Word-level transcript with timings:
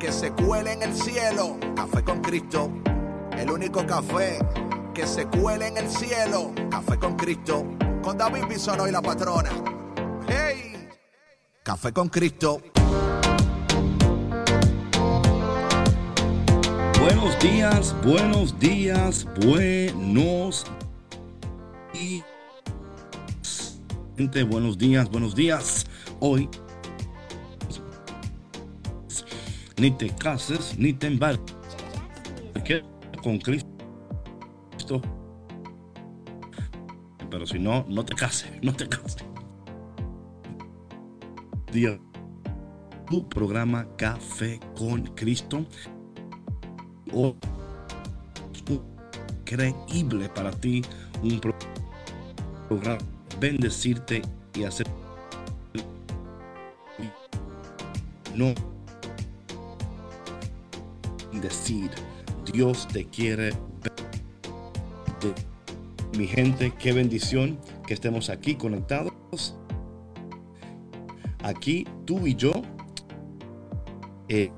que 0.00 0.10
se 0.10 0.32
cuele 0.32 0.72
en 0.72 0.82
el 0.82 0.94
cielo. 0.94 1.58
Café 1.76 2.02
con 2.02 2.22
Cristo, 2.22 2.72
el 3.36 3.50
único 3.50 3.86
café 3.86 4.38
que 4.94 5.06
se 5.06 5.26
cuele 5.26 5.68
en 5.68 5.76
el 5.76 5.88
cielo. 5.88 6.52
Café 6.70 6.98
con 6.98 7.16
Cristo, 7.16 7.66
con 8.02 8.16
David 8.16 8.46
Bisono 8.48 8.88
y 8.88 8.92
la 8.92 9.02
patrona. 9.02 9.50
¡Hey! 10.26 10.88
Café 11.62 11.92
con 11.92 12.08
Cristo. 12.08 12.62
Buenos 16.98 17.38
días, 17.38 17.94
buenos 18.02 18.58
días, 18.58 19.26
buenos 19.44 20.64
días. 21.92 22.24
Gente, 24.16 24.44
buenos 24.44 24.78
días, 24.78 25.10
buenos 25.10 25.34
días. 25.34 25.86
Hoy 26.20 26.48
ni 29.80 29.90
te 29.90 30.10
cases, 30.10 30.78
ni 30.78 30.92
te 30.92 31.06
embarques 31.06 31.56
con 33.22 33.38
Cristo. 33.38 33.66
Pero 37.30 37.46
si 37.46 37.58
no, 37.58 37.86
no 37.88 38.04
te 38.04 38.14
cases, 38.14 38.50
no 38.62 38.74
te 38.74 38.86
cases. 38.86 39.24
Día, 41.72 41.98
tu 43.08 43.26
programa 43.28 43.86
Café 43.96 44.60
con 44.76 45.02
Cristo. 45.14 45.64
O 47.14 47.34
increíble 49.42 50.28
para 50.28 50.50
ti, 50.50 50.82
un 51.22 51.40
programa 52.68 52.98
bendecirte 53.40 54.20
y 54.54 54.64
hacer 54.64 54.86
no 58.36 58.54
decir, 61.40 61.90
Dios 62.52 62.86
te 62.88 63.04
quiere. 63.06 63.52
Mi 66.16 66.26
gente, 66.26 66.72
qué 66.78 66.92
bendición 66.92 67.58
que 67.86 67.94
estemos 67.94 68.30
aquí 68.30 68.54
conectados. 68.54 69.54
Aquí 71.42 71.86
tú 72.04 72.26
y 72.26 72.34
yo. 72.34 72.52
Eh, 74.28 74.50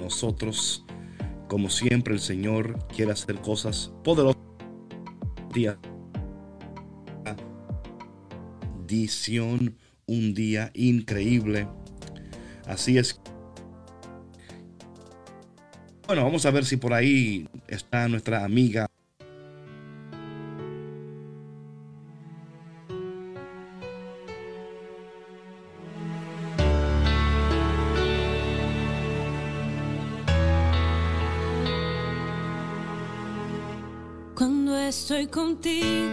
nosotros, 0.00 0.84
como 1.48 1.70
siempre, 1.70 2.14
el 2.14 2.20
Señor 2.20 2.78
quiere 2.88 3.12
hacer 3.12 3.40
cosas 3.40 3.92
poderosas. 4.04 4.40
Día. 5.52 5.78
Un 10.06 10.32
día 10.34 10.70
increíble. 10.74 11.68
Así 12.66 12.96
es 12.98 13.20
bueno, 16.08 16.24
vamos 16.24 16.46
a 16.46 16.50
ver 16.50 16.64
si 16.64 16.78
por 16.78 16.94
ahí 16.94 17.46
está 17.68 18.08
nuestra 18.08 18.42
amiga. 18.42 18.86
Cuando 34.34 34.78
estoy 34.78 35.26
contigo, 35.26 36.08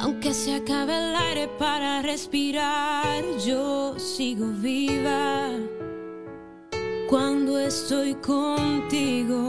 aunque 0.00 0.32
se 0.32 0.54
acabe 0.54 0.96
el 0.96 1.14
aire 1.14 1.48
para 1.58 2.00
respirar, 2.00 3.22
yo 3.44 3.98
sigo 3.98 4.46
viva 4.62 5.50
estoy 7.86 8.14
contigo, 8.16 9.48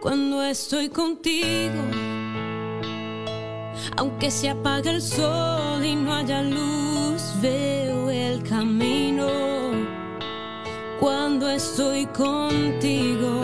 cuando 0.00 0.40
estoy 0.40 0.88
contigo, 0.88 1.82
aunque 3.96 4.30
se 4.30 4.50
apague 4.50 4.90
el 4.90 5.02
sol 5.02 5.84
y 5.84 5.96
no 5.96 6.14
haya 6.14 6.42
luz, 6.42 7.34
veo 7.42 8.08
el 8.08 8.44
camino. 8.44 9.26
Cuando 11.00 11.50
estoy 11.50 12.06
contigo, 12.06 13.42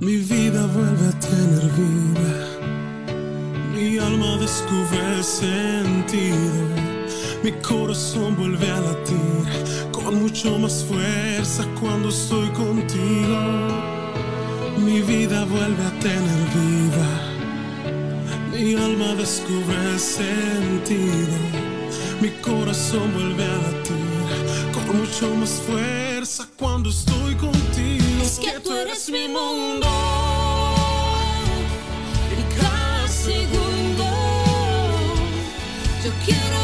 mi 0.00 0.16
vida 0.16 0.66
vuelve 0.66 1.08
a 1.10 1.20
tener 1.20 1.64
vida, 1.78 2.34
mi 3.72 3.98
alma 3.98 4.36
descubre 4.38 5.22
sentido, 5.22 6.64
mi 7.44 7.52
corazón 7.62 8.34
vuelve 8.34 8.68
a 8.68 8.80
latir 8.80 9.83
con 10.04 10.22
mucho 10.22 10.58
más 10.58 10.84
fuerza 10.84 11.64
cuando 11.80 12.10
estoy 12.10 12.48
contigo. 12.50 13.38
Mi 14.78 15.00
vida 15.00 15.44
vuelve 15.46 15.84
a 15.84 15.90
tener 15.98 16.40
vida, 16.54 17.08
mi 18.52 18.74
alma 18.74 19.14
descubre 19.14 19.98
sentido, 19.98 21.38
mi 22.20 22.28
corazón 22.42 23.12
vuelve 23.14 23.44
a 23.44 23.56
latir 23.56 24.04
con 24.74 24.98
mucho 24.98 25.34
más 25.36 25.62
fuerza 25.66 26.46
cuando 26.58 26.90
estoy 26.90 27.34
contigo. 27.36 28.04
Es 28.22 28.38
que 28.38 28.60
tú 28.60 28.72
eres 28.72 29.08
mi 29.08 29.26
mundo. 29.28 29.88
Y 32.38 32.60
cada 32.60 33.08
segundo 33.08 34.04
yo 36.04 36.10
quiero 36.26 36.63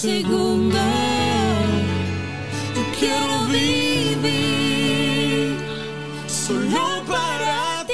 segunda. 0.00 0.82
Yo 2.74 2.82
quiero 2.98 3.46
vivir 3.48 4.28
solo 6.26 7.04
para 7.06 7.84
ti. 7.86 7.92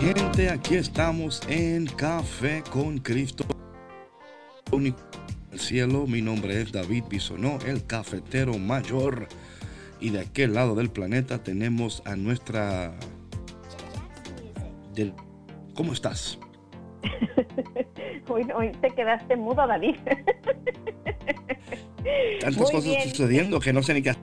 Gente, 0.00 0.50
aquí 0.50 0.74
estamos 0.74 1.40
en 1.48 1.86
Café 1.86 2.64
con 2.68 2.98
Cristo. 2.98 3.44
Único 4.72 4.98
el 5.52 5.60
cielo, 5.60 6.06
mi 6.06 6.20
nombre 6.20 6.60
es 6.60 6.72
David 6.72 7.04
Bisonó, 7.08 7.58
el 7.66 7.86
cafetero 7.86 8.58
mayor. 8.58 9.28
Y 10.00 10.10
de 10.10 10.20
aquel 10.20 10.54
lado 10.54 10.74
del 10.74 10.90
planeta 10.90 11.42
tenemos 11.42 12.02
a 12.06 12.16
nuestra... 12.16 12.92
del- 14.94 15.14
¿Cómo 15.74 15.92
estás? 15.92 16.38
Hoy, 18.28 18.46
hoy 18.54 18.72
te 18.82 18.90
quedaste 18.90 19.36
mudo, 19.36 19.66
David. 19.66 19.96
Tantas 22.40 22.56
Muy 22.58 22.66
cosas 22.70 22.84
bien. 22.84 23.02
sucediendo 23.08 23.58
que 23.60 23.72
no 23.72 23.82
sé 23.82 23.94
ni 23.94 24.02
qué. 24.02 24.14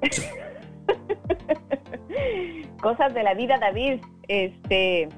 Cosas 2.80 3.12
de 3.14 3.22
la 3.22 3.34
vida, 3.34 3.58
David. 3.58 4.00
Este, 4.28 5.08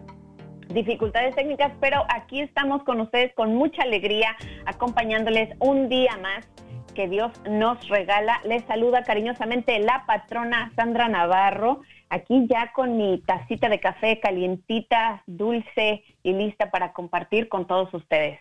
dificultades 0.68 1.34
técnicas, 1.36 1.72
pero 1.80 2.02
aquí 2.08 2.40
estamos 2.40 2.82
con 2.82 3.00
ustedes 3.00 3.32
con 3.34 3.54
mucha 3.54 3.82
alegría, 3.82 4.36
acompañándoles 4.66 5.50
un 5.60 5.88
día 5.88 6.16
más 6.20 6.44
que 6.94 7.08
Dios 7.08 7.32
nos 7.48 7.86
regala. 7.88 8.40
Les 8.44 8.64
saluda 8.64 9.04
cariñosamente 9.04 9.78
la 9.80 10.06
patrona 10.06 10.72
Sandra 10.76 11.08
Navarro, 11.08 11.82
aquí 12.08 12.46
ya 12.48 12.72
con 12.72 12.96
mi 12.96 13.18
tacita 13.26 13.68
de 13.68 13.80
café 13.80 14.20
calientita, 14.20 15.22
dulce 15.26 16.04
y 16.22 16.32
lista 16.32 16.70
para 16.70 16.92
compartir 16.92 17.48
con 17.48 17.66
todos 17.66 17.92
ustedes. 17.92 18.40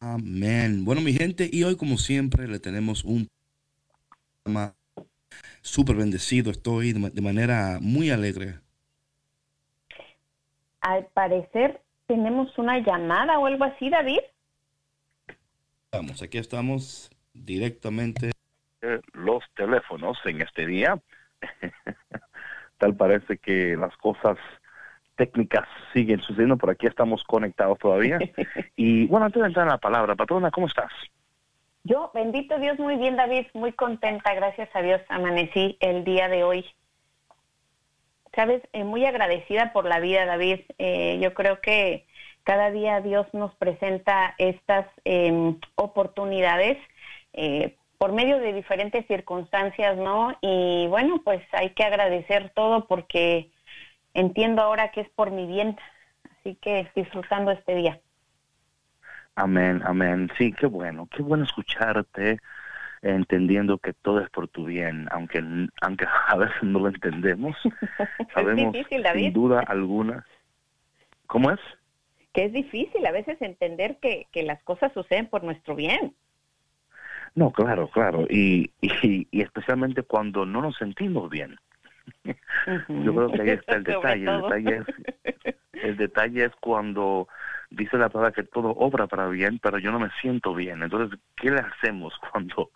Amén. 0.00 0.84
Bueno, 0.84 1.00
mi 1.00 1.12
gente, 1.12 1.48
y 1.50 1.62
hoy 1.64 1.76
como 1.76 1.96
siempre 1.96 2.46
le 2.48 2.58
tenemos 2.58 3.04
un 3.04 3.28
programa 4.42 4.74
súper 5.62 5.96
bendecido. 5.96 6.50
Estoy 6.50 6.92
de 6.92 6.98
ma- 6.98 7.10
de 7.10 7.22
manera 7.22 7.78
muy 7.80 8.10
alegre. 8.10 8.60
Al 10.80 11.06
parecer 11.06 11.80
tenemos 12.06 12.56
una 12.58 12.78
llamada 12.78 13.38
o 13.38 13.46
algo 13.46 13.64
así, 13.64 13.90
David. 13.90 14.20
Vamos, 15.96 16.22
aquí 16.22 16.36
estamos 16.36 17.10
directamente. 17.32 18.30
eh, 18.82 19.00
los 19.14 19.42
teléfonos 19.54 20.18
en 20.26 20.42
este 20.42 20.66
día. 20.66 20.98
Tal 22.78 22.94
parece 22.94 23.38
que 23.38 23.76
las 23.78 23.96
cosas 23.96 24.36
técnicas 25.16 25.66
siguen 25.94 26.20
sucediendo, 26.20 26.58
por 26.58 26.68
aquí 26.68 26.86
estamos 26.86 27.24
conectados 27.24 27.78
todavía. 27.78 28.18
Y 28.76 29.06
bueno, 29.06 29.24
antes 29.24 29.40
de 29.40 29.48
entrar 29.48 29.64
en 29.64 29.72
la 29.72 29.78
palabra, 29.78 30.14
patrona, 30.14 30.50
¿cómo 30.50 30.66
estás? 30.66 30.92
Yo, 31.84 32.10
bendito 32.12 32.58
Dios, 32.58 32.78
muy 32.78 32.96
bien, 32.96 33.16
David, 33.16 33.46
muy 33.54 33.72
contenta, 33.72 34.34
gracias 34.34 34.68
a 34.74 34.82
Dios, 34.82 35.00
amanecí 35.08 35.78
el 35.80 36.04
día 36.04 36.28
de 36.28 36.44
hoy. 36.44 36.66
Sabes, 38.34 38.62
Eh, 38.74 38.84
muy 38.84 39.06
agradecida 39.06 39.72
por 39.72 39.86
la 39.86 39.98
vida, 40.00 40.26
David. 40.26 40.60
Eh, 40.76 41.18
yo 41.22 41.32
creo 41.32 41.62
que 41.62 42.06
cada 42.46 42.70
día 42.70 43.00
Dios 43.00 43.26
nos 43.32 43.52
presenta 43.56 44.36
estas 44.38 44.86
em, 45.04 45.58
oportunidades 45.74 46.78
eh, 47.32 47.74
por 47.98 48.12
medio 48.12 48.38
de 48.38 48.52
diferentes 48.52 49.04
circunstancias, 49.08 49.96
¿no? 49.96 50.32
Y 50.40 50.86
bueno, 50.86 51.20
pues 51.24 51.42
hay 51.50 51.70
que 51.70 51.82
agradecer 51.82 52.52
todo 52.54 52.86
porque 52.86 53.50
entiendo 54.14 54.62
ahora 54.62 54.92
que 54.92 55.00
es 55.00 55.08
por 55.10 55.32
mi 55.32 55.48
bien. 55.48 55.76
Así 56.38 56.54
que 56.54 56.88
disfrutando 56.94 57.50
este 57.50 57.74
día. 57.74 57.98
Amén, 59.34 59.82
amén. 59.84 60.30
Sí, 60.38 60.52
qué 60.52 60.66
bueno, 60.66 61.08
qué 61.10 61.24
bueno 61.24 61.42
escucharte, 61.42 62.38
entendiendo 63.02 63.78
que 63.78 63.92
todo 63.92 64.20
es 64.20 64.30
por 64.30 64.46
tu 64.46 64.66
bien, 64.66 65.08
aunque, 65.10 65.42
aunque 65.80 66.06
a 66.28 66.36
veces 66.36 66.62
no 66.62 66.78
lo 66.78 66.88
entendemos. 66.90 67.56
Sabemos 68.34 68.72
difícil, 68.72 68.98
sin 68.98 69.02
David. 69.02 69.32
duda 69.32 69.64
alguna. 69.66 70.24
¿Cómo 71.26 71.50
es? 71.50 71.58
Que 72.36 72.44
es 72.44 72.52
difícil 72.52 73.04
a 73.06 73.12
veces 73.12 73.40
entender 73.40 73.96
que, 73.96 74.26
que 74.30 74.42
las 74.42 74.62
cosas 74.62 74.92
suceden 74.92 75.26
por 75.26 75.42
nuestro 75.42 75.74
bien. 75.74 76.14
No, 77.34 77.50
claro, 77.50 77.88
claro. 77.88 78.26
Y, 78.28 78.70
y, 78.82 79.26
y 79.30 79.40
especialmente 79.40 80.02
cuando 80.02 80.44
no 80.44 80.60
nos 80.60 80.76
sentimos 80.76 81.30
bien. 81.30 81.56
Yo 82.88 83.14
creo 83.14 83.32
que 83.32 83.40
ahí 83.40 83.48
está 83.48 83.76
el 83.76 83.84
detalle. 83.84 84.26
El 84.26 84.42
detalle, 84.42 84.76
es, 84.76 85.56
el 85.72 85.96
detalle 85.96 86.44
es 86.44 86.52
cuando 86.60 87.26
dice 87.70 87.96
la 87.96 88.10
palabra 88.10 88.32
que 88.32 88.42
todo 88.42 88.68
obra 88.68 89.06
para 89.06 89.28
bien, 89.28 89.58
pero 89.58 89.78
yo 89.78 89.90
no 89.90 89.98
me 89.98 90.10
siento 90.20 90.54
bien. 90.54 90.82
Entonces, 90.82 91.18
¿qué 91.36 91.50
le 91.50 91.60
hacemos 91.60 92.12
cuando 92.30 92.70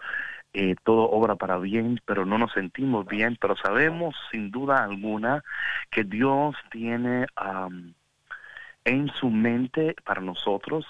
eh, 0.54 0.74
todo 0.84 1.10
obra 1.10 1.36
para 1.36 1.58
bien, 1.58 2.00
pero 2.06 2.24
no 2.24 2.38
nos 2.38 2.52
sentimos 2.52 3.06
bien? 3.06 3.36
Pero 3.38 3.56
sabemos 3.56 4.16
sin 4.30 4.50
duda 4.50 4.84
alguna 4.84 5.44
que 5.90 6.04
Dios 6.04 6.56
tiene 6.70 7.26
am, 7.36 7.92
en 8.84 9.08
su 9.08 9.30
mente 9.30 9.94
para 10.04 10.20
nosotros 10.20 10.86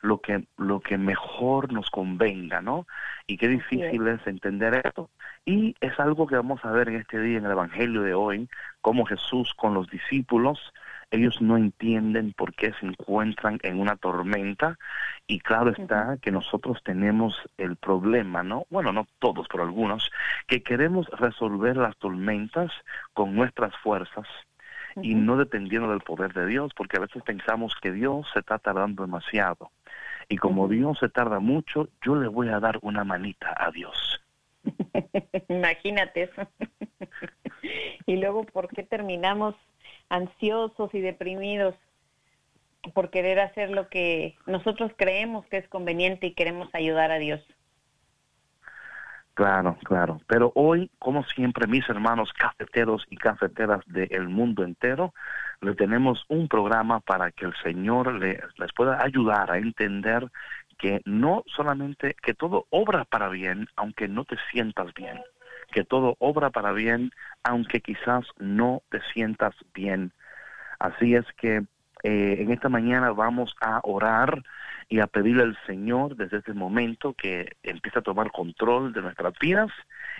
lo 0.00 0.20
que 0.20 0.44
lo 0.56 0.80
que 0.80 0.98
mejor 0.98 1.72
nos 1.72 1.90
convenga, 1.90 2.60
¿no? 2.60 2.86
Y 3.26 3.36
qué 3.36 3.48
difícil 3.48 4.06
es 4.08 4.26
entender 4.26 4.82
esto. 4.84 5.10
Y 5.44 5.74
es 5.80 5.98
algo 5.98 6.26
que 6.26 6.36
vamos 6.36 6.64
a 6.64 6.72
ver 6.72 6.88
en 6.88 6.96
este 6.96 7.20
día 7.20 7.38
en 7.38 7.46
el 7.46 7.52
Evangelio 7.52 8.02
de 8.02 8.14
hoy, 8.14 8.48
cómo 8.80 9.04
Jesús 9.06 9.54
con 9.54 9.74
los 9.74 9.88
discípulos, 9.88 10.72
ellos 11.10 11.40
no 11.40 11.56
entienden 11.56 12.32
por 12.32 12.54
qué 12.54 12.72
se 12.80 12.86
encuentran 12.86 13.58
en 13.62 13.78
una 13.78 13.96
tormenta 13.96 14.78
y 15.26 15.40
claro 15.40 15.70
está 15.70 16.16
que 16.22 16.30
nosotros 16.32 16.82
tenemos 16.82 17.36
el 17.58 17.76
problema, 17.76 18.42
¿no? 18.42 18.66
Bueno, 18.70 18.92
no 18.92 19.06
todos, 19.18 19.46
pero 19.48 19.62
algunos, 19.62 20.10
que 20.46 20.62
queremos 20.62 21.06
resolver 21.10 21.76
las 21.76 21.96
tormentas 21.98 22.72
con 23.12 23.34
nuestras 23.34 23.76
fuerzas 23.82 24.26
y 25.00 25.14
no 25.14 25.36
dependiendo 25.36 25.90
del 25.90 26.00
poder 26.00 26.32
de 26.32 26.46
Dios, 26.46 26.72
porque 26.76 26.96
a 26.96 27.00
veces 27.00 27.22
pensamos 27.22 27.74
que 27.80 27.92
Dios 27.92 28.26
se 28.32 28.40
está 28.40 28.58
tardando 28.58 29.02
demasiado. 29.02 29.70
Y 30.28 30.36
como 30.36 30.68
Dios 30.68 30.98
se 30.98 31.08
tarda 31.08 31.40
mucho, 31.40 31.88
yo 32.04 32.16
le 32.16 32.28
voy 32.28 32.48
a 32.48 32.60
dar 32.60 32.78
una 32.82 33.04
manita 33.04 33.54
a 33.56 33.70
Dios. 33.70 34.20
Imagínate 35.48 36.24
eso. 36.24 36.48
y 38.06 38.16
luego, 38.16 38.44
¿por 38.44 38.68
qué 38.68 38.82
terminamos 38.82 39.54
ansiosos 40.08 40.94
y 40.94 41.00
deprimidos? 41.00 41.74
Por 42.94 43.10
querer 43.10 43.40
hacer 43.40 43.70
lo 43.70 43.88
que 43.88 44.36
nosotros 44.46 44.92
creemos 44.96 45.46
que 45.46 45.58
es 45.58 45.68
conveniente 45.68 46.26
y 46.26 46.34
queremos 46.34 46.68
ayudar 46.74 47.10
a 47.12 47.18
Dios. 47.18 47.40
Claro, 49.34 49.78
claro. 49.84 50.20
Pero 50.26 50.52
hoy, 50.54 50.90
como 50.98 51.24
siempre, 51.24 51.66
mis 51.66 51.88
hermanos 51.88 52.32
cafeteros 52.34 53.06
y 53.08 53.16
cafeteras 53.16 53.80
del 53.86 54.28
mundo 54.28 54.62
entero, 54.62 55.14
le 55.62 55.74
tenemos 55.74 56.24
un 56.28 56.48
programa 56.48 57.00
para 57.00 57.30
que 57.32 57.46
el 57.46 57.54
Señor 57.62 58.12
le- 58.14 58.42
les 58.58 58.72
pueda 58.74 59.02
ayudar 59.02 59.50
a 59.50 59.56
entender 59.56 60.28
que 60.78 61.00
no 61.06 61.44
solamente, 61.46 62.14
que 62.22 62.34
todo 62.34 62.66
obra 62.70 63.04
para 63.06 63.28
bien, 63.30 63.68
aunque 63.76 64.06
no 64.06 64.24
te 64.24 64.36
sientas 64.50 64.92
bien, 64.94 65.18
que 65.72 65.84
todo 65.84 66.16
obra 66.18 66.50
para 66.50 66.72
bien, 66.72 67.10
aunque 67.42 67.80
quizás 67.80 68.26
no 68.38 68.82
te 68.90 69.00
sientas 69.14 69.54
bien. 69.72 70.12
Así 70.78 71.14
es 71.14 71.24
que 71.38 71.58
eh, 72.02 72.36
en 72.40 72.50
esta 72.50 72.68
mañana 72.68 73.12
vamos 73.12 73.54
a 73.60 73.80
orar 73.84 74.42
y 74.92 75.00
a 75.00 75.06
pedirle 75.06 75.44
al 75.44 75.58
Señor 75.64 76.16
desde 76.16 76.36
este 76.36 76.52
momento 76.52 77.14
que 77.14 77.56
empiece 77.62 77.98
a 77.98 78.02
tomar 78.02 78.30
control 78.30 78.92
de 78.92 79.00
nuestras 79.00 79.32
vidas 79.40 79.70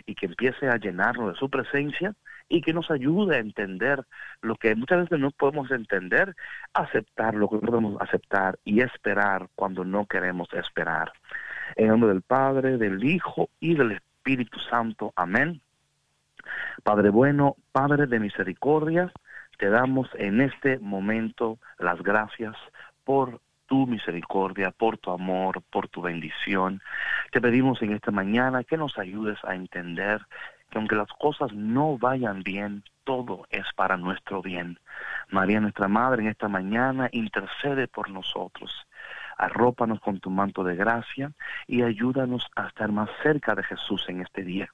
y 0.07 0.15
que 0.15 0.25
empiece 0.25 0.67
a 0.67 0.79
llenarnos 0.79 1.35
de 1.35 1.39
su 1.39 1.51
presencia 1.51 2.15
y 2.49 2.63
que 2.63 2.73
nos 2.73 2.91
ayude 2.91 3.37
a 3.37 3.41
entender 3.41 4.03
lo 4.41 4.57
que 4.57 4.75
muchas 4.75 5.01
veces 5.01 5.19
no 5.19 5.31
podemos 5.31 5.71
entender, 5.71 6.35
aceptar 6.73 7.35
lo 7.35 7.51
que 7.51 7.59
podemos 7.59 8.01
aceptar 8.01 8.59
y 8.65 8.81
esperar 8.81 9.51
cuando 9.57 9.85
no 9.85 10.07
queremos 10.07 10.49
esperar. 10.55 11.13
En 11.77 11.89
nombre 11.89 12.09
del 12.09 12.23
Padre, 12.23 12.79
del 12.79 13.05
Hijo 13.05 13.51
y 13.61 13.75
del 13.75 13.93
Espíritu 13.93 14.59
Santo. 14.59 15.13
Amén. 15.17 15.61
Padre 16.83 17.11
bueno, 17.11 17.57
Padre 17.73 18.07
de 18.07 18.19
misericordia, 18.19 19.13
te 19.59 19.69
damos 19.69 20.09
en 20.15 20.41
este 20.41 20.79
momento 20.79 21.59
las 21.79 22.03
gracias 22.03 22.57
por 23.05 23.39
tu 23.73 23.87
misericordia, 23.87 24.71
por 24.71 24.99
tu 24.99 25.11
amor, 25.13 25.63
por 25.71 25.89
tu 25.89 26.03
bendición. 26.03 26.83
Te 27.31 27.41
pedimos 27.41 27.81
en 27.81 27.95
esta 27.95 28.11
mañana 28.11 28.65
que 28.65 28.77
nos 28.77 28.99
ayudes 28.99 29.39
a 29.45 29.55
entender 29.55 30.21
que 30.69 30.79
aunque 30.79 30.95
las 30.95 31.09
cosas 31.19 31.55
no 31.55 31.97
vayan 31.97 32.43
bien, 32.43 32.85
todo 33.05 33.47
es 33.49 33.65
para 33.75 33.97
nuestro 33.97 34.43
bien. 34.43 34.79
María, 35.31 35.59
nuestra 35.59 35.89
Madre, 35.89 36.21
en 36.21 36.29
esta 36.29 36.49
mañana 36.49 37.09
intercede 37.13 37.89
por 37.89 38.11
nosotros. 38.11 38.87
Arrópanos 39.43 39.99
con 39.99 40.21
tu 40.21 40.31
manto 40.31 40.63
de 40.63 40.77
gracia 40.77 41.33
y 41.67 41.83
ayúdanos 41.83 42.47
a 42.55 42.69
estar 42.69 42.93
más 42.93 43.11
cerca 43.25 43.57
de 43.57 43.65
Jesús 43.65 44.05
en 44.09 44.21
este 44.21 44.45
día. 44.45 44.69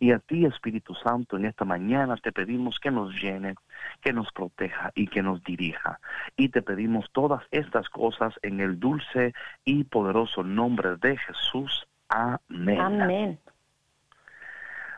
Y 0.00 0.12
a 0.12 0.20
ti, 0.20 0.46
Espíritu 0.46 0.94
Santo, 0.94 1.36
en 1.36 1.44
esta 1.44 1.66
mañana 1.66 2.16
te 2.16 2.32
pedimos 2.32 2.78
que 2.80 2.90
nos 2.90 3.14
llene, 3.20 3.56
que 4.00 4.14
nos 4.14 4.32
proteja 4.32 4.90
y 4.94 5.08
que 5.08 5.22
nos 5.22 5.44
dirija. 5.44 6.00
Y 6.34 6.48
te 6.48 6.62
pedimos 6.62 7.10
todas 7.12 7.42
estas 7.50 7.90
cosas 7.90 8.32
en 8.40 8.60
el 8.60 8.80
dulce 8.80 9.34
y 9.66 9.84
poderoso 9.84 10.42
nombre 10.42 10.96
de 10.96 11.18
Jesús. 11.18 11.86
Amén. 12.08 12.80
Amén. 12.80 13.38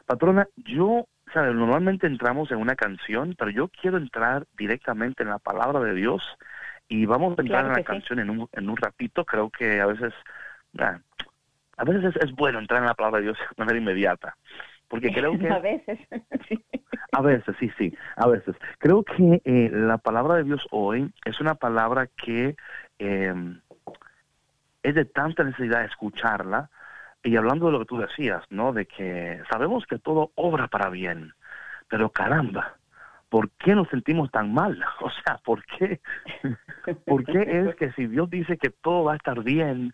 Patrona, 0.06 0.46
yo, 0.54 1.08
¿sabes? 1.34 1.56
normalmente 1.56 2.06
entramos 2.06 2.52
en 2.52 2.58
una 2.58 2.76
canción, 2.76 3.34
pero 3.36 3.50
yo 3.50 3.66
quiero 3.66 3.98
entrar 3.98 4.46
directamente 4.56 5.24
en 5.24 5.30
la 5.30 5.40
palabra 5.40 5.80
de 5.80 5.94
Dios 5.94 6.22
y 6.88 7.06
vamos 7.06 7.38
a 7.38 7.42
entrar 7.42 7.62
Claro 7.62 7.66
en 7.68 7.72
la 7.72 7.78
sí. 7.78 7.84
canción 7.84 8.18
en 8.18 8.30
un, 8.30 8.48
en 8.52 8.68
un 8.70 8.76
ratito. 8.76 9.24
Creo 9.24 9.50
que 9.50 9.80
a 9.80 9.86
veces, 9.86 10.12
ah, 10.78 10.98
a 11.76 11.84
veces 11.84 12.16
es, 12.16 12.24
es 12.24 12.32
bueno 12.32 12.58
entrar 12.58 12.80
en 12.80 12.86
la 12.86 12.94
palabra 12.94 13.18
de 13.18 13.24
Dios 13.26 13.38
de 13.38 13.64
manera 13.64 13.78
inmediata, 13.78 14.36
porque 14.88 15.12
creo 15.12 15.32
que 15.38 15.48
A 15.48 15.58
veces. 15.58 15.98
sí. 16.48 16.64
a 17.12 17.20
veces, 17.22 17.56
sí, 17.60 17.70
sí, 17.78 17.94
a 18.16 18.26
veces. 18.26 18.56
Creo 18.78 19.02
que 19.04 19.42
eh, 19.44 19.70
la 19.72 19.98
palabra 19.98 20.36
de 20.36 20.44
Dios 20.44 20.66
hoy 20.70 21.12
es 21.24 21.40
una 21.40 21.54
palabra 21.54 22.06
que 22.06 22.56
eh, 22.98 23.34
es 24.82 24.94
de 24.94 25.04
tanta 25.04 25.44
necesidad 25.44 25.84
escucharla. 25.84 26.70
Y 27.24 27.36
hablando 27.36 27.66
de 27.66 27.72
lo 27.72 27.80
que 27.80 27.84
tú 27.86 27.98
decías, 27.98 28.44
¿no? 28.48 28.72
De 28.72 28.86
que 28.86 29.42
sabemos 29.50 29.84
que 29.86 29.98
todo 29.98 30.30
obra 30.36 30.68
para 30.68 30.88
bien, 30.88 31.32
pero 31.88 32.10
caramba, 32.10 32.77
¿por 33.28 33.50
qué 33.58 33.74
nos 33.74 33.88
sentimos 33.88 34.30
tan 34.30 34.52
mal? 34.52 34.78
O 35.00 35.10
sea, 35.10 35.38
¿por 35.44 35.64
qué? 35.64 36.00
¿Por 37.06 37.24
qué 37.24 37.66
es 37.68 37.74
que 37.76 37.92
si 37.92 38.06
Dios 38.06 38.28
dice 38.30 38.56
que 38.56 38.70
todo 38.70 39.04
va 39.04 39.14
a 39.14 39.16
estar 39.16 39.42
bien, 39.42 39.92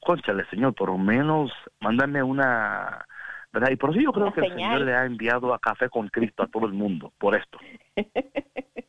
conchale, 0.00 0.44
Señor, 0.50 0.74
por 0.74 0.88
lo 0.90 0.98
menos 0.98 1.52
mándame 1.80 2.22
una... 2.22 3.04
¿verdad? 3.52 3.70
Y 3.70 3.76
por 3.76 3.90
eso 3.90 4.00
yo 4.00 4.12
creo 4.12 4.26
Una 4.28 4.34
que 4.34 4.40
el. 4.40 4.52
Señor 4.54 4.80
le 4.80 4.94
ha 4.94 5.04
enviado 5.04 5.52
a 5.52 5.58
Café 5.58 5.90
con 5.90 6.08
Cristo 6.08 6.42
a 6.42 6.46
todo 6.46 6.66
el 6.66 6.72
mundo, 6.72 7.12
por 7.18 7.34
esto. 7.36 7.58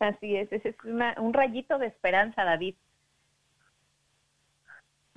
Así 0.00 0.36
es, 0.36 0.52
ese 0.52 0.70
es 0.70 0.76
una- 0.84 1.14
un 1.18 1.32
rayito 1.32 1.78
de 1.78 1.86
esperanza, 1.86 2.44
David. 2.44 2.74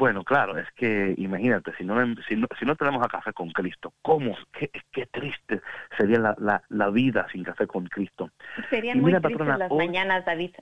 Bueno, 0.02 0.24
claro, 0.24 0.58
es 0.58 0.68
que 0.72 1.14
imagínate, 1.16 1.76
si 1.78 1.84
no, 1.84 1.94
si 2.28 2.36
no, 2.36 2.48
si 2.58 2.66
no 2.66 2.76
tenemos 2.76 3.06
a 3.06 3.08
Café 3.08 3.34
con 3.34 3.52
Cristo, 3.52 3.94
¿cómo? 4.02 4.36
Qué, 4.52 4.72
qué 4.92 5.06
triste 5.06 5.62
sería 5.96 6.18
la, 6.18 6.36
la, 6.40 6.64
la 6.70 6.90
vida 6.90 7.28
sin 7.32 7.44
Café 7.44 7.68
con 7.68 7.86
Cristo. 7.86 8.32
Serían 8.72 9.00
muy 9.00 9.12
tristes 9.12 9.32
patrona, 9.32 9.58
las 9.60 9.72
hoy- 9.72 9.86
mañanas, 9.86 10.26
David. 10.26 10.56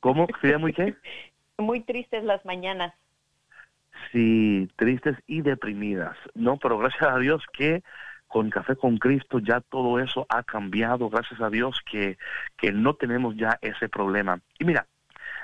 ¿Cómo? 0.00 0.26
¿Sería 0.42 0.58
muy 0.58 0.74
qué? 0.74 0.94
Muy 1.56 1.80
tristes 1.80 2.22
las 2.24 2.44
mañanas. 2.44 2.92
Sí, 4.12 4.68
tristes 4.76 5.16
y 5.26 5.40
deprimidas. 5.40 6.18
No, 6.34 6.58
pero 6.58 6.76
gracias 6.76 7.10
a 7.10 7.18
Dios 7.18 7.42
que 7.56 7.82
con 8.26 8.50
Café 8.50 8.76
con 8.76 8.98
Cristo 8.98 9.38
ya 9.38 9.62
todo 9.62 9.98
eso 9.98 10.26
ha 10.28 10.42
cambiado. 10.42 11.08
Gracias 11.08 11.40
a 11.40 11.48
Dios 11.48 11.80
que, 11.90 12.18
que 12.58 12.70
no 12.70 12.96
tenemos 12.96 13.34
ya 13.36 13.56
ese 13.62 13.88
problema. 13.88 14.40
Y 14.58 14.66
mira, 14.66 14.86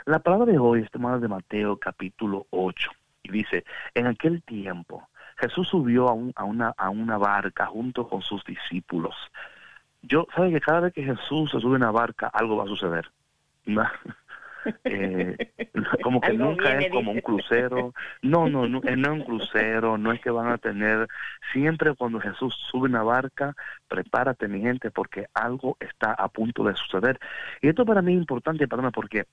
la 0.07 0.19
palabra 0.21 0.47
de 0.51 0.59
hoy 0.59 0.83
es 0.83 0.91
tomada 0.91 1.19
de 1.19 1.29
Mateo 1.29 1.77
capítulo 1.79 2.47
8 2.51 2.91
y 3.23 3.33
dice, 3.33 3.65
en 3.95 4.07
aquel 4.07 4.43
tiempo 4.43 5.09
Jesús 5.37 5.69
subió 5.69 6.09
a, 6.09 6.13
un- 6.13 6.33
a, 6.37 6.45
una, 6.45 6.75
a 6.77 6.91
una 6.91 7.17
barca 7.19 7.67
junto 7.67 8.09
con 8.09 8.23
sus 8.23 8.45
discípulos. 8.45 9.15
Yo, 10.03 10.27
¿sabe 10.35 10.51
que 10.53 10.61
cada 10.61 10.81
vez 10.81 10.93
que 10.95 11.03
Jesús 11.05 11.51
se 11.51 11.61
sube 11.61 11.75
a 11.75 11.77
una 11.77 11.91
barca 11.91 12.27
algo 12.29 12.57
va 12.57 12.65
a 12.65 12.69
suceder? 12.69 13.11
¿No? 13.67 13.85
Eh, 14.85 15.55
como 16.03 16.21
que 16.21 16.35
nunca 16.35 16.65
viene, 16.65 16.85
es 16.85 16.93
como 16.93 17.13
un 17.13 17.21
crucero. 17.23 17.95
No, 18.21 18.47
no, 18.47 18.69
no, 18.69 18.83
eh, 18.85 18.95
no 18.95 19.15
es 19.15 19.21
un 19.21 19.25
crucero, 19.25 19.97
no 19.97 20.13
es 20.13 20.21
que 20.21 20.29
van 20.31 20.49
a 20.53 20.59
tener. 20.59 21.09
Siempre 21.55 21.95
cuando 21.95 22.21
Jesús 22.21 22.55
sube 22.71 22.87
una 22.87 23.03
barca, 23.03 23.57
prepárate, 23.89 24.49
mi 24.49 24.61
gente, 24.61 24.91
porque 24.91 25.29
algo 25.33 25.79
está 25.81 26.13
a 26.13 26.29
punto 26.29 26.63
de 26.65 26.75
suceder. 26.75 27.19
Y 27.63 27.69
esto 27.69 27.87
para 27.87 28.03
mí 28.03 28.13
es 28.13 28.19
importante, 28.19 28.69
perdona, 28.69 28.91
porque 28.91 29.25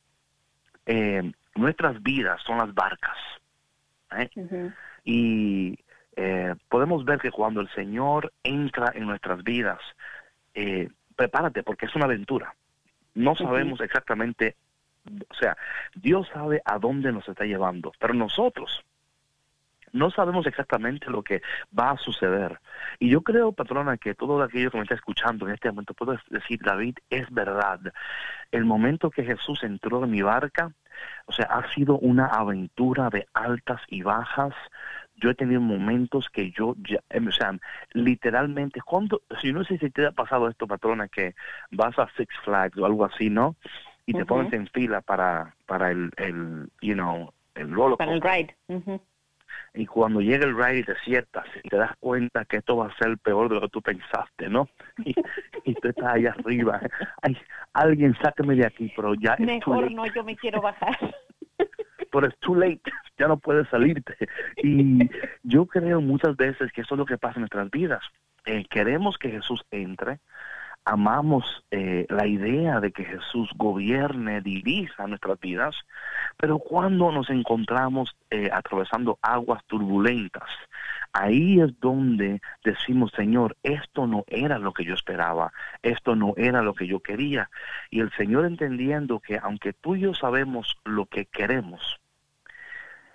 eh, 0.87 1.31
nuestras 1.55 2.01
vidas 2.01 2.41
son 2.43 2.57
las 2.57 2.73
barcas. 2.73 3.17
¿eh? 4.17 4.29
Y 5.03 5.77
eh, 6.15 6.55
podemos 6.69 7.03
ver 7.05 7.19
que 7.19 7.29
cuando 7.29 7.61
el 7.61 7.69
Señor 7.69 8.31
entra 8.41 8.91
en 8.95 9.05
nuestras 9.05 9.43
vidas, 9.43 9.79
eh, 10.53 10.89
prepárate 11.15 11.61
porque 11.61 11.85
es 11.85 11.95
una 11.95 12.05
aventura. 12.05 12.55
No 13.13 13.35
sabemos 13.35 13.81
exactamente, 13.81 14.55
o 15.29 15.33
sea, 15.33 15.57
Dios 15.95 16.27
sabe 16.33 16.61
a 16.63 16.77
dónde 16.77 17.11
nos 17.11 17.27
está 17.27 17.45
llevando, 17.45 17.91
pero 17.99 18.13
nosotros 18.13 18.83
no 19.91 20.11
sabemos 20.11 20.45
exactamente 20.47 21.09
lo 21.09 21.23
que 21.23 21.41
va 21.77 21.91
a 21.91 21.97
suceder. 21.97 22.59
Y 22.99 23.09
yo 23.09 23.21
creo, 23.21 23.51
patrona, 23.51 23.97
que 23.97 24.15
todo 24.15 24.41
aquello 24.41 24.71
que 24.71 24.77
me 24.77 24.83
está 24.83 24.95
escuchando 24.95 25.47
en 25.47 25.53
este 25.53 25.69
momento, 25.69 25.93
puedo 25.93 26.17
decir, 26.29 26.59
David, 26.63 26.97
es 27.09 27.29
verdad. 27.31 27.79
El 28.51 28.65
momento 28.65 29.09
que 29.09 29.23
Jesús 29.23 29.63
entró 29.63 30.03
en 30.03 30.11
mi 30.11 30.21
barca, 30.21 30.71
o 31.25 31.31
sea, 31.31 31.45
ha 31.45 31.71
sido 31.73 31.97
una 31.99 32.25
aventura 32.27 33.09
de 33.09 33.27
altas 33.33 33.81
y 33.87 34.01
bajas. 34.01 34.53
Yo 35.15 35.29
he 35.29 35.35
tenido 35.35 35.61
momentos 35.61 36.29
que 36.29 36.51
yo, 36.51 36.75
ya, 36.87 36.99
em, 37.09 37.27
o 37.27 37.31
sea, 37.31 37.57
literalmente, 37.93 38.81
cuando, 38.81 39.21
si 39.41 39.51
no 39.51 39.63
sé 39.63 39.77
si 39.77 39.89
te 39.89 40.05
ha 40.05 40.11
pasado 40.11 40.47
esto, 40.47 40.67
patrona, 40.67 41.07
que 41.07 41.35
vas 41.71 41.97
a 41.99 42.07
Six 42.17 42.33
Flags 42.43 42.77
o 42.77 42.85
algo 42.85 43.05
así, 43.05 43.29
¿no? 43.29 43.55
Y 44.05 44.13
te 44.13 44.19
Ujú. 44.19 44.27
pones 44.27 44.53
en 44.53 44.67
fila 44.67 45.01
para, 45.01 45.55
para 45.65 45.91
el, 45.91 46.11
el, 46.17 46.69
you 46.81 46.93
know, 46.93 47.31
el 47.55 47.71
roller 47.71 47.97
Para 47.97 48.13
el 48.13 48.21
coaster. 48.21 48.55
ride. 48.69 48.97
Y 49.77 49.85
cuando 49.85 50.21
llega 50.21 50.43
el 50.45 50.57
ride 50.57 50.79
y 50.79 50.83
te 50.83 50.95
sientas 51.05 51.45
y 51.63 51.69
te 51.69 51.77
das 51.77 51.91
cuenta 51.99 52.45
que 52.45 52.57
esto 52.57 52.77
va 52.77 52.87
a 52.87 52.97
ser 52.97 53.15
peor 53.19 53.47
de 53.47 53.55
lo 53.55 53.61
que 53.61 53.69
tú 53.69 53.81
pensaste, 53.81 54.49
¿no? 54.49 54.67
Y, 55.05 55.13
y 55.65 55.75
tú 55.75 55.89
estás 55.89 56.15
ahí 56.15 56.25
arriba. 56.25 56.81
Ay, 57.21 57.37
alguien 57.73 58.17
sáqueme 58.19 58.55
de 58.55 58.65
aquí, 58.65 58.91
pero 58.95 59.13
ya 59.13 59.33
es 59.33 59.37
too 59.37 59.45
Mejor 59.45 59.83
late. 59.83 59.93
no, 59.93 60.05
yo 60.07 60.23
me 60.23 60.35
quiero 60.35 60.61
bajar. 60.61 60.97
Pero 62.11 62.27
es 62.27 62.37
too 62.39 62.55
late, 62.55 62.81
ya 63.19 63.27
no 63.27 63.37
puedes 63.37 63.67
salirte. 63.67 64.15
Y 64.63 65.09
yo 65.43 65.65
creo 65.65 65.99
muchas 65.99 66.37
veces 66.37 66.71
que 66.71 66.81
eso 66.81 66.95
es 66.95 66.97
lo 66.99 67.05
que 67.05 67.17
pasa 67.17 67.35
en 67.35 67.41
nuestras 67.41 67.69
vidas. 67.69 68.01
Eh, 68.45 68.65
queremos 68.69 69.17
que 69.17 69.29
Jesús 69.29 69.61
entre, 69.71 70.19
amamos 70.85 71.65
eh, 71.69 72.05
la 72.09 72.25
idea 72.25 72.79
de 72.79 72.91
que 72.93 73.03
Jesús 73.03 73.49
gobierne, 73.57 74.41
dirija 74.41 75.05
nuestras 75.05 75.37
vidas, 75.39 75.75
pero 76.37 76.59
cuando 76.59 77.11
nos 77.11 77.29
encontramos 77.29 78.15
eh, 78.29 78.49
atravesando 78.53 79.17
aguas 79.21 79.63
turbulentas, 79.65 80.49
ahí 81.11 81.59
es 81.59 81.79
donde 81.79 82.41
decimos, 82.63 83.11
Señor, 83.15 83.57
esto 83.63 84.05
no 84.05 84.23
era 84.27 84.59
lo 84.59 84.71
que 84.71 84.85
yo 84.85 84.93
esperaba, 84.93 85.51
esto 85.81 86.15
no 86.15 86.33
era 86.37 86.61
lo 86.61 86.75
que 86.75 86.85
yo 86.85 86.99
quería. 86.99 87.49
Y 87.89 88.01
el 88.01 88.11
Señor 88.13 88.45
entendiendo 88.45 89.19
que 89.19 89.39
aunque 89.41 89.73
tú 89.73 89.95
y 89.95 90.01
yo 90.01 90.13
sabemos 90.13 90.77
lo 90.85 91.07
que 91.07 91.25
queremos, 91.25 91.99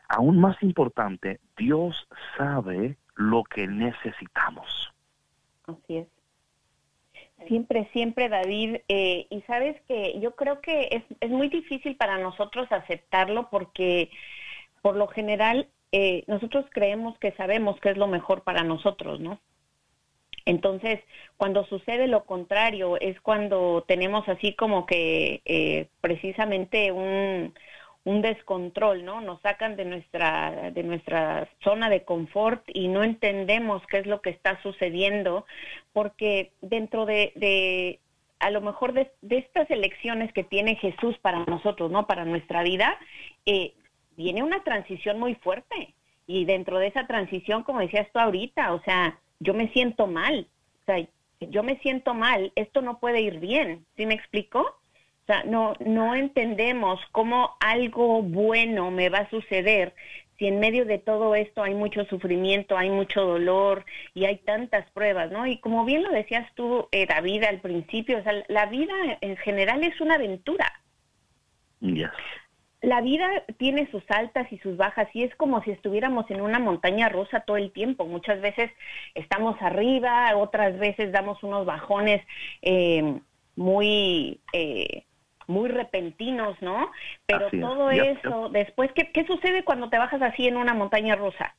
aún 0.09 0.41
más 0.41 0.61
importante, 0.62 1.38
Dios 1.57 2.09
sabe 2.37 2.97
lo 3.14 3.45
que 3.45 3.69
necesitamos. 3.69 4.93
Así 5.67 5.99
es. 5.99 6.22
Siempre, 7.49 7.88
siempre, 7.92 8.28
David. 8.28 8.76
eh, 8.88 9.26
y 9.30 9.40
sabes 9.42 9.80
que 9.88 10.18
yo 10.20 10.34
creo 10.37 10.61
que 10.61 10.88
es, 10.90 11.02
es 11.20 11.30
muy 11.30 11.49
difícil 11.49 11.96
para 11.96 12.18
nosotros 12.18 12.70
aceptarlo 12.70 13.49
porque 13.50 14.11
por 14.82 14.96
lo 14.96 15.06
general 15.08 15.68
eh, 15.92 16.25
nosotros 16.26 16.66
creemos 16.70 17.18
que 17.18 17.32
sabemos 17.32 17.78
qué 17.80 17.90
es 17.90 17.96
lo 17.96 18.06
mejor 18.06 18.42
para 18.42 18.64
nosotros, 18.64 19.20
¿no? 19.20 19.40
Entonces, 20.44 21.00
cuando 21.37 21.64
sucede 21.66 22.08
lo 22.08 22.25
contrario, 22.25 22.99
es 23.00 23.20
cuando 23.20 23.84
tenemos 23.87 24.28
así 24.28 24.54
como 24.54 24.87
que 24.87 25.40
eh, 25.44 25.88
precisamente 26.00 26.90
un, 26.90 27.54
un 28.04 28.21
descontrol, 28.21 29.04
¿no? 29.04 29.21
Nos 29.21 29.40
sacan 29.42 29.76
de 29.76 29.85
nuestra, 29.85 30.71
de 30.73 30.82
nuestra 30.82 31.49
zona 31.62 31.88
de 31.88 32.04
confort 32.04 32.62
y 32.66 32.88
no 32.88 33.04
entendemos 33.04 33.82
qué 33.87 33.99
es 33.99 34.06
lo 34.06 34.21
que 34.21 34.30
está 34.30 34.61
sucediendo, 34.62 35.47
porque 35.92 36.52
dentro 36.61 37.06
de, 37.06 37.32
de 37.37 38.00
a 38.42 38.50
lo 38.50 38.61
mejor 38.61 38.92
de, 38.92 39.12
estas 39.30 39.71
elecciones 39.71 40.32
que 40.32 40.42
tiene 40.42 40.75
Jesús 40.75 41.16
para 41.18 41.44
nosotros, 41.44 41.92
¿no? 41.92 42.06
Para 42.09 42.25
nuestra 42.25 42.64
vida, 42.64 42.99
eh, 43.47 43.73
viene 44.16 44.42
una 44.42 44.64
transición 44.64 45.21
muy 45.21 45.37
fuerte. 45.37 45.94
Y 46.26 46.44
dentro 46.44 46.78
de 46.78 46.88
esa 46.88 47.06
transición, 47.06 47.62
como 47.62 47.80
decías 47.80 48.09
tú 48.12 48.18
ahorita, 48.18 48.75
o 48.75 48.82
sea, 48.82 49.18
yo 49.38 49.54
me 49.54 49.68
siento 49.68 50.09
mal, 50.09 50.49
o 50.82 50.85
sea, 50.87 51.06
yo 51.40 51.62
me 51.62 51.78
siento 51.78 52.14
mal, 52.14 52.52
esto 52.56 52.82
no 52.82 52.99
puede 52.99 53.21
ir 53.21 53.38
bien, 53.38 53.87
¿sí 53.97 54.06
me 54.06 54.14
explico? 54.14 54.76
Sea, 55.33 55.45
no, 55.45 55.75
no 55.81 56.15
entendemos 56.15 57.01
cómo 57.11 57.57
algo 57.61 58.23
bueno 58.23 58.91
me 58.91 59.09
va 59.09 59.19
a 59.21 59.31
suceder 59.31 59.95
si 60.39 60.47
en 60.47 60.61
medio 60.61 60.85
de 60.85 60.99
todo 60.99 61.35
esto 61.35 61.62
hay 61.62 61.75
mucho 61.75 62.05
sufrimiento, 62.05 62.77
hay 62.77 62.91
mucho 62.91 63.23
dolor 63.25 63.85
y 64.12 64.25
hay 64.25 64.39
tantas 64.39 64.91
pruebas, 64.91 65.31
¿no? 65.31 65.47
Y 65.47 65.59
como 65.59 65.85
bien 65.85 66.03
lo 66.03 66.11
decías 66.11 66.53
tú, 66.55 66.89
eh, 66.91 67.07
David, 67.07 67.45
al 67.45 67.61
principio, 67.61 68.19
o 68.19 68.23
sea, 68.23 68.43
la 68.49 68.67
vida 68.67 68.93
en 69.21 69.37
general 69.37 69.85
es 69.85 70.01
una 70.01 70.17
aventura. 70.17 70.67
Yes. 71.81 72.11
la 72.83 73.01
vida 73.01 73.45
tiene 73.57 73.89
sus 73.91 74.03
altas 74.09 74.53
y 74.53 74.59
sus 74.59 74.77
bajas 74.77 75.09
y 75.15 75.23
es 75.23 75.35
como 75.37 75.62
si 75.62 75.71
estuviéramos 75.71 76.31
en 76.31 76.41
una 76.41 76.59
montaña 76.59 77.09
rusa 77.09 77.41
todo 77.41 77.57
el 77.57 77.73
tiempo. 77.73 78.07
Muchas 78.07 78.41
veces 78.41 78.71
estamos 79.15 79.57
arriba, 79.62 80.37
otras 80.37 80.79
veces 80.79 81.12
damos 81.12 81.43
unos 81.43 81.65
bajones 81.65 82.21
eh, 82.61 83.21
muy... 83.55 84.41
Eh, 84.53 85.05
muy 85.52 85.68
repentinos, 85.68 86.61
¿no? 86.61 86.90
Pero 87.26 87.49
todo 87.50 87.90
eso, 87.90 88.49
después, 88.49 88.90
¿qué, 88.92 89.12
¿qué 89.12 89.25
sucede 89.26 89.64
cuando 89.64 89.88
te 89.90 89.99
bajas 89.99 90.23
así 90.23 90.49
en 90.49 90.56
una 90.56 90.75
montaña 90.75 91.14
rusa? 91.14 91.54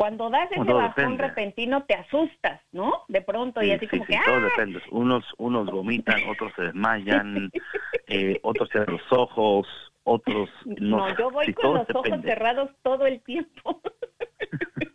Cuando 0.00 0.30
das 0.30 0.50
ese 0.50 0.72
bajón 0.72 1.18
repentino 1.18 1.84
te 1.84 1.92
asustas, 1.94 2.62
¿no? 2.72 3.04
De 3.08 3.20
pronto 3.20 3.62
y 3.62 3.70
así 3.70 3.86
como 3.86 4.06
que 4.06 4.18
todo 4.24 4.36
¡ah! 4.36 4.40
depende. 4.40 4.80
Unos 4.90 5.22
unos 5.36 5.70
vomitan, 5.70 6.26
otros 6.26 6.52
se 6.56 6.62
desmayan, 6.62 7.50
eh, 8.06 8.40
otros 8.42 8.70
cierran 8.70 8.96
los 8.96 9.12
ojos, 9.12 9.68
otros 10.04 10.48
no. 10.64 11.06
No, 11.06 11.18
yo 11.18 11.30
voy 11.30 11.52
con 11.52 11.74
los 11.74 11.90
ojos 11.94 12.18
cerrados 12.22 12.70
todo 12.82 13.06
el 13.06 13.20
tiempo. 13.20 13.82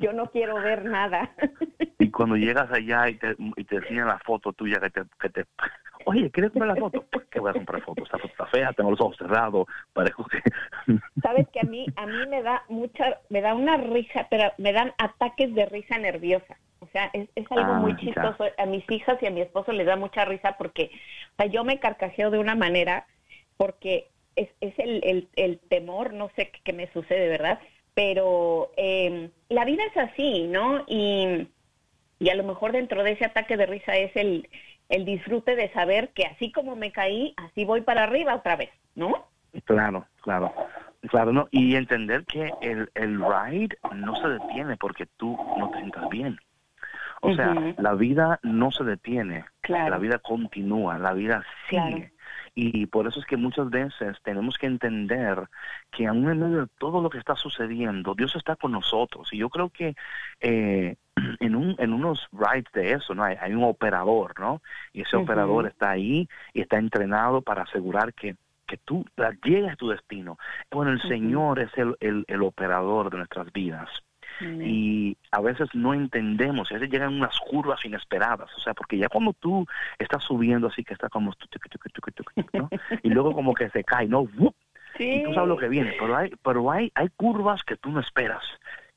yo 0.00 0.12
no 0.12 0.26
quiero 0.30 0.56
ver 0.56 0.84
nada. 0.84 1.30
y 1.98 2.10
cuando 2.10 2.36
llegas 2.36 2.70
allá 2.72 3.08
y 3.08 3.14
te, 3.14 3.36
y 3.56 3.64
te 3.64 3.76
enseñan 3.76 4.08
la 4.08 4.18
foto 4.18 4.52
tuya 4.52 4.80
que 4.80 4.90
te, 4.90 5.02
que 5.20 5.28
te 5.28 5.44
Oye, 6.06 6.30
¿quieres 6.30 6.50
comprar 6.52 6.74
la 6.74 6.80
foto? 6.80 7.04
Pues 7.10 7.26
que 7.26 7.40
voy 7.40 7.50
a 7.50 7.52
comprar 7.52 7.82
fotos. 7.82 8.04
Esta 8.04 8.18
foto 8.18 8.32
está 8.32 8.46
fea, 8.46 8.72
tengo 8.72 8.90
los 8.90 9.00
ojos 9.00 9.16
cerrados, 9.18 9.66
parezco 9.92 10.24
que... 10.24 10.40
Sabes 11.22 11.46
que 11.50 11.60
a 11.60 11.64
mí, 11.64 11.86
a 11.96 12.06
mí 12.06 12.26
me 12.28 12.42
da 12.42 12.64
mucha, 12.68 13.20
me 13.28 13.40
da 13.40 13.54
una 13.54 13.76
risa, 13.76 14.26
pero 14.30 14.50
me 14.58 14.72
dan 14.72 14.92
ataques 14.98 15.54
de 15.54 15.66
risa 15.66 15.98
nerviosa. 15.98 16.56
O 16.80 16.86
sea, 16.86 17.10
es, 17.12 17.28
es 17.34 17.46
algo 17.52 17.74
muy 17.74 17.92
ah, 17.92 17.96
chistoso. 17.96 18.44
A 18.56 18.66
mis 18.66 18.90
hijas 18.90 19.18
y 19.22 19.26
a 19.26 19.30
mi 19.30 19.42
esposo 19.42 19.72
les 19.72 19.86
da 19.86 19.96
mucha 19.96 20.24
risa 20.24 20.56
porque, 20.56 20.90
o 21.32 21.36
sea, 21.36 21.46
yo 21.46 21.62
me 21.62 21.78
carcajeo 21.78 22.30
de 22.30 22.38
una 22.38 22.54
manera 22.54 23.06
porque 23.58 24.08
es, 24.36 24.48
es 24.62 24.78
el, 24.78 25.02
el, 25.04 25.28
el 25.36 25.58
temor, 25.68 26.14
no 26.14 26.30
sé 26.36 26.50
qué, 26.64 26.72
me 26.72 26.90
sucede, 26.92 27.28
¿verdad? 27.28 27.60
Pero 27.94 28.70
eh, 28.76 29.30
la 29.48 29.64
vida 29.64 29.82
es 29.84 29.96
así, 29.96 30.46
¿no? 30.46 30.84
Y, 30.86 31.48
y 32.18 32.30
a 32.30 32.34
lo 32.34 32.44
mejor 32.44 32.72
dentro 32.72 33.02
de 33.02 33.12
ese 33.12 33.24
ataque 33.24 33.56
de 33.56 33.66
risa 33.66 33.96
es 33.96 34.14
el 34.16 34.48
el 34.90 35.04
disfrute 35.04 35.56
de 35.56 35.72
saber 35.72 36.10
que 36.10 36.26
así 36.26 36.52
como 36.52 36.76
me 36.76 36.92
caí, 36.92 37.32
así 37.36 37.64
voy 37.64 37.80
para 37.80 38.02
arriba 38.02 38.34
otra 38.34 38.56
vez, 38.56 38.70
¿no? 38.94 39.24
Claro, 39.64 40.06
claro, 40.22 40.52
claro, 41.08 41.32
¿no? 41.32 41.48
Y 41.50 41.76
entender 41.76 42.24
que 42.26 42.52
el, 42.60 42.90
el 42.94 43.20
ride 43.20 43.78
no 43.94 44.16
se 44.16 44.28
detiene 44.28 44.76
porque 44.76 45.06
tú 45.16 45.36
no 45.56 45.70
te 45.70 45.78
sientas 45.78 46.08
bien. 46.10 46.38
O 47.22 47.34
sea, 47.34 47.54
la 47.76 47.94
vida 47.94 48.40
no 48.42 48.70
se 48.70 48.82
detiene, 48.82 49.44
la 49.68 49.98
vida 49.98 50.18
continúa, 50.18 50.98
la 50.98 51.12
vida 51.12 51.44
sigue. 51.68 52.12
Y 52.54 52.86
por 52.86 53.06
eso 53.06 53.20
es 53.20 53.26
que 53.26 53.36
muchas 53.36 53.70
veces 53.70 54.16
tenemos 54.22 54.58
que 54.58 54.66
entender 54.66 55.48
que 55.90 56.06
aún 56.06 56.28
en 56.28 56.40
medio 56.40 56.60
de 56.62 56.68
todo 56.78 57.00
lo 57.00 57.10
que 57.10 57.18
está 57.18 57.36
sucediendo, 57.36 58.14
Dios 58.14 58.34
está 58.36 58.56
con 58.56 58.72
nosotros. 58.72 59.28
Y 59.32 59.38
yo 59.38 59.48
creo 59.48 59.70
que 59.70 59.94
eh, 60.40 60.96
en, 61.40 61.56
un, 61.56 61.76
en 61.78 61.92
unos 61.92 62.28
rides 62.32 62.72
de 62.72 62.92
eso, 62.92 63.14
¿no? 63.14 63.24
Hay, 63.24 63.36
hay 63.40 63.54
un 63.54 63.64
operador, 63.64 64.38
¿no? 64.38 64.62
Y 64.92 65.02
ese 65.02 65.16
operador 65.16 65.66
está 65.66 65.90
ahí 65.90 66.28
y 66.52 66.60
está 66.60 66.78
entrenado 66.78 67.42
para 67.42 67.62
asegurar 67.62 68.14
que 68.14 68.36
que 68.66 68.76
tú 68.76 69.04
llegues 69.42 69.72
a 69.72 69.76
tu 69.76 69.88
destino. 69.88 70.38
Bueno, 70.70 70.92
el 70.92 71.02
Señor 71.02 71.58
es 71.58 71.76
el, 71.76 71.96
el, 71.98 72.24
el, 72.28 72.40
operador 72.40 73.10
de 73.10 73.18
nuestras 73.18 73.52
vidas. 73.52 73.90
Y 74.40 75.16
a 75.30 75.40
veces 75.40 75.68
no 75.74 75.94
entendemos, 75.94 76.70
a 76.70 76.74
veces 76.74 76.90
llegan 76.90 77.14
unas 77.14 77.38
curvas 77.40 77.84
inesperadas, 77.84 78.48
o 78.56 78.60
sea, 78.60 78.74
porque 78.74 78.98
ya 78.98 79.08
cuando 79.08 79.32
tú 79.34 79.66
estás 79.98 80.22
subiendo 80.24 80.68
así 80.68 80.84
que 80.84 80.94
está 80.94 81.08
como... 81.08 81.32
¿no? 82.52 82.68
y 83.02 83.10
luego 83.10 83.32
como 83.32 83.54
que 83.54 83.70
se 83.70 83.84
cae, 83.84 84.06
¿no? 84.06 84.28
Y 84.98 85.22
tú 85.24 85.32
sabes 85.32 85.48
lo 85.48 85.56
que 85.56 85.68
viene, 85.68 85.94
pero 85.98 86.16
hay, 86.16 86.30
pero 86.42 86.70
hay, 86.70 86.90
hay 86.94 87.08
curvas 87.16 87.62
que 87.64 87.76
tú 87.76 87.90
no 87.90 88.00
esperas 88.00 88.42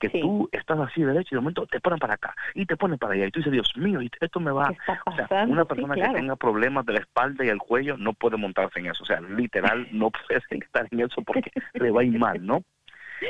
que 0.09 0.19
tú 0.19 0.49
estás 0.51 0.79
así 0.79 1.01
derecho 1.01 1.29
y 1.31 1.35
de 1.35 1.41
momento 1.41 1.65
te 1.65 1.79
ponen 1.79 1.99
para 1.99 2.15
acá 2.15 2.35
y 2.53 2.65
te 2.65 2.75
ponen 2.75 2.97
para 2.97 3.13
allá 3.13 3.27
y 3.27 3.31
tú 3.31 3.39
dices, 3.39 3.53
Dios 3.53 3.71
mío, 3.77 3.99
esto 4.19 4.39
me 4.39 4.51
va... 4.51 4.73
O 5.05 5.15
sea, 5.15 5.45
una 5.45 5.65
persona 5.65 5.95
que 5.95 6.01
tenga 6.01 6.35
problemas 6.35 6.85
de 6.85 6.93
la 6.93 6.99
espalda 6.99 7.45
y 7.45 7.49
el 7.49 7.59
cuello 7.59 7.97
no 7.97 8.13
puede 8.13 8.37
montarse 8.37 8.79
en 8.79 8.87
eso, 8.87 9.03
o 9.03 9.05
sea, 9.05 9.21
literal 9.21 9.87
no 9.91 10.11
puede 10.11 10.41
estar 10.49 10.87
en 10.91 10.99
eso 10.99 11.21
porque 11.21 11.51
le 11.73 11.91
va 11.91 12.01
a 12.01 12.03
ir 12.03 12.17
mal, 12.19 12.45
¿no? 12.45 12.63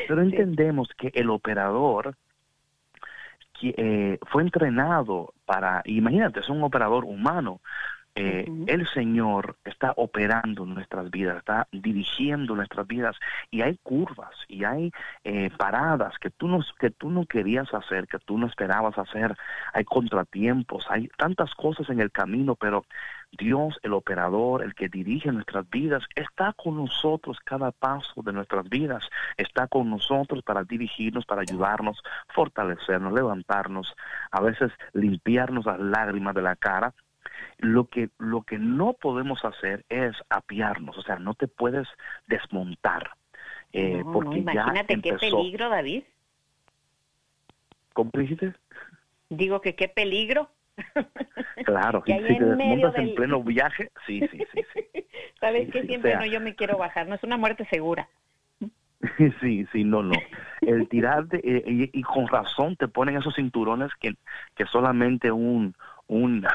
Pero 0.08 0.22
entendemos 0.22 0.90
que 0.98 1.12
el 1.14 1.30
operador 1.30 2.16
eh, 3.62 4.20
fue 4.28 4.42
entrenado 4.42 5.34
para, 5.46 5.82
imagínate, 5.86 6.42
es 6.42 6.50
un 6.50 6.64
operador 6.64 7.06
humano. 7.06 7.62
Eh, 8.16 8.46
el 8.68 8.88
Señor 8.90 9.56
está 9.66 9.94
operando 9.96 10.68
nuestras 10.68 11.10
vidas, 11.10 11.38
está 11.38 11.68
dirigiendo 11.72 12.56
nuestras 12.56 12.86
vidas 12.86 13.16
y 13.50 13.62
hay 13.62 13.80
curvas 13.82 14.36
y 14.48 14.66
hay 14.66 14.92
eh, 15.24 15.50
paradas 15.58 16.20
que 16.20 16.30
tú, 16.30 16.48
no, 16.48 16.64
que 16.78 16.92
tú 16.92 17.10
no 17.10 17.26
querías 17.26 17.74
hacer, 17.74 18.08
que 18.08 18.20
tú 18.20 18.38
no 18.38 18.46
esperabas 18.46 19.00
hacer, 19.00 19.36
hay 19.74 19.84
contratiempos, 19.84 20.86
hay 20.90 21.08
tantas 21.18 21.56
cosas 21.56 21.90
en 21.90 22.02
el 22.02 22.12
camino, 22.12 22.54
pero 22.54 22.86
Dios, 23.38 23.80
el 23.82 23.94
operador, 23.94 24.64
el 24.64 24.76
que 24.76 24.90
dirige 24.90 25.32
nuestras 25.32 25.70
vidas, 25.70 26.04
está 26.16 26.54
con 26.54 26.78
nosotros 26.78 27.40
cada 27.44 27.72
paso 27.72 28.22
de 28.22 28.34
nuestras 28.34 28.70
vidas, 28.70 29.10
está 29.38 29.68
con 29.68 29.90
nosotros 29.90 30.44
para 30.44 30.64
dirigirnos, 30.64 31.26
para 31.26 31.42
ayudarnos, 31.42 32.02
fortalecernos, 32.34 33.14
levantarnos, 33.14 33.96
a 34.32 34.42
veces 34.42 34.72
limpiarnos 34.94 35.66
las 35.66 35.80
lágrimas 35.80 36.36
de 36.36 36.42
la 36.42 36.56
cara. 36.56 36.94
Lo 37.58 37.86
que, 37.86 38.10
lo 38.20 38.44
que 38.44 38.60
no 38.60 38.94
podemos 38.94 39.44
hacer 39.44 39.86
es 39.90 40.16
apiarnos, 40.30 40.98
o 40.98 41.02
sea, 41.02 41.18
no 41.18 41.34
te 41.34 41.48
puedes 41.48 41.88
desmontar. 42.28 43.12
Eh, 43.72 44.04
porque 44.12 44.38
imagínate 44.38 45.02
qué 45.02 45.14
peligro, 45.14 45.70
David. 45.70 46.04
¿Cómo 47.94 48.12
dijiste? 48.14 48.54
Digo 49.30 49.62
que 49.62 49.76
qué 49.76 49.88
peligro. 49.88 50.50
Claro, 51.66 52.04
si 52.06 52.14
te 52.14 52.34
desmontas 52.34 52.96
en 52.98 53.16
pleno 53.16 53.44
viaje, 53.44 53.92
sí, 54.06 54.28
sí, 54.32 54.40
sí. 54.54 54.62
sí. 54.74 55.06
Sabes 55.40 55.70
que 55.72 55.84
siempre 55.84 56.16
no, 56.16 56.26
yo 56.26 56.42
me 56.42 56.56
quiero 56.56 56.78
bajar, 56.78 57.08
no 57.08 57.16
es 57.16 57.24
una 57.24 57.38
muerte 57.38 57.66
segura. 57.66 58.08
Sí, 59.42 59.66
sí, 59.74 59.84
no, 59.84 60.02
no. 60.02 60.14
El 60.62 60.88
tirarte, 60.88 61.42
eh, 61.44 61.64
y, 61.68 62.00
y, 62.00 62.02
con 62.04 62.26
razón 62.26 62.78
te 62.78 62.88
ponen 62.88 63.18
esos 63.18 63.36
cinturones 63.36 63.92
que, 64.00 64.14
que 64.56 64.66
solamente 64.66 65.30
un, 65.30 65.76
un 66.08 66.48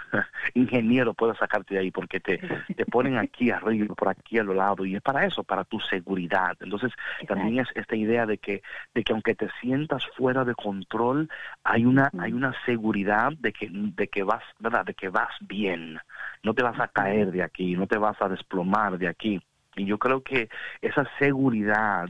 ingeniero 0.59 1.15
puede 1.15 1.35
sacarte 1.37 1.75
de 1.75 1.81
ahí 1.81 1.91
porque 1.91 2.21
te, 2.21 2.39
te 2.77 2.87
ponen 2.87 3.17
aquí 3.17 3.51
arriba, 3.51 3.95
por 3.95 4.09
aquí 4.09 4.39
a 4.39 4.43
los 4.43 4.57
lados 4.57 4.87
y 4.87 4.97
es 4.97 5.03
para 5.03 5.25
eso, 5.25 5.45
para 5.45 5.65
tu 5.65 5.81
seguridad. 5.81 6.57
Entonces 6.61 6.93
también 7.27 7.61
es 7.61 7.69
esta 7.75 7.97
idea 7.97 8.27
de 8.27 8.39
que, 8.39 8.63
de 8.95 9.05
que 9.05 9.13
aunque 9.13 9.35
te 9.35 9.49
sientas 9.61 10.05
fuera 10.17 10.45
de 10.45 10.55
control, 10.55 11.29
hay 11.65 11.85
una, 11.85 12.11
hay 12.19 12.33
una 12.33 12.55
seguridad 12.65 13.33
de 13.39 13.53
que, 13.53 13.69
de 13.71 14.09
que 14.09 14.23
vas, 14.23 14.43
¿verdad? 14.59 14.85
De 14.85 14.95
que 14.95 15.09
vas 15.09 15.35
bien. 15.41 15.99
No 16.43 16.55
te 16.55 16.63
vas 16.63 16.79
a 16.81 16.89
caer 16.89 17.31
de 17.31 17.43
aquí, 17.43 17.77
no 17.77 17.87
te 17.87 17.99
vas 17.99 18.21
a 18.21 18.29
desplomar 18.29 18.99
de 18.99 19.09
aquí. 19.09 19.41
Y 19.77 19.85
yo 19.85 19.99
creo 19.99 20.23
que 20.23 20.49
esa 20.83 21.05
seguridad 21.19 22.09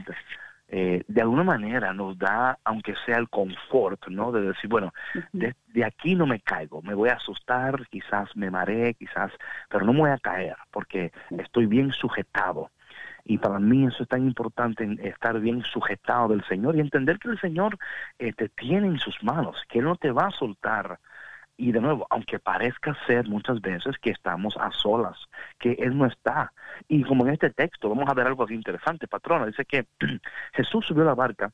eh, 0.71 1.03
de 1.07 1.21
alguna 1.21 1.43
manera 1.43 1.93
nos 1.93 2.17
da, 2.17 2.59
aunque 2.63 2.93
sea 3.05 3.17
el 3.17 3.27
confort, 3.27 4.07
¿no? 4.07 4.31
De 4.31 4.41
decir, 4.41 4.69
bueno, 4.69 4.93
de, 5.33 5.55
aquí 5.83 6.13
no 6.13 6.27
me 6.27 6.41
caigo, 6.41 6.81
me 6.83 6.93
voy 6.93 7.09
a 7.09 7.13
asustar, 7.13 7.87
quizás 7.89 8.35
me 8.35 8.51
mareé, 8.51 8.93
quizás, 8.93 9.31
pero 9.67 9.83
no 9.83 9.93
me 9.93 9.99
voy 10.01 10.09
a 10.11 10.19
caer 10.19 10.55
porque 10.71 11.11
estoy 11.31 11.65
bien 11.65 11.91
sujetado. 11.91 12.69
Y 13.25 13.39
para 13.39 13.59
mí 13.59 13.87
eso 13.87 14.03
es 14.03 14.09
tan 14.09 14.23
importante, 14.25 14.87
estar 15.03 15.39
bien 15.39 15.63
sujetado 15.63 16.29
del 16.29 16.43
Señor 16.45 16.75
y 16.75 16.81
entender 16.81 17.17
que 17.17 17.29
el 17.29 17.39
Señor 17.39 17.77
eh, 18.19 18.33
te 18.33 18.49
tiene 18.49 18.87
en 18.87 18.99
sus 18.99 19.23
manos, 19.23 19.63
que 19.69 19.79
Él 19.79 19.85
no 19.85 19.95
te 19.95 20.11
va 20.11 20.27
a 20.27 20.31
soltar 20.31 20.99
y 21.59 21.73
de 21.73 21.81
nuevo, 21.81 22.07
aunque 22.09 22.39
parezca 22.39 22.95
ser 23.05 23.27
muchas 23.27 23.59
veces 23.59 23.97
que 23.99 24.11
estamos 24.11 24.55
a 24.57 24.71
solas, 24.71 25.17
que 25.59 25.73
Él 25.73 25.97
no 25.97 26.05
está. 26.05 26.53
Y 26.87 27.03
como 27.03 27.27
en 27.27 27.33
este 27.33 27.49
texto, 27.49 27.89
vamos 27.89 28.07
a 28.07 28.13
ver 28.13 28.27
algo 28.27 28.45
así 28.45 28.53
interesante, 28.53 29.09
patrona, 29.09 29.45
dice 29.45 29.65
que 29.65 29.85
Jesús 30.53 30.85
subió 30.85 31.03
a 31.03 31.07
la 31.07 31.15
barca 31.15 31.51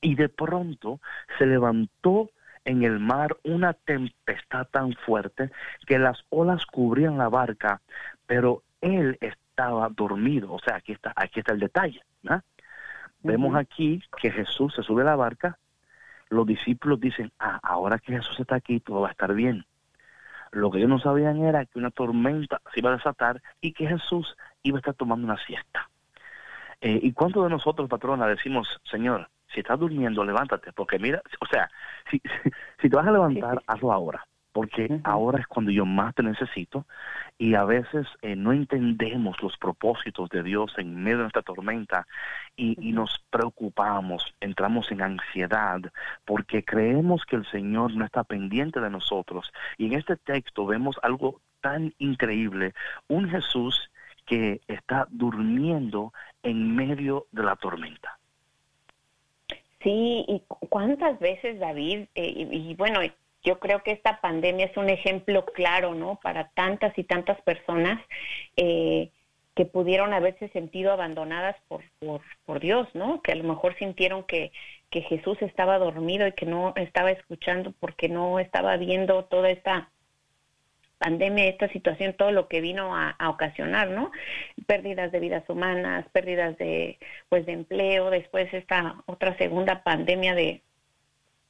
y 0.00 0.14
de 0.14 0.30
pronto 0.30 1.00
se 1.36 1.44
levantó 1.44 2.30
en 2.64 2.84
el 2.84 3.00
mar 3.00 3.36
una 3.44 3.74
tempestad 3.74 4.66
tan 4.68 4.94
fuerte 4.94 5.50
que 5.86 5.98
las 5.98 6.24
olas 6.30 6.64
cubrían 6.64 7.18
la 7.18 7.28
barca, 7.28 7.82
pero 8.26 8.62
Él 8.80 9.18
estaba 9.20 9.90
dormido. 9.90 10.54
O 10.54 10.58
sea, 10.58 10.76
aquí 10.76 10.92
está, 10.92 11.12
aquí 11.14 11.40
está 11.40 11.52
el 11.52 11.60
detalle. 11.60 12.02
Vemos 13.22 13.54
aquí 13.56 14.02
que 14.22 14.30
Jesús 14.30 14.74
se 14.74 14.82
sube 14.82 15.02
a 15.02 15.06
la 15.06 15.16
barca 15.16 15.58
los 16.30 16.46
discípulos 16.46 17.00
dicen, 17.00 17.32
ah, 17.38 17.58
ahora 17.62 17.98
que 17.98 18.12
Jesús 18.12 18.38
está 18.40 18.56
aquí, 18.56 18.80
todo 18.80 19.00
va 19.02 19.08
a 19.08 19.12
estar 19.12 19.32
bien. 19.34 19.64
Lo 20.52 20.70
que 20.70 20.78
ellos 20.78 20.90
no 20.90 20.98
sabían 20.98 21.42
era 21.44 21.66
que 21.66 21.78
una 21.78 21.90
tormenta 21.90 22.60
se 22.72 22.80
iba 22.80 22.90
a 22.90 22.96
desatar 22.96 23.42
y 23.60 23.72
que 23.72 23.86
Jesús 23.86 24.36
iba 24.62 24.78
a 24.78 24.80
estar 24.80 24.94
tomando 24.94 25.26
una 25.26 25.36
siesta. 25.44 25.88
Eh, 26.80 26.98
¿Y 27.02 27.12
cuántos 27.12 27.44
de 27.44 27.50
nosotros, 27.50 27.88
patrona, 27.88 28.26
decimos, 28.26 28.80
Señor, 28.90 29.28
si 29.52 29.60
estás 29.60 29.78
durmiendo, 29.78 30.24
levántate? 30.24 30.72
Porque 30.72 30.98
mira, 30.98 31.22
o 31.40 31.46
sea, 31.46 31.70
si, 32.10 32.20
si, 32.80 32.88
te 32.88 32.96
vas 32.96 33.06
a 33.06 33.12
levantar, 33.12 33.62
hazlo 33.66 33.92
ahora 33.92 34.24
porque 34.58 34.88
ahora 35.04 35.38
es 35.38 35.46
cuando 35.46 35.70
yo 35.70 35.86
más 35.86 36.16
te 36.16 36.24
necesito 36.24 36.84
y 37.38 37.54
a 37.54 37.62
veces 37.62 38.08
eh, 38.22 38.34
no 38.34 38.52
entendemos 38.52 39.40
los 39.40 39.56
propósitos 39.56 40.28
de 40.30 40.42
Dios 40.42 40.74
en 40.78 41.00
medio 41.00 41.18
de 41.18 41.26
esta 41.28 41.42
tormenta 41.42 42.08
y, 42.56 42.76
y, 42.80 42.90
nos 42.90 43.24
preocupamos, 43.30 44.34
entramos 44.40 44.90
en 44.90 45.02
ansiedad 45.02 45.78
porque 46.24 46.64
creemos 46.64 47.24
que 47.24 47.36
el 47.36 47.46
Señor 47.52 47.94
no 47.94 48.04
está 48.04 48.24
pendiente 48.24 48.80
de 48.80 48.90
nosotros. 48.90 49.52
Y 49.76 49.86
en 49.86 49.92
este 49.92 50.16
texto 50.16 50.66
vemos 50.66 50.96
algo 51.04 51.40
tan 51.60 51.94
increíble, 51.98 52.74
un 53.06 53.30
Jesús 53.30 53.92
que 54.26 54.60
está 54.66 55.06
durmiendo 55.08 56.12
en 56.42 56.74
medio 56.74 57.26
de 57.30 57.44
la 57.44 57.54
tormenta. 57.54 58.18
Sí, 59.84 60.24
y 60.26 60.42
cuántas 60.48 61.20
veces 61.20 61.60
David, 61.60 62.08
eh, 62.16 62.48
y, 62.50 62.70
y 62.70 62.74
bueno, 62.74 62.98
yo 63.44 63.58
creo 63.58 63.82
que 63.82 63.92
esta 63.92 64.20
pandemia 64.20 64.66
es 64.66 64.76
un 64.76 64.90
ejemplo 64.90 65.44
claro, 65.46 65.94
¿no? 65.94 66.18
Para 66.22 66.48
tantas 66.50 66.96
y 66.98 67.04
tantas 67.04 67.40
personas 67.42 68.00
eh, 68.56 69.10
que 69.54 69.64
pudieron 69.64 70.12
haberse 70.12 70.48
sentido 70.50 70.92
abandonadas 70.92 71.56
por, 71.68 71.82
por, 71.98 72.20
por, 72.44 72.60
Dios, 72.60 72.88
¿no? 72.94 73.22
Que 73.22 73.32
a 73.32 73.36
lo 73.36 73.44
mejor 73.44 73.76
sintieron 73.78 74.24
que, 74.24 74.52
que 74.90 75.02
Jesús 75.02 75.40
estaba 75.42 75.78
dormido 75.78 76.26
y 76.26 76.32
que 76.32 76.46
no 76.46 76.72
estaba 76.76 77.10
escuchando 77.10 77.72
porque 77.80 78.08
no 78.08 78.38
estaba 78.38 78.76
viendo 78.76 79.24
toda 79.24 79.50
esta 79.50 79.90
pandemia, 80.98 81.46
esta 81.46 81.68
situación, 81.68 82.14
todo 82.14 82.32
lo 82.32 82.48
que 82.48 82.60
vino 82.60 82.94
a, 82.96 83.10
a, 83.10 83.30
ocasionar, 83.30 83.88
¿no? 83.90 84.10
Pérdidas 84.66 85.12
de 85.12 85.20
vidas 85.20 85.48
humanas, 85.48 86.06
pérdidas 86.12 86.58
de, 86.58 86.98
pues, 87.28 87.46
de 87.46 87.52
empleo, 87.52 88.10
después 88.10 88.52
esta 88.52 88.96
otra 89.06 89.36
segunda 89.38 89.84
pandemia 89.84 90.34
de, 90.34 90.62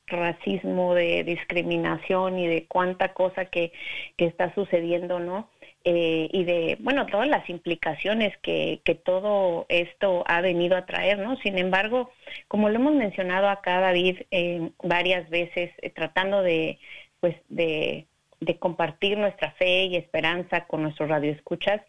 racismo, 0.09 0.95
de 0.95 1.25
discriminación 1.25 2.39
y 2.39 2.47
de 2.47 2.67
cuánta 2.67 3.13
cosa 3.13 3.47
que, 3.47 3.73
que 4.17 4.27
está 4.27 4.55
sucediendo, 4.55 5.21
¿no? 5.21 5.49
Eh, 5.85 6.29
y 6.33 6.45
de, 6.45 6.77
bueno, 6.81 7.07
todas 7.07 7.29
las 7.29 7.49
implicaciones 7.49 8.37
que, 8.39 8.81
que 8.85 8.95
todo 8.95 9.67
esto 9.69 10.25
ha 10.27 10.41
venido 10.41 10.77
a 10.77 10.87
traer, 10.87 11.19
¿no? 11.19 11.37
Sin 11.37 11.57
embargo, 11.57 12.11
como 12.49 12.69
lo 12.69 12.77
hemos 12.77 12.95
mencionado 12.95 13.49
acá, 13.49 13.81
David, 13.81 14.19
eh, 14.31 14.71
varias 14.83 15.31
veces, 15.31 15.71
eh, 15.81 15.91
tratando 15.91 16.43
de, 16.43 16.79
pues, 17.21 17.37
de, 17.49 18.07
de, 18.41 18.59
compartir 18.59 19.19
nuestra 19.19 19.53
fe 19.53 19.85
y 19.85 19.97
esperanza 19.97 20.67
con 20.67 20.83
nuestros 20.83 21.09
radioescuchas, 21.09 21.81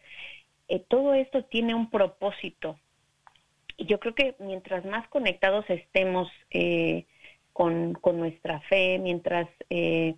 eh, 0.69 0.83
todo 0.87 1.15
esto 1.15 1.43
tiene 1.45 1.73
un 1.73 1.89
propósito. 1.89 2.77
Y 3.75 3.85
yo 3.85 3.99
creo 3.99 4.13
que 4.13 4.35
mientras 4.39 4.85
más 4.85 5.07
conectados 5.07 5.65
estemos, 5.69 6.29
eh, 6.51 7.05
con, 7.59 8.17
nuestra 8.17 8.61
fe, 8.61 8.99
mientras 8.99 9.45
eh, 9.69 10.15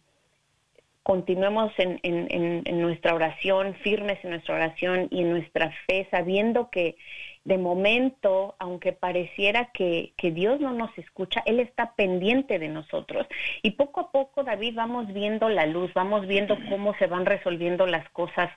continuemos 1.02 1.74
en, 1.80 2.00
en, 2.04 2.62
en, 2.64 2.82
nuestra 2.82 3.16
oración, 3.16 3.74
firmes 3.82 4.24
en 4.24 4.30
nuestra 4.30 4.54
oración 4.54 5.08
y 5.10 5.22
en 5.22 5.32
nuestra 5.32 5.74
fe, 5.88 6.08
sabiendo 6.12 6.70
que 6.70 6.98
de 7.44 7.58
momento, 7.58 8.54
aunque 8.60 8.94
pareciera 8.94 9.72
que, 9.74 10.14
que 10.18 10.30
Dios 10.30 10.60
no 10.60 10.74
nos 10.74 10.96
escucha, 11.00 11.42
Él 11.48 11.60
está 11.60 11.96
pendiente 11.96 12.60
de 12.60 12.68
nosotros. 12.68 13.26
Y 13.64 13.72
poco 13.72 14.02
a 14.02 14.12
poco, 14.12 14.44
David, 14.44 14.76
vamos 14.76 15.12
viendo 15.12 15.50
la 15.50 15.66
luz, 15.66 15.92
vamos 15.96 16.28
viendo 16.28 16.56
cómo 16.70 16.94
se 17.00 17.08
van 17.08 17.26
resolviendo 17.26 17.88
las 17.88 18.08
cosas 18.12 18.52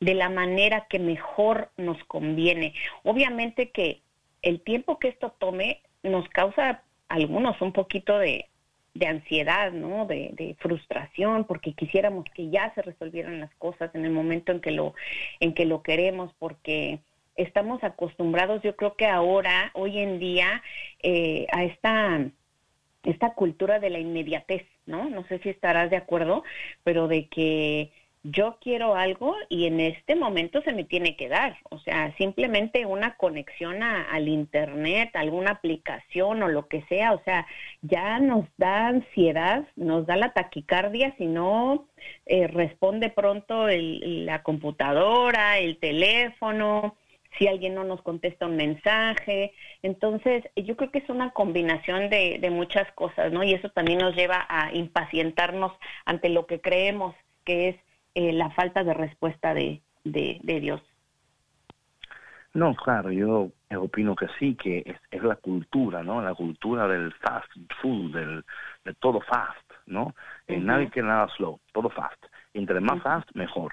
de 0.00 0.12
la 0.12 0.28
manera 0.28 0.86
que 0.90 0.98
mejor 0.98 1.70
nos 1.78 2.04
conviene. 2.04 2.74
Obviamente 3.02 3.70
que 3.70 4.02
el 4.42 4.60
tiempo 4.60 4.98
que 4.98 5.08
esto 5.08 5.34
tome 5.38 5.80
nos 6.02 6.28
causa 6.28 6.82
algunos 7.08 7.60
un 7.60 7.72
poquito 7.72 8.18
de, 8.18 8.46
de 8.98 9.06
ansiedad, 9.06 9.72
¿no? 9.72 10.06
De, 10.06 10.56
frustración, 10.58 11.44
porque 11.44 11.74
quisiéramos 11.74 12.24
que 12.34 12.50
ya 12.50 12.72
se 12.74 12.82
resolvieran 12.82 13.40
las 13.40 13.54
cosas 13.56 13.94
en 13.94 14.04
el 14.04 14.10
momento 14.10 14.52
en 14.52 14.60
que 14.60 14.70
lo, 14.70 14.94
en 15.40 15.54
que 15.54 15.66
lo 15.66 15.82
queremos, 15.82 16.32
porque 16.38 17.00
estamos 17.36 17.84
acostumbrados, 17.84 18.62
yo 18.62 18.76
creo 18.76 18.94
que 18.96 19.06
ahora, 19.06 19.70
hoy 19.74 19.98
en 19.98 20.18
día, 20.18 20.62
eh, 21.02 21.46
a 21.52 21.64
esta, 21.64 22.26
esta 23.04 23.34
cultura 23.34 23.78
de 23.78 23.90
la 23.90 23.98
inmediatez, 23.98 24.66
¿no? 24.86 25.10
No 25.10 25.26
sé 25.26 25.38
si 25.40 25.50
estarás 25.50 25.90
de 25.90 25.96
acuerdo, 25.96 26.42
pero 26.82 27.08
de 27.08 27.28
que 27.28 27.92
yo 28.30 28.58
quiero 28.60 28.96
algo 28.96 29.34
y 29.48 29.66
en 29.66 29.80
este 29.80 30.16
momento 30.16 30.60
se 30.62 30.72
me 30.72 30.84
tiene 30.84 31.16
que 31.16 31.28
dar. 31.28 31.58
O 31.70 31.78
sea, 31.78 32.14
simplemente 32.16 32.86
una 32.86 33.16
conexión 33.16 33.82
a, 33.82 34.02
al 34.10 34.28
Internet, 34.28 35.14
alguna 35.14 35.52
aplicación 35.52 36.42
o 36.42 36.48
lo 36.48 36.66
que 36.68 36.82
sea. 36.88 37.12
O 37.12 37.22
sea, 37.24 37.46
ya 37.82 38.18
nos 38.18 38.46
da 38.56 38.88
ansiedad, 38.88 39.64
nos 39.76 40.06
da 40.06 40.16
la 40.16 40.32
taquicardia 40.32 41.14
si 41.18 41.26
no 41.26 41.88
eh, 42.26 42.48
responde 42.48 43.10
pronto 43.10 43.68
el, 43.68 44.26
la 44.26 44.42
computadora, 44.42 45.58
el 45.58 45.78
teléfono 45.78 46.96
si 47.38 47.46
alguien 47.46 47.74
no 47.74 47.84
nos 47.84 48.00
contesta 48.00 48.46
un 48.46 48.56
mensaje. 48.56 49.52
Entonces, 49.82 50.42
yo 50.56 50.74
creo 50.76 50.90
que 50.90 51.00
es 51.00 51.08
una 51.10 51.32
combinación 51.32 52.08
de, 52.08 52.38
de 52.40 52.50
muchas 52.50 52.90
cosas, 52.92 53.30
¿no? 53.30 53.44
Y 53.44 53.52
eso 53.52 53.68
también 53.70 53.98
nos 53.98 54.16
lleva 54.16 54.46
a 54.48 54.74
impacientarnos 54.74 55.72
ante 56.06 56.30
lo 56.30 56.46
que 56.46 56.62
creemos 56.62 57.14
que 57.44 57.68
es 57.68 57.76
eh, 58.16 58.32
la 58.32 58.48
falta 58.48 58.82
de 58.82 58.94
respuesta 58.94 59.52
de, 59.52 59.82
de, 60.02 60.40
de, 60.42 60.60
Dios. 60.60 60.82
No, 62.54 62.74
claro, 62.74 63.12
yo 63.12 63.50
opino 63.76 64.16
que 64.16 64.26
sí, 64.38 64.54
que 64.54 64.82
es, 64.86 64.96
es, 65.10 65.22
la 65.22 65.36
cultura, 65.36 66.02
¿no? 66.02 66.22
La 66.22 66.34
cultura 66.34 66.88
del 66.88 67.12
fast 67.12 67.50
food, 67.82 68.14
del, 68.14 68.42
de 68.86 68.94
todo 68.94 69.20
fast, 69.20 69.70
¿no? 69.84 70.04
Uh 70.04 70.14
-huh. 70.48 70.62
Nadie 70.62 70.88
quiere 70.88 71.08
nada 71.08 71.28
slow, 71.36 71.60
todo 71.72 71.90
fast. 71.90 72.24
Entre 72.54 72.80
más 72.80 72.96
uh 72.96 73.00
-huh. 73.00 73.02
fast, 73.02 73.30
mejor. 73.34 73.72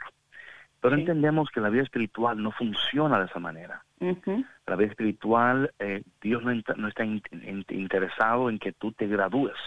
Pero 0.81 0.95
sí. 0.95 1.01
entendemos 1.01 1.49
que 1.49 1.61
la 1.61 1.69
vida 1.69 1.83
espiritual 1.83 2.35
no 2.43 2.51
funciona 2.51 3.19
de 3.19 3.27
esa 3.27 3.39
manera. 3.39 3.81
Uh 4.01 4.17
-huh. 4.25 4.45
La 4.67 4.75
vida 4.75 4.89
espiritual, 4.89 5.71
eh, 5.79 6.03
Dios 6.21 6.43
no, 6.43 6.51
no 6.75 6.87
está 6.89 7.05
in, 7.05 7.21
in, 7.31 7.63
interesado 7.69 8.49
en 8.49 8.59
que 8.59 8.73
tú 8.73 8.91
te 8.91 9.07
gradúes 9.07 9.57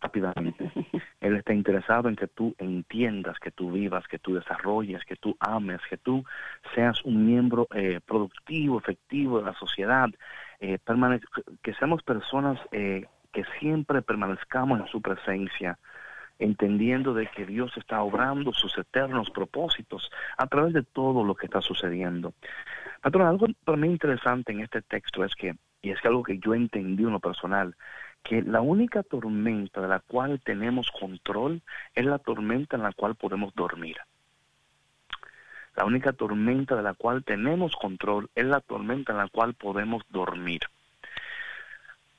rápidamente. 0.00 0.70
Él 1.20 1.36
está 1.36 1.52
interesado 1.52 2.08
en 2.08 2.16
que 2.16 2.28
tú 2.28 2.54
entiendas, 2.58 3.38
que 3.38 3.50
tú 3.50 3.72
vivas, 3.72 4.06
que 4.08 4.18
tú 4.18 4.34
desarrolles, 4.34 5.04
que 5.04 5.16
tú 5.16 5.36
ames, 5.40 5.80
que 5.88 5.96
tú 5.96 6.24
seas 6.74 7.04
un 7.04 7.26
miembro 7.26 7.66
eh, 7.74 8.00
productivo, 8.04 8.78
efectivo 8.78 9.38
de 9.38 9.44
la 9.44 9.54
sociedad, 9.54 10.08
eh, 10.60 10.78
que 11.62 11.74
seamos 11.74 12.02
personas 12.02 12.58
eh, 12.72 13.06
que 13.32 13.44
siempre 13.58 14.02
permanezcamos 14.02 14.80
en 14.80 14.86
su 14.88 15.00
presencia, 15.00 15.78
entendiendo 16.38 17.14
de 17.14 17.26
que 17.28 17.46
Dios 17.46 17.72
está 17.76 18.02
obrando 18.02 18.52
sus 18.52 18.76
eternos 18.78 19.30
propósitos 19.30 20.10
a 20.38 20.46
través 20.46 20.72
de 20.72 20.82
todo 20.82 21.22
lo 21.22 21.34
que 21.34 21.46
está 21.46 21.60
sucediendo. 21.60 22.32
Patrón, 23.02 23.26
algo 23.26 23.46
para 23.64 23.78
mí 23.78 23.88
interesante 23.88 24.52
en 24.52 24.60
este 24.60 24.82
texto 24.82 25.24
es 25.24 25.34
que, 25.34 25.54
y 25.82 25.90
es 25.90 26.00
que 26.00 26.08
algo 26.08 26.22
que 26.22 26.38
yo 26.38 26.54
entendí 26.54 27.02
en 27.04 27.12
lo 27.12 27.20
personal, 27.20 27.74
que 28.22 28.42
la 28.42 28.60
única 28.60 29.02
tormenta 29.02 29.80
de 29.80 29.88
la 29.88 30.00
cual 30.00 30.40
tenemos 30.44 30.90
control 30.90 31.62
es 31.94 32.04
la 32.04 32.18
tormenta 32.18 32.76
en 32.76 32.82
la 32.82 32.92
cual 32.92 33.14
podemos 33.14 33.54
dormir. 33.54 33.96
La 35.76 35.84
única 35.84 36.12
tormenta 36.12 36.76
de 36.76 36.82
la 36.82 36.94
cual 36.94 37.24
tenemos 37.24 37.74
control 37.76 38.28
es 38.34 38.44
la 38.44 38.60
tormenta 38.60 39.12
en 39.12 39.18
la 39.18 39.28
cual 39.28 39.54
podemos 39.54 40.02
dormir. 40.10 40.60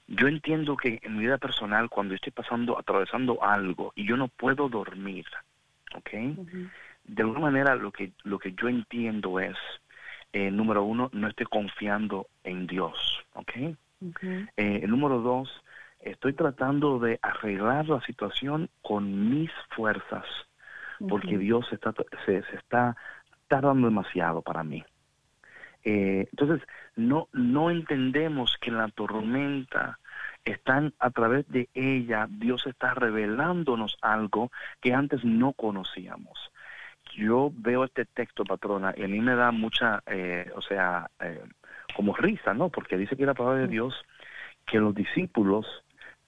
Yo 0.07 0.27
entiendo 0.27 0.75
que 0.75 0.99
en 1.03 1.17
mi 1.17 1.23
vida 1.23 1.37
personal, 1.37 1.89
cuando 1.89 2.15
estoy 2.15 2.31
pasando, 2.31 2.77
atravesando 2.77 3.43
algo 3.43 3.93
y 3.95 4.05
yo 4.05 4.17
no 4.17 4.27
puedo 4.27 4.67
dormir, 4.67 5.25
¿ok? 5.95 6.09
Uh 6.13 6.45
-huh. 6.45 6.69
De 7.05 7.23
alguna 7.23 7.39
manera 7.39 7.75
lo 7.75 7.91
que, 7.91 8.11
lo 8.23 8.39
que 8.39 8.53
yo 8.53 8.67
entiendo 8.67 9.39
es, 9.39 9.57
eh, 10.33 10.51
número 10.51 10.83
uno, 10.83 11.09
no 11.13 11.27
estoy 11.27 11.45
confiando 11.45 12.27
en 12.43 12.67
Dios, 12.67 13.23
¿ok? 13.33 13.51
Eh, 14.57 14.85
número 14.87 15.19
dos, 15.19 15.63
estoy 15.99 16.33
tratando 16.33 16.99
de 16.99 17.19
arreglar 17.21 17.87
la 17.87 18.01
situación 18.01 18.69
con 18.81 19.29
mis 19.29 19.51
fuerzas, 19.75 20.25
porque. 21.07 21.37
Dios 21.37 21.71
está, 21.71 21.93
se, 22.25 22.43
se, 22.43 22.55
está 22.55 22.95
tardando 23.47 23.87
demasiado 23.87 24.41
para 24.41 24.63
mí. 24.63 24.83
Eh, 25.83 26.27
entonces, 26.31 26.67
no, 26.95 27.27
no 27.33 27.71
entendemos 27.71 28.55
que 28.61 28.71
la 28.71 28.87
tormenta 28.89 29.99
están 30.45 30.93
a 30.99 31.09
través 31.11 31.47
de 31.49 31.69
ella, 31.73 32.27
Dios 32.29 32.65
está 32.67 32.93
revelándonos 32.93 33.97
algo 34.01 34.51
que 34.79 34.93
antes 34.93 35.23
no 35.23 35.53
conocíamos. 35.53 36.50
Yo 37.15 37.51
veo 37.53 37.83
este 37.83 38.05
texto, 38.05 38.43
patrona, 38.43 38.93
y 38.95 39.03
a 39.03 39.07
mí 39.07 39.19
me 39.19 39.35
da 39.35 39.51
mucha, 39.51 40.01
eh, 40.05 40.49
o 40.55 40.61
sea, 40.61 41.09
eh, 41.19 41.43
como 41.95 42.15
risa, 42.15 42.53
¿no? 42.53 42.69
Porque 42.69 42.97
dice 42.97 43.15
que 43.15 43.25
la 43.25 43.33
palabra 43.33 43.61
de 43.61 43.67
Dios 43.67 43.93
que 44.65 44.79
los 44.79 44.95
discípulos 44.95 45.65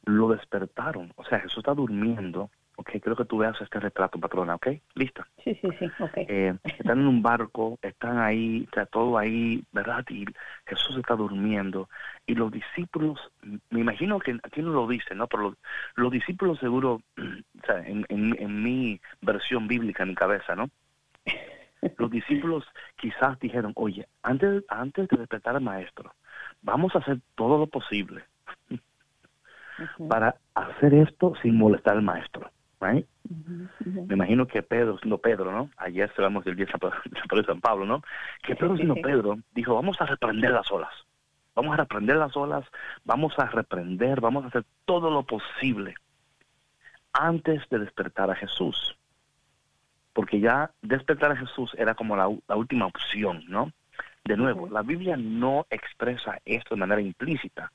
lo 0.06 0.30
despertaron. 0.30 1.13
O 1.15 1.24
sea, 1.24 1.39
Jesús 1.39 1.60
está 1.60 1.74
durmiendo. 1.74 2.50
Ok, 2.75 2.89
creo 3.01 3.15
que 3.15 3.25
tú 3.25 3.38
veas 3.38 3.59
este 3.62 3.79
retrato, 3.79 4.19
patrona, 4.19 4.55
¿ok? 4.55 4.67
¿Lista? 4.95 5.27
Sí, 5.43 5.53
sí, 5.62 5.69
sí, 5.77 5.86
ok. 5.99 6.17
Eh, 6.17 6.55
están 6.63 6.99
en 6.99 7.07
un 7.07 7.21
barco, 7.21 7.77
están 7.81 8.17
ahí, 8.17 8.63
está 8.63 8.88
todo 8.88 9.17
ahí, 9.17 9.63
¿verdad? 9.71 10.03
Y 10.09 10.25
Jesús 10.65 10.97
está 10.97 11.15
durmiendo. 11.15 11.88
Y 12.25 12.33
los 12.33 12.51
discípulos, 12.51 13.19
me 13.69 13.81
imagino 13.81 14.19
que 14.19 14.39
aquí 14.41 14.62
no 14.62 14.71
lo 14.71 14.88
dice, 14.88 15.13
¿no? 15.13 15.27
Pero 15.27 15.43
los, 15.43 15.57
los 15.95 16.12
discípulos 16.12 16.57
seguro, 16.59 17.01
o 17.17 17.65
sea, 17.65 17.86
en, 17.86 18.05
en, 18.09 18.36
en, 18.41 18.63
mi 18.63 18.99
versión 19.21 19.67
bíblica, 19.67 20.03
en 20.03 20.09
mi 20.09 20.15
cabeza, 20.15 20.55
¿no? 20.55 20.69
los 21.97 22.09
discípulos 22.09 22.65
quizás 22.95 23.38
dijeron, 23.39 23.73
oye, 23.75 24.07
antes, 24.21 24.63
antes 24.69 25.07
de 25.09 25.17
despertar 25.17 25.55
al 25.55 25.62
maestro, 25.62 26.13
vamos 26.62 26.95
a 26.95 26.99
hacer 26.99 27.19
todo 27.36 27.57
lo 27.57 27.67
posible 27.67 28.23
para 30.07 30.36
hacer 30.55 30.93
esto 30.93 31.33
sin 31.41 31.57
molestar 31.57 31.95
al 31.95 32.01
maestro. 32.01 32.49
Me 32.84 34.13
imagino 34.13 34.48
que 34.48 34.62
Pedro, 34.62 34.98
siendo 35.00 35.17
Pedro, 35.17 35.52
¿no? 35.52 35.69
Ayer 35.78 36.12
hablamos 36.17 36.46
del 36.46 36.56
día 36.56 36.65
de 36.65 37.43
San 37.46 37.62
Pablo, 37.62 37.86
¿no? 37.86 38.04
Que 38.43 38.56
Pedro, 38.56 38.76
siendo 38.76 38.96
Pedro, 38.96 39.38
dijo, 39.54 39.76
vamos 39.76 40.00
a 40.02 40.06
reprender 40.06 40.52
las 40.52 40.72
olas. 40.72 40.93
Vamos 41.56 41.74
a 41.74 41.78
reprender 41.78 42.15
las 42.17 42.36
olas, 42.36 42.65
vamos 43.06 43.38
a 43.38 43.46
reprender, 43.46 44.22
vamos 44.22 44.43
a 44.43 44.48
hacer 44.48 44.65
todo 44.86 45.12
lo 45.12 45.24
posible 45.24 45.93
antes 47.13 47.62
de 47.69 47.80
despertar 47.80 48.32
a 48.32 48.36
Jesús. 48.36 48.98
Porque 50.13 50.39
ya 50.39 50.72
despertar 50.82 51.32
a 51.32 51.36
Jesús 51.36 51.76
era 51.78 51.93
como 51.93 52.15
la, 52.15 52.28
última 52.56 52.88
opción, 52.88 53.43
¿no? 53.48 53.72
De 54.26 54.38
nuevo, 54.38 54.67
la 54.69 54.82
Biblia 54.82 55.15
no 55.17 55.65
expresa 55.69 56.39
esto 56.46 56.76
de 56.76 56.80
manera 56.80 57.02
implícita, 57.02 57.72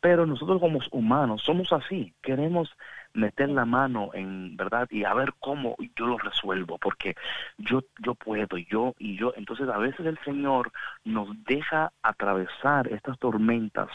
pero 0.00 0.24
nosotros 0.24 0.58
como 0.58 0.80
humanos 0.90 1.42
somos 1.42 1.72
así, 1.72 2.14
queremos 2.22 2.74
meter 3.16 3.48
la 3.48 3.64
mano 3.64 4.10
en 4.12 4.56
verdad 4.56 4.88
y 4.90 5.04
a 5.04 5.14
ver 5.14 5.32
cómo 5.40 5.76
yo 5.96 6.06
lo 6.06 6.18
resuelvo 6.18 6.78
porque 6.78 7.16
yo 7.58 7.82
yo 7.98 8.14
puedo 8.14 8.56
yo 8.58 8.94
y 8.98 9.16
yo 9.16 9.32
entonces 9.36 9.68
a 9.68 9.78
veces 9.78 10.06
el 10.06 10.18
Señor 10.24 10.70
nos 11.04 11.28
deja 11.44 11.92
atravesar 12.02 12.88
estas 12.88 13.18
tormentas 13.18 13.88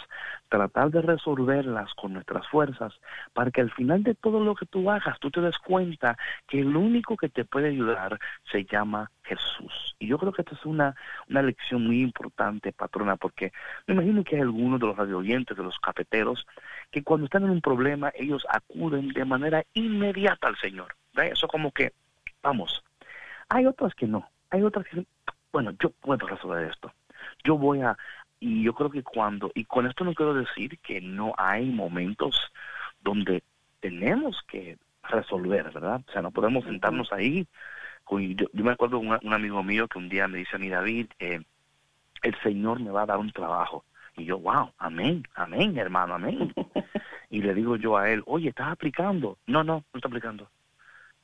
tratar 0.49 0.91
de 0.91 1.01
resolverlas 1.01 1.93
con 1.93 2.13
nuestras 2.13 2.47
fuerzas 2.47 2.93
para 3.33 3.51
que 3.51 3.61
al 3.61 3.71
final 3.71 4.03
de 4.03 4.15
todo 4.15 4.43
lo 4.43 4.55
que 4.55 4.65
tú 4.65 4.89
hagas 4.89 5.19
tú 5.19 5.29
te 5.29 5.41
des 5.41 5.57
cuenta 5.59 6.17
que 6.47 6.59
el 6.59 6.75
único 6.75 7.15
que 7.15 7.29
te 7.29 7.45
puede 7.45 7.69
ayudar 7.69 8.19
se 8.51 8.65
llama 8.65 9.11
Jesús 9.31 9.95
y 9.99 10.07
yo 10.07 10.17
creo 10.17 10.33
que 10.33 10.41
esta 10.41 10.55
es 10.55 10.65
una 10.65 10.95
una 11.29 11.41
lección 11.41 11.87
muy 11.87 12.01
importante 12.01 12.73
patrona 12.73 13.15
porque 13.15 13.53
me 13.87 13.93
imagino 13.93 14.23
que 14.23 14.35
hay 14.35 14.41
algunos 14.41 14.79
de 14.79 14.87
los 14.87 14.97
radio 14.97 15.19
oyentes 15.19 15.55
de 15.55 15.63
los 15.63 15.79
cafeteros 15.79 16.45
que 16.91 17.03
cuando 17.03 17.25
están 17.25 17.43
en 17.43 17.51
un 17.51 17.61
problema 17.61 18.11
ellos 18.15 18.45
acuden 18.49 19.09
de 19.09 19.25
manera 19.25 19.63
inmediata 19.73 20.47
al 20.47 20.57
Señor. 20.57 20.95
Eso 21.15 21.47
como 21.47 21.71
que, 21.71 21.93
vamos, 22.41 22.83
hay 23.49 23.65
otras 23.65 23.93
que 23.95 24.07
no, 24.07 24.27
hay 24.49 24.63
otras 24.63 24.85
que, 24.87 25.05
bueno, 25.51 25.71
yo 25.79 25.89
puedo 25.89 26.27
resolver 26.27 26.69
esto. 26.69 26.91
Yo 27.43 27.57
voy 27.57 27.81
a, 27.81 27.97
y 28.39 28.63
yo 28.63 28.73
creo 28.73 28.89
que 28.89 29.03
cuando, 29.03 29.51
y 29.53 29.65
con 29.65 29.87
esto 29.87 30.03
no 30.03 30.13
quiero 30.13 30.33
decir 30.33 30.79
que 30.79 31.01
no 31.01 31.33
hay 31.37 31.69
momentos 31.69 32.51
donde 33.01 33.43
tenemos 33.79 34.41
que 34.47 34.77
resolver, 35.03 35.71
¿verdad? 35.71 36.01
O 36.07 36.11
sea, 36.11 36.21
no 36.21 36.31
podemos 36.31 36.63
sentarnos 36.63 37.11
ahí. 37.11 37.47
Yo, 38.11 38.47
me 38.53 38.71
acuerdo 38.71 38.99
de 38.99 39.07
un, 39.07 39.33
amigo 39.33 39.63
mío 39.63 39.87
que 39.87 39.97
un 39.97 40.09
día 40.09 40.27
me 40.27 40.39
dice 40.39 40.55
a 40.55 40.59
mí, 40.59 40.69
David, 40.69 41.07
eh, 41.19 41.41
el 42.23 42.35
Señor 42.41 42.79
me 42.81 42.91
va 42.91 43.03
a 43.03 43.05
dar 43.05 43.17
un 43.17 43.31
trabajo. 43.31 43.85
Y 44.17 44.25
yo, 44.25 44.39
wow, 44.39 44.71
amén, 44.77 45.23
amén, 45.35 45.77
hermano, 45.77 46.15
amén. 46.15 46.53
y 47.29 47.41
le 47.41 47.53
digo 47.53 47.77
yo 47.77 47.97
a 47.97 48.09
él, 48.09 48.21
oye, 48.25 48.49
¿estás 48.49 48.71
aplicando? 48.71 49.37
No, 49.47 49.63
no, 49.63 49.85
no 49.93 49.97
está 49.97 50.09
aplicando. 50.09 50.49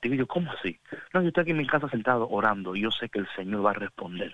Digo 0.02 0.16
yo, 0.16 0.28
¿cómo 0.28 0.52
así? 0.52 0.80
No, 1.14 1.22
yo 1.22 1.30
estoy 1.30 1.42
aquí 1.42 1.52
en 1.52 1.58
mi 1.58 1.68
casa 1.68 1.90
sentado 1.90 2.30
orando 2.30 2.76
y 2.76 2.82
yo 2.82 2.92
sé 2.92 3.10
que 3.10 3.20
el 3.20 3.28
Señor 3.36 3.66
va 3.66 3.72
a 3.72 3.74
responder. 3.74 4.34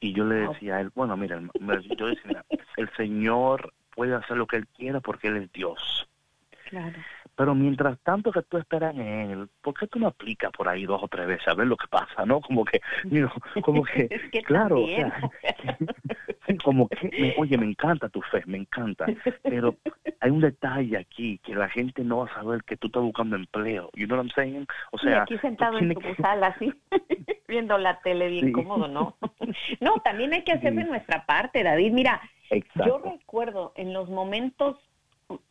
Y 0.00 0.12
yo 0.14 0.24
le 0.24 0.46
decía 0.46 0.76
a 0.76 0.80
él, 0.80 0.90
bueno, 0.94 1.16
mira, 1.16 1.40
yo 1.96 2.06
decía, 2.06 2.22
mira, 2.24 2.44
el 2.76 2.90
Señor 2.96 3.72
puede 3.94 4.14
hacer 4.14 4.36
lo 4.36 4.46
que 4.46 4.56
Él 4.56 4.66
quiera 4.68 5.00
porque 5.00 5.28
Él 5.28 5.36
es 5.36 5.52
Dios. 5.52 6.08
Claro. 6.68 6.98
Pero 7.34 7.54
mientras 7.54 7.98
tanto 8.00 8.30
que 8.30 8.42
tú 8.42 8.58
esperas 8.58 8.94
en 8.94 9.30
él, 9.30 9.48
¿por 9.62 9.74
qué 9.74 9.86
tú 9.86 9.98
no 9.98 10.08
aplicas 10.08 10.50
por 10.52 10.68
ahí 10.68 10.84
dos 10.84 11.02
o 11.02 11.08
tres 11.08 11.26
veces 11.26 11.48
a 11.48 11.54
ver 11.54 11.66
lo 11.66 11.76
que 11.76 11.86
pasa, 11.88 12.26
no? 12.26 12.40
Como 12.40 12.64
que, 12.64 12.80
como 13.62 13.82
que, 13.84 14.08
claro, 14.44 14.82
o 14.82 14.86
sea, 14.86 15.30
como 16.64 16.88
que, 16.88 17.34
oye, 17.38 17.56
me 17.56 17.66
encanta 17.66 18.08
tu 18.08 18.20
fe, 18.22 18.42
me 18.46 18.58
encanta, 18.58 19.06
pero 19.42 19.76
hay 20.20 20.30
un 20.30 20.40
detalle 20.40 20.98
aquí 20.98 21.38
que 21.38 21.54
la 21.54 21.68
gente 21.68 22.04
no 22.04 22.18
va 22.18 22.26
a 22.26 22.34
saber 22.34 22.62
que 22.64 22.76
tú 22.76 22.88
estás 22.88 23.02
buscando 23.02 23.36
empleo, 23.36 23.90
you 23.94 24.06
know 24.06 24.18
what 24.18 24.24
I'm 24.24 24.32
saying? 24.34 24.66
O 24.90 24.98
sea, 24.98 25.22
aquí 25.22 25.38
sentado 25.38 25.78
en 25.78 25.94
tu 25.94 26.14
sala, 26.22 26.48
así, 26.48 26.72
viendo 27.48 27.78
la 27.78 28.00
tele 28.00 28.28
bien 28.28 28.52
cómodo, 28.52 28.88
¿no? 28.88 29.16
no, 29.80 29.94
también 30.04 30.34
hay 30.34 30.44
que 30.44 30.52
hacer 30.52 30.74
de 30.74 30.84
nuestra 30.84 31.24
parte, 31.24 31.62
David. 31.62 31.92
Mira, 31.92 32.20
yo 32.86 32.98
recuerdo 32.98 33.72
en 33.76 33.92
los 33.92 34.08
momentos 34.10 34.76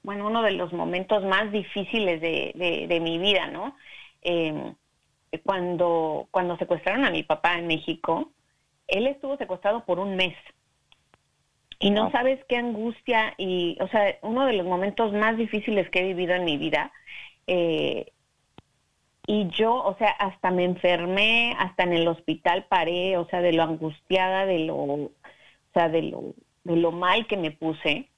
bueno, 0.04 0.28
uno 0.28 0.42
de 0.44 0.52
los 0.52 0.74
momentos 0.74 1.24
más 1.24 1.52
difíciles 1.52 2.22
de, 2.22 2.88
de, 2.88 3.00
mi 3.00 3.18
vida, 3.18 3.48
¿no? 3.48 3.76
Em, 4.22 4.76
cuando, 5.44 6.28
cuando 6.32 6.58
secuestraron 6.58 7.06
a 7.06 7.12
mi 7.12 7.24
papá 7.24 7.58
en 7.58 7.68
México, 7.68 8.32
él 8.88 9.08
estuvo 9.08 9.38
secuestrado 9.38 9.86
por 9.86 10.00
un 10.00 10.16
mes. 10.16 10.36
Y 11.80 11.90
no 11.90 12.12
sabes 12.12 12.40
qué 12.48 12.58
angustia 12.58 13.34
y, 13.38 13.76
o 13.82 13.88
sea, 13.88 14.16
uno 14.22 14.46
de 14.46 14.54
los 14.54 14.68
momentos 14.68 15.14
más 15.14 15.36
difíciles 15.36 15.90
que 15.90 16.02
he 16.02 16.08
vivido 16.14 16.36
en 16.36 16.46
mi 16.46 16.58
vida. 16.58 16.92
Eh, 17.48 18.12
y 19.26 19.48
yo, 19.50 19.74
o 19.74 19.96
sea, 19.98 20.10
hasta 20.10 20.52
me 20.52 20.64
enfermé, 20.64 21.56
hasta 21.58 21.84
en 21.84 21.94
el 21.94 22.08
hospital 22.08 22.66
paré, 22.70 23.18
o 23.18 23.26
sea, 23.30 23.42
de 23.42 23.54
lo 23.54 23.64
angustiada, 23.64 24.46
de 24.46 24.60
lo, 24.60 24.76
o 24.76 25.12
sea, 25.74 25.90
de 25.90 26.04
lo, 26.04 26.36
de 26.66 26.76
lo 26.76 26.92
mal 26.92 27.26
que 27.26 27.38
me 27.38 27.50
puse 27.50 28.11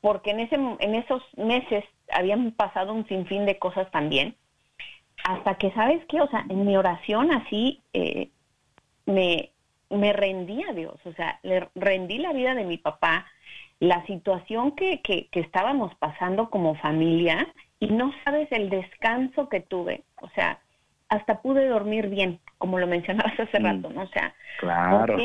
porque 0.00 0.30
en, 0.30 0.40
ese, 0.40 0.56
en 0.56 0.94
esos 0.94 1.22
meses 1.36 1.84
habían 2.12 2.52
pasado 2.52 2.92
un 2.92 3.06
sinfín 3.06 3.46
de 3.46 3.58
cosas 3.58 3.90
también, 3.90 4.36
hasta 5.24 5.54
que, 5.56 5.70
¿sabes 5.72 6.04
qué? 6.08 6.20
O 6.20 6.28
sea, 6.28 6.44
en 6.48 6.66
mi 6.66 6.76
oración 6.76 7.32
así 7.32 7.82
eh, 7.92 8.30
me, 9.06 9.50
me 9.90 10.12
rendí 10.12 10.62
a 10.64 10.72
Dios, 10.72 10.94
o 11.04 11.12
sea, 11.12 11.38
le 11.42 11.68
rendí 11.74 12.18
la 12.18 12.32
vida 12.32 12.54
de 12.54 12.64
mi 12.64 12.78
papá, 12.78 13.26
la 13.78 14.04
situación 14.06 14.72
que, 14.72 15.00
que, 15.02 15.28
que 15.28 15.40
estábamos 15.40 15.94
pasando 15.96 16.50
como 16.50 16.74
familia, 16.76 17.46
y 17.80 17.88
no 17.88 18.12
sabes 18.24 18.50
el 18.52 18.70
descanso 18.70 19.48
que 19.48 19.60
tuve, 19.60 20.04
o 20.20 20.28
sea, 20.30 20.60
hasta 21.08 21.42
pude 21.42 21.66
dormir 21.68 22.08
bien, 22.08 22.40
como 22.56 22.78
lo 22.78 22.86
mencionabas 22.86 23.38
hace 23.38 23.60
mm. 23.60 23.64
rato, 23.64 23.90
¿no? 23.90 24.02
O 24.02 24.08
sea, 24.08 24.34
claro, 24.58 25.16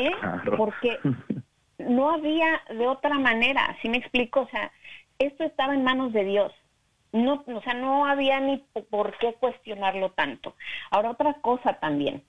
Porque 0.56 0.98
no 1.78 2.10
había 2.10 2.60
de 2.68 2.86
otra 2.86 3.18
manera, 3.18 3.76
¿sí 3.80 3.88
me 3.88 3.98
explico? 3.98 4.40
O 4.40 4.48
sea, 4.48 4.70
esto 5.18 5.44
estaba 5.44 5.74
en 5.74 5.84
manos 5.84 6.12
de 6.12 6.24
Dios. 6.24 6.52
No, 7.12 7.44
o 7.46 7.62
sea, 7.62 7.74
no 7.74 8.04
había 8.06 8.38
ni 8.40 8.58
por 8.90 9.16
qué 9.18 9.34
cuestionarlo 9.34 10.10
tanto. 10.10 10.54
Ahora, 10.90 11.10
otra 11.10 11.34
cosa 11.40 11.74
también. 11.74 12.22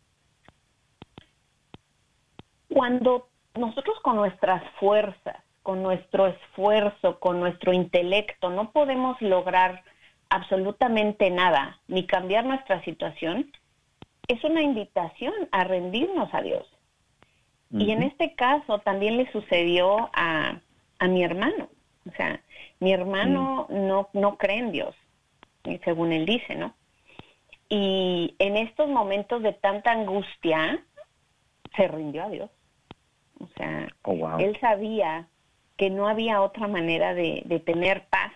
Cuando 2.70 3.28
nosotros 3.56 4.00
con 4.02 4.16
nuestras 4.16 4.64
fuerzas, 4.80 5.38
con 5.64 5.84
nuestro 5.84 6.28
esfuerzo, 6.28 7.20
con 7.20 7.40
nuestro 7.40 7.74
intelecto, 7.74 8.50
no 8.50 8.72
podemos 8.72 9.22
lograr 9.22 9.84
absolutamente 10.30 11.30
nada, 11.30 11.80
ni 11.88 12.06
cambiar 12.06 12.46
nuestra 12.46 12.82
situación, 12.84 13.52
es 14.28 14.44
una 14.44 14.62
invitación 14.62 15.34
a 15.52 15.64
rendirnos 15.64 16.34
a 16.34 16.42
Dios. 16.42 16.66
Y 17.72 17.92
en 17.92 18.02
este 18.02 18.34
caso 18.34 18.80
también 18.80 19.18
le 19.18 19.32
sucedió 19.32 20.10
a, 20.14 20.60
a 20.98 21.08
mi 21.08 21.24
hermano. 21.24 21.70
O 22.08 22.12
sea, 22.16 22.42
mi 22.80 22.94
hermano 22.94 23.68
mm. 23.70 23.88
no, 23.88 24.10
no 24.14 24.38
cree 24.38 24.58
en 24.58 24.72
Dios, 24.72 24.96
según 25.84 26.12
él 26.12 26.26
dice, 26.26 26.56
¿no? 26.56 26.74
Y 27.70 28.36
en 28.40 28.58
estos 28.58 28.90
momentos 28.90 29.44
de 29.44 29.54
tanta 29.54 29.92
angustia, 29.92 30.84
se 31.76 31.88
rindió 31.88 32.24
a 32.24 32.30
Dios. 32.30 32.50
O 33.40 33.48
sea, 33.56 33.88
oh, 34.04 34.38
él 34.40 34.58
sabía 34.60 35.28
que 35.78 35.90
no 35.90 36.08
había 36.08 36.42
otra 36.42 36.68
manera 36.68 37.14
de, 37.14 37.44
de 37.46 37.60
tener 37.60 38.08
paz 38.08 38.34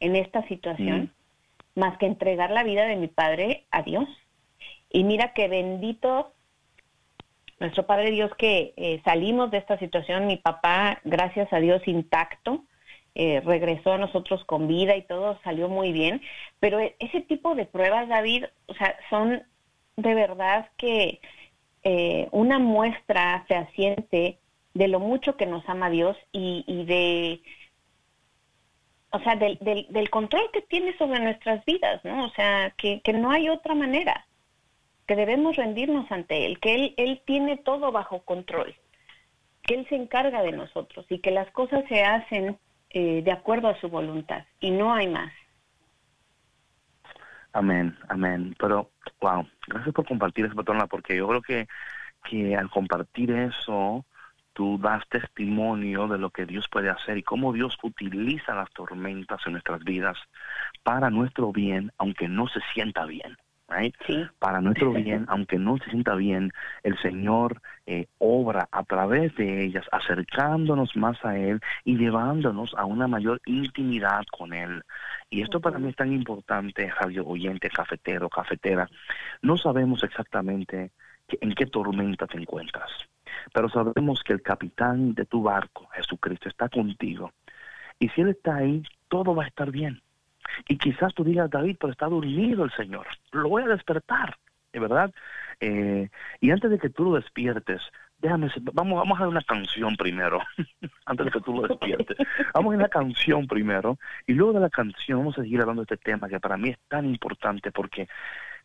en 0.00 0.16
esta 0.16 0.46
situación 0.48 1.12
mm. 1.74 1.80
más 1.80 1.96
que 1.98 2.06
entregar 2.06 2.50
la 2.50 2.64
vida 2.64 2.84
de 2.84 2.96
mi 2.96 3.06
padre 3.06 3.64
a 3.70 3.82
Dios. 3.82 4.08
Y 4.90 5.04
mira 5.04 5.32
que 5.32 5.48
bendito 5.48 6.32
nuestro 7.58 7.86
Padre 7.86 8.10
Dios 8.10 8.30
que 8.36 8.74
eh, 8.76 9.00
salimos 9.04 9.50
de 9.50 9.58
esta 9.58 9.78
situación, 9.78 10.26
mi 10.26 10.36
papá, 10.36 11.00
gracias 11.04 11.52
a 11.52 11.58
Dios, 11.58 11.82
intacto, 11.86 12.64
eh, 13.14 13.40
regresó 13.44 13.94
a 13.94 13.98
nosotros 13.98 14.44
con 14.44 14.68
vida 14.68 14.94
y 14.94 15.02
todo 15.02 15.40
salió 15.42 15.68
muy 15.68 15.92
bien, 15.92 16.20
pero 16.60 16.80
e, 16.80 16.96
ese 16.98 17.22
tipo 17.22 17.54
de 17.54 17.64
pruebas, 17.64 18.08
David, 18.08 18.44
o 18.66 18.74
sea, 18.74 18.94
son 19.08 19.42
de 19.96 20.14
verdad 20.14 20.68
que 20.76 21.20
eh, 21.82 22.28
una 22.32 22.58
muestra 22.58 23.44
fehaciente 23.48 24.38
de 24.74 24.88
lo 24.88 25.00
mucho 25.00 25.36
que 25.38 25.46
nos 25.46 25.66
ama 25.66 25.88
Dios 25.88 26.16
y, 26.32 26.64
y 26.66 26.84
de, 26.84 27.40
o 29.12 29.20
sea, 29.20 29.36
del, 29.36 29.56
del, 29.62 29.86
del, 29.88 30.10
control 30.10 30.50
que 30.52 30.60
tiene 30.60 30.94
sobre 30.98 31.20
nuestras 31.20 31.64
vidas, 31.64 32.04
¿no? 32.04 32.26
O 32.26 32.30
sea, 32.30 32.74
que, 32.76 33.00
que 33.00 33.14
no 33.14 33.30
hay 33.30 33.48
otra 33.48 33.74
manera 33.74 34.26
que 35.06 35.16
debemos 35.16 35.56
rendirnos 35.56 36.10
ante 36.10 36.46
Él, 36.46 36.58
que 36.60 36.74
Él, 36.74 36.94
Él 36.96 37.22
tiene 37.24 37.56
todo 37.56 37.92
bajo 37.92 38.22
control, 38.22 38.74
que 39.62 39.74
Él 39.74 39.86
se 39.88 39.96
encarga 39.96 40.42
de 40.42 40.52
nosotros 40.52 41.06
y 41.08 41.20
que 41.20 41.30
las 41.30 41.50
cosas 41.52 41.84
se 41.88 42.04
hacen 42.04 42.58
eh, 42.90 43.22
de 43.22 43.32
acuerdo 43.32 43.68
a 43.68 43.80
su 43.80 43.88
voluntad 43.88 44.44
y 44.60 44.70
no 44.70 44.92
hay 44.92 45.08
más. 45.08 45.32
Amén, 47.52 47.96
amén. 48.08 48.54
Pero, 48.58 48.90
wow, 49.20 49.46
gracias 49.66 49.94
por 49.94 50.06
compartir 50.06 50.44
eso, 50.44 50.54
patrona, 50.54 50.86
porque 50.86 51.16
yo 51.16 51.26
creo 51.26 51.42
que, 51.42 51.66
que 52.24 52.54
al 52.54 52.68
compartir 52.68 53.30
eso, 53.30 54.04
tú 54.52 54.78
das 54.78 55.06
testimonio 55.08 56.06
de 56.06 56.18
lo 56.18 56.30
que 56.30 56.46
Dios 56.46 56.66
puede 56.70 56.90
hacer 56.90 57.16
y 57.18 57.22
cómo 57.22 57.52
Dios 57.52 57.76
utiliza 57.82 58.54
las 58.54 58.70
tormentas 58.70 59.40
en 59.46 59.52
nuestras 59.52 59.82
vidas 59.84 60.16
para 60.82 61.10
nuestro 61.10 61.52
bien, 61.52 61.92
aunque 61.98 62.28
no 62.28 62.46
se 62.48 62.60
sienta 62.72 63.04
bien. 63.06 63.36
Para 64.38 64.60
nuestro 64.60 64.92
bien, 64.92 65.26
aunque 65.28 65.58
no 65.58 65.76
se 65.78 65.90
sienta 65.90 66.14
bien, 66.14 66.52
el 66.84 66.96
Señor 66.98 67.60
eh, 67.86 68.06
obra 68.18 68.68
a 68.70 68.84
través 68.84 69.34
de 69.36 69.64
ellas, 69.64 69.84
acercándonos 69.90 70.94
más 70.96 71.22
a 71.24 71.36
Él 71.36 71.60
y 71.84 71.96
llevándonos 71.96 72.74
a 72.76 72.84
una 72.84 73.08
mayor 73.08 73.40
intimidad 73.44 74.24
con 74.30 74.52
Él. 74.52 74.82
Y 75.30 75.42
esto 75.42 75.60
para 75.60 75.78
mí 75.78 75.88
es 75.88 75.96
tan 75.96 76.12
importante, 76.12 76.88
radio 77.00 77.26
oyente, 77.26 77.68
cafetero, 77.68 78.28
cafetera. 78.28 78.88
No 79.42 79.56
sabemos 79.56 80.04
exactamente 80.04 80.92
en 81.40 81.52
qué 81.52 81.66
tormenta 81.66 82.28
te 82.28 82.38
encuentras, 82.38 82.90
pero 83.52 83.68
sabemos 83.68 84.22
que 84.22 84.32
el 84.32 84.42
capitán 84.42 85.14
de 85.14 85.24
tu 85.26 85.42
barco, 85.42 85.88
Jesucristo, 85.88 86.48
está 86.48 86.68
contigo. 86.68 87.32
Y 87.98 88.08
si 88.10 88.20
Él 88.20 88.28
está 88.28 88.56
ahí, 88.56 88.84
todo 89.08 89.34
va 89.34 89.44
a 89.44 89.48
estar 89.48 89.72
bien. 89.72 90.00
Y 90.68 90.78
quizás 90.78 91.14
tú 91.14 91.24
digas, 91.24 91.50
David, 91.50 91.76
pero 91.80 91.92
está 91.92 92.06
dormido 92.06 92.64
el 92.64 92.72
Señor, 92.72 93.06
lo 93.32 93.48
voy 93.48 93.62
a 93.62 93.68
despertar, 93.68 94.36
¿de 94.72 94.80
verdad? 94.80 95.12
Eh, 95.60 96.08
y 96.40 96.50
antes 96.50 96.70
de 96.70 96.78
que 96.78 96.90
tú 96.90 97.04
lo 97.04 97.16
despiertes, 97.16 97.80
déjame, 98.18 98.50
vamos, 98.72 98.98
vamos 98.98 99.18
a 99.18 99.22
ver 99.22 99.28
una 99.28 99.42
canción 99.42 99.96
primero, 99.96 100.40
antes 101.06 101.26
de 101.26 101.32
que 101.32 101.40
tú 101.40 101.54
lo 101.54 101.68
despiertes. 101.68 102.16
Vamos 102.54 102.74
a 102.74 102.76
una 102.76 102.88
canción 102.88 103.46
primero, 103.46 103.98
y 104.26 104.34
luego 104.34 104.54
de 104.54 104.60
la 104.60 104.70
canción 104.70 105.18
vamos 105.18 105.38
a 105.38 105.42
seguir 105.42 105.60
hablando 105.60 105.84
de 105.84 105.94
este 105.94 106.10
tema 106.10 106.28
que 106.28 106.40
para 106.40 106.56
mí 106.56 106.70
es 106.70 106.78
tan 106.88 107.06
importante, 107.06 107.72
porque 107.72 108.08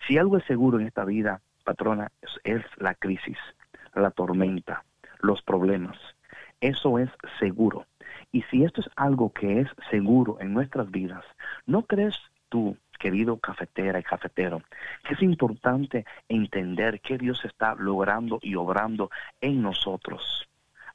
si 0.08 0.18
algo 0.18 0.38
es 0.38 0.46
seguro 0.46 0.80
en 0.80 0.88
esta 0.88 1.06
vida, 1.06 1.42
patrona, 1.64 2.12
es 2.44 2.62
la 2.78 2.96
crisis, 2.96 3.38
la 3.96 4.12
tormenta, 4.12 4.84
los 5.20 5.42
problemas. 5.42 5.98
Eso 6.60 7.00
es 7.00 7.10
seguro. 7.40 7.86
Y 8.32 8.44
si 8.44 8.64
esto 8.64 8.82
es 8.82 8.90
algo 8.96 9.32
que 9.34 9.62
es 9.62 9.68
seguro 9.90 10.38
en 10.40 10.54
nuestras 10.54 10.90
vidas, 10.90 11.24
¿no 11.66 11.84
crees 11.84 12.16
tú, 12.50 12.78
querido 13.00 13.38
cafetera 13.38 14.00
y 14.00 14.04
cafetero, 14.04 14.62
que 15.04 15.16
es 15.16 15.22
importante 15.22 16.06
entender 16.30 17.02
que 17.02 17.18
Dios 17.18 17.44
está 17.46 17.76
logrando 17.76 18.40
y 18.42 18.56
obrando 18.56 19.10
en 19.42 19.62
nosotros 19.62 20.48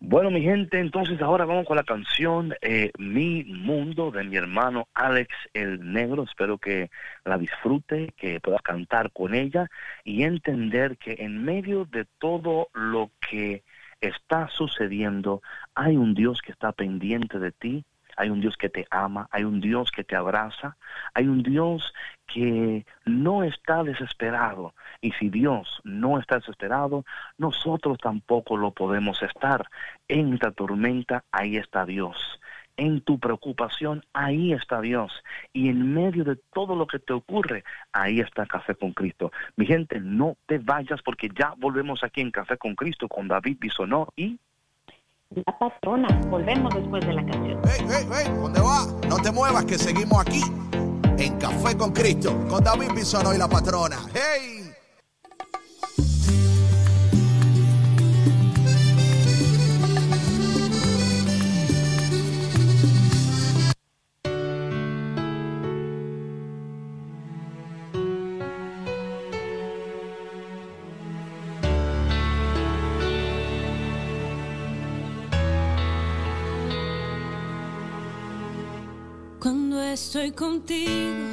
Bueno, 0.00 0.30
mi 0.30 0.40
gente, 0.42 0.78
entonces 0.78 1.20
ahora 1.20 1.44
vamos 1.44 1.66
con 1.66 1.76
la 1.76 1.82
canción 1.82 2.54
eh, 2.62 2.92
Mi 2.98 3.42
Mundo 3.44 4.12
de 4.12 4.22
mi 4.22 4.36
hermano 4.36 4.86
Alex 4.94 5.34
el 5.54 5.92
Negro. 5.92 6.22
Espero 6.22 6.56
que 6.56 6.88
la 7.24 7.36
disfrute, 7.36 8.14
que 8.16 8.38
pueda 8.40 8.60
cantar 8.60 9.10
con 9.12 9.34
ella 9.34 9.68
y 10.04 10.22
entender 10.22 10.98
que 10.98 11.16
en 11.18 11.44
medio 11.44 11.84
de 11.84 12.06
todo 12.18 12.68
lo 12.74 13.10
que 13.28 13.64
está 14.00 14.48
sucediendo, 14.48 15.42
hay 15.74 15.96
un 15.96 16.14
Dios 16.14 16.42
que 16.42 16.52
está 16.52 16.70
pendiente 16.70 17.40
de 17.40 17.50
ti, 17.50 17.84
hay 18.18 18.30
un 18.30 18.40
Dios 18.40 18.56
que 18.56 18.68
te 18.68 18.84
ama, 18.90 19.28
hay 19.30 19.44
un 19.44 19.60
Dios 19.60 19.92
que 19.92 20.02
te 20.02 20.16
abraza, 20.16 20.76
hay 21.14 21.28
un 21.28 21.42
Dios 21.44 21.94
que 22.26 22.84
no 23.06 23.44
está 23.44 23.84
desesperado. 23.84 24.74
Y 25.00 25.12
si 25.12 25.30
Dios 25.30 25.80
no 25.84 26.18
está 26.18 26.36
desesperado, 26.36 27.04
nosotros 27.38 27.96
tampoco 27.98 28.56
lo 28.56 28.72
podemos 28.72 29.22
estar. 29.22 29.66
En 30.08 30.34
esta 30.34 30.50
tormenta, 30.50 31.24
ahí 31.30 31.56
está 31.56 31.86
Dios. 31.86 32.40
En 32.76 33.00
tu 33.02 33.20
preocupación, 33.20 34.04
ahí 34.12 34.52
está 34.52 34.80
Dios. 34.80 35.12
Y 35.52 35.68
en 35.68 35.94
medio 35.94 36.24
de 36.24 36.36
todo 36.52 36.74
lo 36.74 36.88
que 36.88 36.98
te 36.98 37.12
ocurre, 37.12 37.62
ahí 37.92 38.18
está 38.18 38.46
Café 38.46 38.74
con 38.74 38.92
Cristo. 38.92 39.30
Mi 39.56 39.66
gente, 39.66 40.00
no 40.00 40.36
te 40.46 40.58
vayas 40.58 41.02
porque 41.02 41.28
ya 41.28 41.54
volvemos 41.56 42.02
aquí 42.02 42.20
en 42.20 42.32
Café 42.32 42.56
con 42.56 42.74
Cristo 42.74 43.08
con 43.08 43.28
David 43.28 43.58
Bisonó 43.60 44.08
y 44.16 44.38
la 45.34 45.58
patrona. 45.58 46.08
Volvemos 46.30 46.74
después 46.74 47.06
de 47.06 47.12
la 47.12 47.24
canción. 47.24 47.60
¡Hey, 47.64 47.86
hey, 47.88 48.08
hey! 48.12 48.32
¿Dónde 48.40 48.60
va? 48.60 48.86
No 49.08 49.16
te 49.16 49.30
muevas, 49.30 49.64
que 49.64 49.78
seguimos 49.78 50.20
aquí 50.20 50.42
en 51.18 51.38
Café 51.38 51.76
con 51.76 51.92
Cristo, 51.92 52.34
con 52.48 52.62
David 52.62 52.92
Bisono 52.94 53.34
y 53.34 53.38
la 53.38 53.48
patrona. 53.48 53.96
¡Hey! 54.14 54.57
Estoy 79.98 80.30
contigo. 80.30 81.24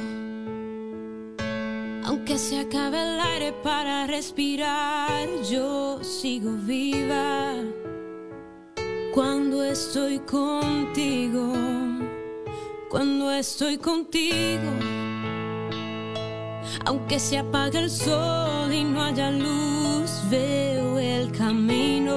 Aunque 2.04 2.36
se 2.36 2.58
acabe 2.58 3.00
el 3.00 3.20
aire 3.20 3.52
para 3.62 4.06
respirar, 4.08 5.28
yo 5.48 6.02
sigo 6.02 6.50
viva. 6.66 7.54
Cuando 9.14 9.62
estoy 9.62 10.18
contigo, 10.18 11.52
cuando 12.90 13.30
estoy 13.30 13.78
contigo. 13.78 14.72
Aunque 16.86 17.20
se 17.20 17.38
apague 17.38 17.78
el 17.78 17.90
sol 17.90 18.72
y 18.72 18.82
no 18.82 19.00
haya 19.00 19.30
luz, 19.30 20.10
veo 20.28 20.98
el 20.98 21.30
camino. 21.30 22.16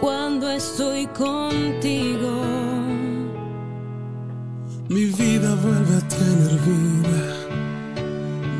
Cuando 0.00 0.48
estoy 0.48 1.06
contigo. 1.08 2.47
Mi 4.88 5.04
vida 5.04 5.54
vuelve 5.54 5.96
a 5.96 6.08
tener 6.08 6.58
vida, 6.64 7.46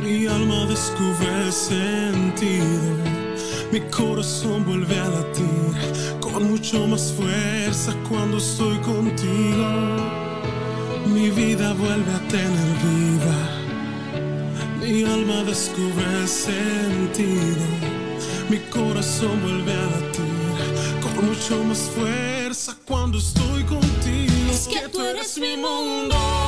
mi 0.03 0.27
alma 0.27 0.67
descubre 0.67 1.51
sentido, 1.51 2.67
mi 3.73 3.81
corazón 3.91 4.63
vuelve 4.67 4.99
a 4.99 5.09
latir 5.09 6.21
con 6.21 6.51
mucho 6.51 6.87
más 6.87 7.15
fuerza 7.15 7.95
cuando 8.11 8.37
estoy 8.37 8.77
contigo. 8.81 9.69
Mi 11.07 11.31
vida 11.31 11.73
vuelve 11.73 12.13
a 12.13 12.29
tener 12.29 12.71
vida, 12.85 13.37
mi 14.83 15.05
alma 15.05 15.45
descubre 15.45 16.27
sentido, 16.27 17.65
mi 18.51 18.59
corazón 18.71 19.41
vuelve 19.41 19.73
a 19.73 19.87
latir 19.87 21.03
con 21.03 21.27
mucho 21.27 21.65
más 21.65 21.91
fuerza 21.97 22.77
cuando 22.87 23.17
estoy 23.17 23.65
contigo 23.65 24.28
es 24.59 24.67
que 24.67 24.89
tú 24.89 25.01
eres 25.03 25.39
mundo. 25.57 26.48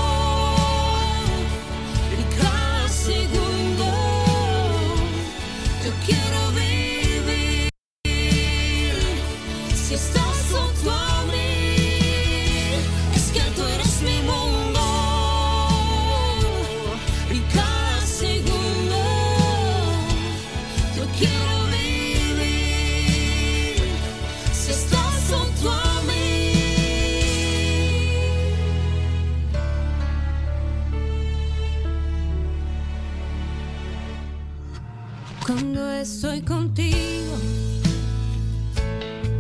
Estoy 36.01 36.41
contigo, 36.41 37.37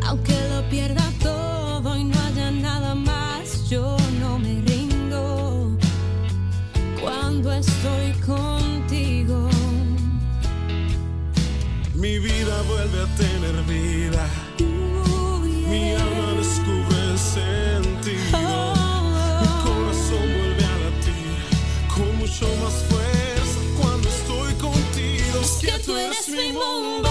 aunque 0.06 0.34
lo 0.50 0.68
pierda 0.68 1.02
todo 1.22 1.96
y 1.96 2.04
no 2.04 2.18
haya 2.20 2.50
nada 2.50 2.94
más, 2.94 3.70
yo 3.70 3.96
no 4.20 4.38
me 4.38 4.60
rindo 4.60 5.78
cuando 7.00 7.50
estoy 7.52 8.12
contigo. 8.26 9.48
Mi 11.94 12.18
vida 12.18 12.62
vuelve 12.68 13.02
a 13.02 13.16
tener 13.16 13.62
vida. 13.62 14.28
Mi 15.70 15.92
alma 15.92 16.32
descubre 16.36 17.16
sentido. 17.16 18.39
Que 26.30 26.36
tú 26.36 26.40
eres 26.40 26.52
mi 26.52 26.52
mundo 26.52 27.09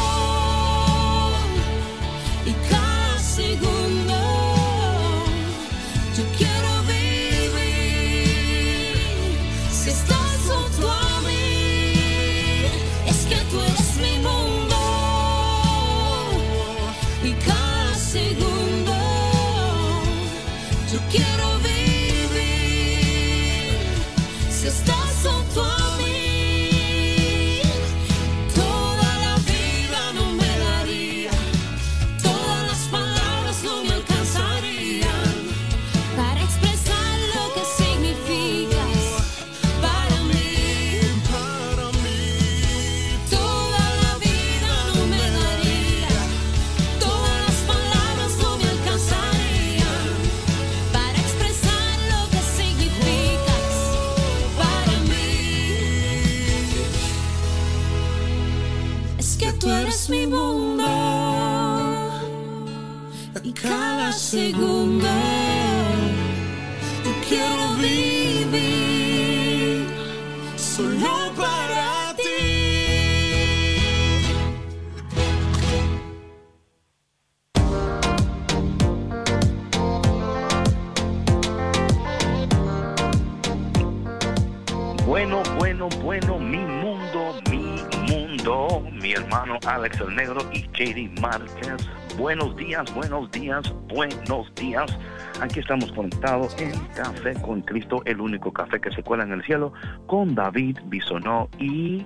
Bueno, 85.70 85.88
bueno, 86.02 86.40
mi 86.40 86.58
mundo, 86.58 87.36
mi 87.52 87.76
mundo, 88.12 88.84
mi 88.92 89.12
hermano 89.12 89.60
Alex 89.68 90.02
el 90.02 90.16
Negro 90.16 90.42
y 90.52 90.64
Katie 90.64 91.12
Márquez. 91.22 91.88
Buenos 92.18 92.58
días, 92.58 92.92
buenos 92.96 93.30
días, 93.30 93.72
buenos 93.88 94.52
días. 94.56 94.98
Aquí 95.40 95.60
estamos 95.60 95.92
conectados 95.92 96.60
en 96.60 96.72
Café 96.96 97.36
con 97.44 97.62
Cristo, 97.62 98.02
el 98.06 98.20
único 98.20 98.52
café 98.52 98.82
que 98.82 98.90
se 98.90 99.04
cuela 99.04 99.26
en 99.26 99.32
el 99.32 99.44
cielo, 99.44 99.72
con 100.08 100.34
David 100.34 100.80
Bisonó 100.86 101.48
y... 101.60 102.04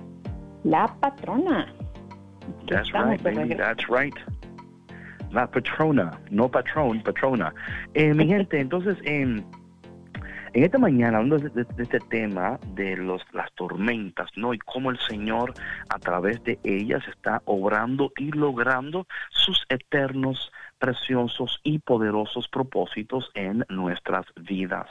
La 0.64 0.86
patrona. 1.00 1.72
That's 2.68 2.92
right, 2.92 3.22
baby, 3.22 3.54
that's 3.54 3.88
right. 3.88 4.14
La 5.30 5.50
patrona, 5.50 6.20
no 6.30 6.50
patrón, 6.50 7.02
patrona. 7.02 7.54
Eh, 7.94 8.12
mi 8.12 8.26
gente, 8.28 8.60
entonces, 8.60 8.98
en 9.04 9.42
en 10.54 10.62
esta 10.62 10.78
mañana, 10.78 11.18
hablando 11.18 11.38
de, 11.38 11.66
este 11.78 11.98
tema 11.98 12.60
de 12.74 12.96
los, 12.96 13.22
las 13.32 13.52
tormentas, 13.54 14.30
¿no? 14.36 14.54
Y 14.54 14.58
cómo 14.58 14.92
el 14.92 14.98
Señor, 15.00 15.52
a 15.88 15.98
través 15.98 16.42
de 16.44 16.60
ellas, 16.62 17.02
está 17.08 17.42
obrando 17.44 18.12
y 18.16 18.30
logrando 18.30 19.08
sus 19.30 19.66
eternos, 19.68 20.52
preciosos 20.78 21.60
y 21.64 21.80
poderosos 21.80 22.46
propósitos 22.48 23.30
en 23.34 23.64
nuestras 23.68 24.26
vidas. 24.36 24.88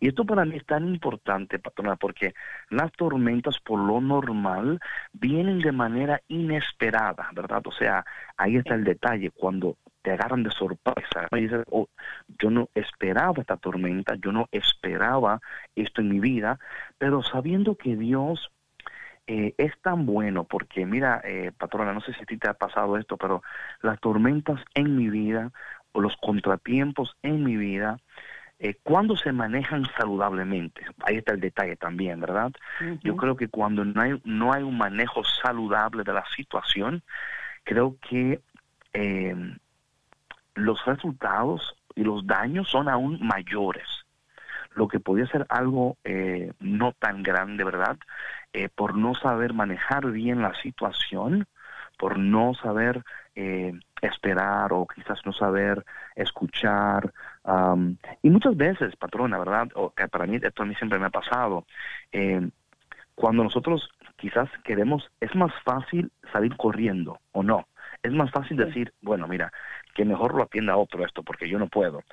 Y 0.00 0.08
esto 0.08 0.24
para 0.24 0.44
mí 0.44 0.56
es 0.56 0.66
tan 0.66 0.88
importante, 0.88 1.60
patrona, 1.60 1.94
porque 1.94 2.34
las 2.70 2.90
tormentas 2.92 3.58
por 3.60 3.78
lo 3.78 4.00
normal 4.00 4.80
vienen 5.12 5.60
de 5.60 5.72
manera 5.72 6.20
inesperada, 6.26 7.30
¿verdad? 7.34 7.62
O 7.66 7.72
sea, 7.72 8.04
ahí 8.36 8.56
está 8.56 8.74
el 8.74 8.84
detalle, 8.84 9.30
cuando 9.30 9.76
te 10.08 10.14
agarran 10.14 10.42
de 10.42 10.50
sorpresa, 10.50 11.28
y 11.32 11.40
dices, 11.40 11.64
"Oh, 11.70 11.86
yo 12.38 12.50
no 12.50 12.70
esperaba 12.74 13.42
esta 13.42 13.58
tormenta, 13.58 14.14
yo 14.14 14.32
no 14.32 14.48
esperaba 14.50 15.40
esto 15.76 16.00
en 16.00 16.08
mi 16.08 16.18
vida, 16.18 16.58
pero 16.96 17.22
sabiendo 17.22 17.76
que 17.76 17.94
Dios 17.94 18.50
eh, 19.26 19.54
es 19.58 19.78
tan 19.82 20.06
bueno, 20.06 20.44
porque 20.44 20.86
mira, 20.86 21.20
eh, 21.22 21.52
patrona, 21.58 21.92
no 21.92 22.00
sé 22.00 22.14
si 22.14 22.22
a 22.22 22.24
ti 22.24 22.38
te 22.38 22.48
ha 22.48 22.54
pasado 22.54 22.96
esto, 22.96 23.18
pero 23.18 23.42
las 23.82 24.00
tormentas 24.00 24.58
en 24.72 24.96
mi 24.96 25.10
vida 25.10 25.52
o 25.92 26.00
los 26.00 26.16
contratiempos 26.16 27.14
en 27.22 27.44
mi 27.44 27.58
vida, 27.58 27.98
eh, 28.58 28.76
cuando 28.82 29.14
se 29.14 29.32
manejan 29.32 29.84
saludablemente, 29.98 30.86
ahí 31.04 31.16
está 31.16 31.34
el 31.34 31.40
detalle 31.40 31.76
también, 31.76 32.18
¿verdad? 32.20 32.52
Yo 33.02 33.16
creo 33.16 33.36
que 33.36 33.48
cuando 33.48 33.84
no 33.84 34.00
hay, 34.00 34.18
no 34.24 34.54
hay 34.54 34.62
un 34.62 34.78
manejo 34.78 35.22
saludable 35.24 36.02
de 36.04 36.14
la 36.14 36.24
situación, 36.34 37.02
creo 37.64 37.98
que 38.00 38.40
eh, 38.94 39.36
los 40.58 40.84
resultados 40.84 41.76
y 41.94 42.04
los 42.04 42.26
daños 42.26 42.68
son 42.68 42.88
aún 42.88 43.18
mayores. 43.26 43.88
Lo 44.74 44.88
que 44.88 45.00
podía 45.00 45.26
ser 45.26 45.46
algo 45.48 45.96
eh, 46.04 46.52
no 46.60 46.92
tan 46.92 47.22
grande, 47.22 47.64
¿verdad? 47.64 47.96
Eh, 48.52 48.68
por 48.68 48.96
no 48.96 49.14
saber 49.14 49.52
manejar 49.52 50.10
bien 50.10 50.42
la 50.42 50.54
situación, 50.62 51.46
por 51.98 52.18
no 52.18 52.54
saber 52.54 53.02
eh, 53.34 53.72
esperar 54.02 54.72
o 54.72 54.86
quizás 54.86 55.20
no 55.24 55.32
saber 55.32 55.84
escuchar. 56.14 57.12
y 58.22 58.30
muchas 58.30 58.56
veces, 58.56 58.96
patrona, 58.96 59.38
¿verdad? 59.38 59.68
O 59.74 59.90
que 59.90 60.06
para 60.08 60.26
mí, 60.26 60.36
esto 60.40 60.62
a 60.62 60.66
mí 60.66 60.74
siempre 60.76 60.98
me 60.98 61.06
ha 61.06 61.10
pasado. 61.10 61.66
eh, 62.12 62.48
cuando 63.14 63.42
nosotros 63.42 63.90
quizás 64.16 64.48
queremos, 64.64 65.10
es 65.20 65.34
más 65.34 65.52
fácil 65.64 66.12
salir 66.32 66.56
corriendo 66.56 67.18
o 67.32 67.42
no. 67.42 67.66
Es 68.02 68.12
más 68.12 68.30
fácil 68.30 68.56
decir, 68.56 68.92
bueno, 69.02 69.26
mira, 69.26 69.52
que 69.98 70.04
mejor 70.04 70.32
lo 70.32 70.44
atienda 70.44 70.76
otro 70.76 71.04
esto 71.04 71.24
porque 71.24 71.48
yo 71.48 71.58
no 71.58 71.66
puedo. 71.66 72.04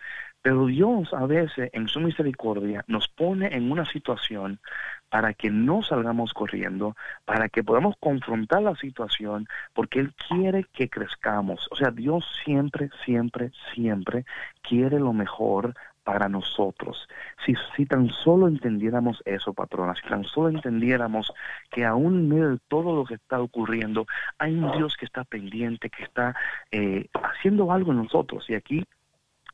Pero 0.41 0.65
Dios 0.65 1.13
a 1.13 1.27
veces 1.27 1.69
en 1.71 1.87
su 1.87 1.99
misericordia 1.99 2.83
nos 2.87 3.07
pone 3.07 3.55
en 3.55 3.71
una 3.71 3.85
situación 3.85 4.59
para 5.07 5.35
que 5.35 5.51
no 5.51 5.83
salgamos 5.83 6.33
corriendo, 6.33 6.95
para 7.25 7.47
que 7.47 7.63
podamos 7.63 7.95
confrontar 7.99 8.63
la 8.63 8.75
situación, 8.75 9.47
porque 9.75 9.99
Él 9.99 10.15
quiere 10.27 10.65
que 10.73 10.89
crezcamos. 10.89 11.67
O 11.69 11.75
sea, 11.75 11.91
Dios 11.91 12.25
siempre, 12.43 12.89
siempre, 13.05 13.51
siempre 13.75 14.25
quiere 14.63 14.99
lo 14.99 15.13
mejor 15.13 15.75
para 16.05 16.29
nosotros. 16.29 17.09
Si, 17.45 17.55
si 17.75 17.85
tan 17.85 18.09
solo 18.09 18.47
entendiéramos 18.47 19.21
eso, 19.25 19.53
patrona, 19.53 19.95
si 19.95 20.07
tan 20.07 20.23
solo 20.23 20.49
entendiéramos 20.49 21.33
que 21.71 21.83
aún 21.83 22.19
en 22.19 22.29
medio 22.29 22.49
de 22.51 22.59
todo 22.69 22.95
lo 22.95 23.05
que 23.05 23.15
está 23.15 23.41
ocurriendo, 23.41 24.05
hay 24.37 24.53
un 24.53 24.71
Dios 24.77 24.95
que 24.97 25.05
está 25.05 25.23
pendiente, 25.23 25.89
que 25.89 26.03
está 26.03 26.35
eh, 26.71 27.09
haciendo 27.13 27.71
algo 27.71 27.91
en 27.91 27.97
nosotros. 28.03 28.47
Y 28.49 28.53
aquí 28.53 28.85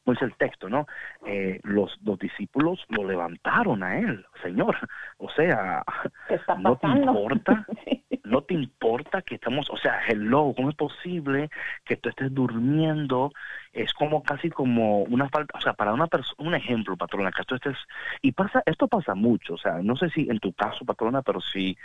pues 0.03 0.21
el 0.21 0.35
texto, 0.35 0.69
¿no? 0.69 0.87
Eh, 1.25 1.59
los, 1.63 1.97
los 2.03 2.17
discípulos 2.19 2.83
lo 2.89 3.07
levantaron 3.07 3.83
a 3.83 3.99
él, 3.99 4.25
Señor. 4.41 4.77
O 5.17 5.29
sea, 5.29 5.83
¿Qué 6.27 6.35
está 6.35 6.55
¿no 6.55 6.77
te 6.77 6.87
importa? 6.87 7.65
No 8.23 8.43
te 8.43 8.53
importa 8.53 9.21
que 9.23 9.35
estamos, 9.35 9.69
o 9.69 9.75
sea, 9.75 9.99
hello, 10.07 10.53
¿cómo 10.55 10.69
es 10.69 10.75
posible 10.77 11.49
que 11.83 11.97
tú 11.97 12.07
estés 12.07 12.33
durmiendo? 12.33 13.33
Es 13.73 13.93
como 13.93 14.23
casi 14.23 14.49
como 14.49 15.01
una 15.03 15.27
falta, 15.27 15.57
o 15.57 15.59
sea, 15.59 15.73
para 15.73 15.91
una 15.91 16.07
persona, 16.07 16.47
un 16.47 16.55
ejemplo, 16.55 16.95
patrona, 16.95 17.33
que 17.33 17.43
tú 17.43 17.55
estés, 17.55 17.75
y 18.21 18.31
pasa, 18.31 18.63
esto 18.65 18.87
pasa 18.87 19.15
mucho, 19.15 19.55
o 19.55 19.57
sea, 19.57 19.79
no 19.83 19.97
sé 19.97 20.09
si 20.11 20.29
en 20.29 20.39
tu 20.39 20.53
caso, 20.53 20.85
patrona, 20.85 21.21
pero 21.23 21.41
sí, 21.41 21.77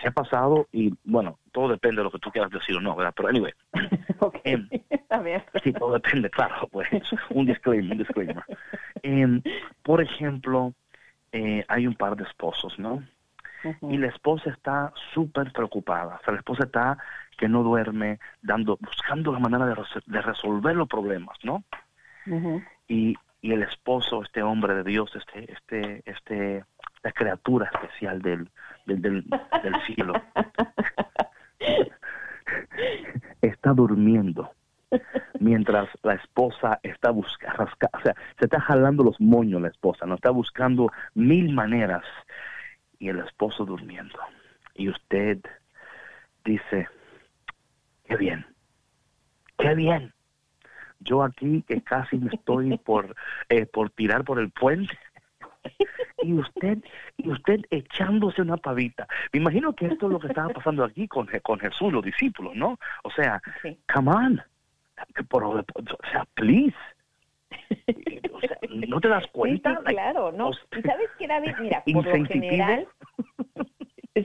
sí 0.00 0.06
ha 0.08 0.10
pasado, 0.10 0.68
y 0.72 0.92
bueno, 1.04 1.38
todo 1.52 1.68
depende 1.68 1.98
de 1.98 2.04
lo 2.04 2.10
que 2.10 2.18
tú 2.18 2.30
quieras 2.30 2.50
decir 2.50 2.76
o 2.76 2.80
no, 2.80 2.94
¿verdad? 2.96 3.14
Pero 3.16 3.28
anyway, 3.28 3.52
Ok, 4.18 4.36
Em. 4.44 4.68
está 4.90 5.20
bien. 5.20 5.42
Sí, 5.62 5.72
todo 5.72 5.94
depende, 5.94 6.30
claro, 6.30 6.68
pues 6.70 6.88
un 7.30 7.46
disclaimer, 7.46 7.92
un 7.92 7.98
disclaimer. 7.98 8.44
Em, 9.02 9.42
por 9.82 10.00
ejemplo, 10.00 10.72
eh, 11.32 11.64
hay 11.68 11.86
un 11.86 11.94
par 11.94 12.16
de 12.16 12.24
esposos, 12.24 12.78
¿no? 12.78 13.02
y 13.80 13.96
la 13.96 14.08
esposa 14.08 14.50
está 14.50 14.92
súper 15.14 15.50
preocupada. 15.52 16.18
O 16.20 16.24
sea, 16.24 16.34
la 16.34 16.40
esposa 16.40 16.64
está 16.64 16.98
que 17.38 17.48
no 17.48 17.62
duerme, 17.62 18.18
dando, 18.42 18.76
buscando 18.78 19.32
la 19.32 19.38
manera 19.38 19.64
de, 19.66 19.74
de 20.06 20.20
resolver 20.20 20.76
los 20.76 20.86
problemas, 20.86 21.38
¿no? 21.44 21.64
y, 22.88 23.14
y 23.40 23.52
el 23.52 23.62
esposo, 23.62 24.22
este 24.22 24.42
hombre 24.42 24.74
de 24.74 24.84
Dios, 24.84 25.10
este, 25.16 25.52
este, 25.52 26.02
este, 26.06 26.64
la 27.04 27.12
criatura 27.12 27.70
especial 27.72 28.20
del, 28.22 28.50
del, 28.86 29.02
del, 29.02 29.82
cielo, 29.86 30.14
está 33.42 33.72
durmiendo 33.72 34.50
mientras 35.38 35.88
la 36.02 36.14
esposa 36.14 36.80
está 36.82 37.10
buscando, 37.10 37.64
o 37.64 38.00
sea, 38.00 38.14
se 38.38 38.46
está 38.46 38.60
jalando 38.60 39.04
los 39.04 39.20
moños 39.20 39.60
la 39.60 39.68
esposa, 39.68 40.06
no 40.06 40.14
está 40.14 40.30
buscando 40.30 40.90
mil 41.14 41.52
maneras 41.52 42.04
y 42.98 43.08
el 43.08 43.18
esposo 43.18 43.66
durmiendo. 43.66 44.18
Y 44.74 44.88
usted 44.88 45.40
dice, 46.44 46.88
qué 48.04 48.16
bien, 48.16 48.46
qué 49.58 49.74
bien. 49.74 50.12
Yo 51.00 51.22
aquí 51.22 51.62
que 51.68 51.82
casi 51.82 52.16
me 52.16 52.30
estoy 52.32 52.78
por, 52.78 53.14
eh, 53.50 53.66
por 53.66 53.90
tirar 53.90 54.24
por 54.24 54.38
el 54.38 54.50
puente 54.50 54.96
y 56.22 56.32
usted 56.34 56.78
y 57.16 57.30
usted 57.30 57.60
echándose 57.70 58.42
una 58.42 58.56
pavita. 58.56 59.06
Me 59.32 59.40
imagino 59.40 59.74
que 59.74 59.86
esto 59.86 60.06
es 60.06 60.12
lo 60.12 60.18
que 60.18 60.28
estaba 60.28 60.48
pasando 60.48 60.84
aquí 60.84 61.08
con, 61.08 61.28
con 61.42 61.58
Jesús, 61.58 61.92
los 61.92 62.04
discípulos, 62.04 62.54
¿no? 62.54 62.78
O 63.02 63.10
sea, 63.10 63.40
come 63.92 64.10
on, 64.10 64.42
o 65.30 65.64
sea, 66.10 66.24
please. 66.34 66.76
¿No 68.70 69.00
te 69.00 69.08
das 69.08 69.26
cuenta? 69.28 69.80
claro, 69.84 70.32
¿no? 70.32 70.50
¿Y 70.50 70.82
sabes 70.82 71.10
qué, 71.18 71.26
David? 71.26 71.54
Mira, 71.60 71.82
por 71.84 72.06
lo 72.06 72.24
general... 72.26 72.88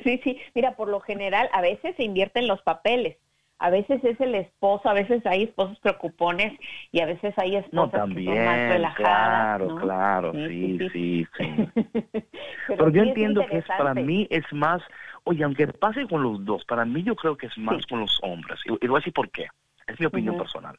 Sí, 0.03 0.21
sí, 0.23 0.39
mira, 0.53 0.75
por 0.75 0.87
lo 0.87 0.99
general 0.99 1.49
a 1.51 1.61
veces 1.61 1.95
se 1.95 2.03
invierten 2.03 2.47
los 2.47 2.61
papeles 2.61 3.17
a 3.59 3.69
veces 3.69 4.01
es 4.05 4.19
el 4.21 4.35
esposo, 4.35 4.87
a 4.87 4.93
veces 4.93 5.25
hay 5.25 5.43
esposos 5.43 5.77
preocupones 5.79 6.57
y 6.93 7.01
a 7.01 7.05
veces 7.05 7.33
hay 7.37 7.57
esposas 7.57 8.07
que 8.07 8.23
son 8.23 8.45
más 8.45 8.57
relajadas. 8.57 8.95
Claro, 8.95 9.75
claro, 9.75 10.31
sí, 10.33 10.79
sí, 10.93 11.27
sí. 11.37 11.69
Pero, 12.67 12.89
yo 12.89 13.03
entiendo 13.03 13.45
que 13.45 13.57
es, 13.57 13.65
para 13.65 13.93
mí 13.93 14.27
es 14.29 14.45
más, 14.53 14.81
oye, 15.25 15.43
aunque 15.43 15.67
pase 15.67 16.07
con 16.07 16.23
los 16.23 16.43
dos, 16.45 16.63
para 16.63 16.85
mí 16.85 17.03
yo 17.03 17.15
creo 17.15 17.35
que 17.35 17.47
es 17.47 17.57
más 17.57 17.85
con 17.87 17.99
los 17.99 18.17
hombres. 18.23 18.59
Y, 18.65 18.87
voy 18.87 18.97
a 18.97 18.99
decir 18.99 19.13
por 19.13 19.29
qué. 19.29 19.47
Es 19.87 19.99
mi 19.99 20.05
opinión 20.05 20.37
personal. 20.37 20.77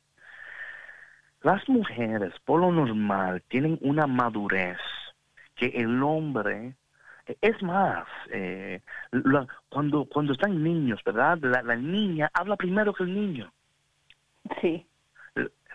Las 1.43 1.69
mujeres, 1.69 2.33
por 2.45 2.61
lo 2.61 2.73
normal, 2.73 3.43
tienen 3.49 3.79
una 3.83 4.07
madurez 4.07 4.79
que 5.55 5.67
el 5.67 6.03
hombre 6.03 6.75
es 7.41 7.63
más, 7.63 8.07
eh, 8.33 8.81
cuando, 9.69 10.05
cuando 10.07 10.33
están 10.33 10.63
niños, 10.63 11.01
¿verdad? 11.05 11.39
La, 11.39 11.77
niña 11.77 12.31
habla 12.33 12.57
primero 12.57 12.93
que 12.93 13.05
el 13.05 13.15
niño. 13.15 13.53
Sí. 14.61 14.87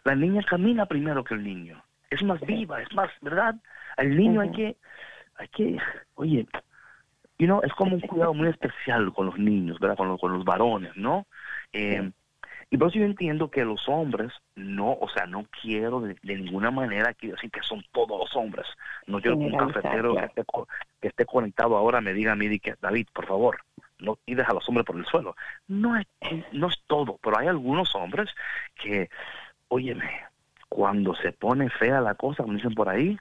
La, 0.03 0.15
niña 0.15 0.41
camina 0.43 0.85
primero 0.85 1.23
que 1.23 1.35
el 1.35 1.43
niño. 1.43 1.81
Es 2.09 2.23
más 2.23 2.39
viva, 2.41 2.81
es 2.81 2.93
más, 2.93 3.09
¿verdad? 3.21 3.55
Al 3.97 4.15
niño 4.15 4.41
hay 4.41 4.51
que, 4.51 4.77
hay 5.35 5.47
que, 5.49 5.77
oye, 6.15 6.47
you 7.39 7.47
know, 7.47 7.61
es 7.63 7.73
como 7.73 7.95
un 7.95 8.01
cuidado 8.01 8.33
muy 8.33 8.49
especial 8.49 9.11
con 9.13 9.27
los 9.27 9.37
niños, 9.37 9.79
¿verdad? 9.79 9.97
Con 9.97 10.09
los, 10.09 10.19
con 10.19 10.33
los 10.33 10.45
varones, 10.45 10.95
¿no? 10.95 11.25
Eh, 11.73 12.11
y 12.69 12.77
por 12.77 12.89
eso 12.89 12.99
yo 12.99 13.05
entiendo 13.05 13.49
que 13.49 13.63
los 13.63 13.87
hombres, 13.87 14.33
no, 14.55 14.93
o 14.93 15.07
sea, 15.09 15.25
no 15.27 15.45
quiero 15.61 16.01
de, 16.01 16.15
ninguna 16.23 16.71
manera 16.71 17.13
quiero 17.13 17.35
decir 17.35 17.51
que 17.51 17.61
son 17.61 17.83
todos 17.91 18.19
los 18.19 18.35
hombres. 18.35 18.65
No 19.07 19.21
quiero 19.21 19.37
que 19.37 19.45
un 19.45 19.57
cafetero 19.57 20.15
que, 20.15 21.07
esté, 21.07 21.25
conectado 21.25 21.77
ahora 21.77 22.01
me 22.01 22.13
diga 22.13 22.31
a 22.31 22.35
mí, 22.35 22.59
que, 22.59 22.75
David, 22.81 23.07
por 23.13 23.27
favor, 23.27 23.57
no 23.99 24.17
tires 24.25 24.47
a 24.49 24.53
los 24.53 24.67
hombres 24.67 24.85
por 24.85 24.97
el 24.97 25.05
suelo. 25.05 25.35
No 25.67 25.95
es, 25.95 26.07
no 26.51 26.67
es 26.67 26.81
todo, 26.87 27.19
pero 27.21 27.37
hay 27.37 27.47
algunos 27.47 27.93
hombres 27.95 28.29
que, 28.75 29.09
óyeme, 29.67 30.09
cuando 30.67 31.15
se 31.15 31.31
pone 31.31 31.69
fea 31.69 32.01
la 32.01 32.15
cosa, 32.15 32.43
como 32.43 32.55
dicen 32.55 32.73
por 32.73 32.89
ahí, 32.89 33.17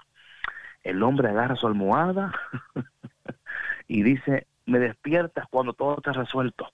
el 0.82 1.02
hombre 1.02 1.28
agarra 1.28 1.56
su 1.56 1.66
almohada 1.66 2.32
y 3.88 4.02
dice, 4.02 4.46
me 4.66 4.78
despiertas 4.78 5.46
cuando 5.50 5.74
todo 5.74 5.96
está 5.98 6.12
resuelto. 6.12 6.70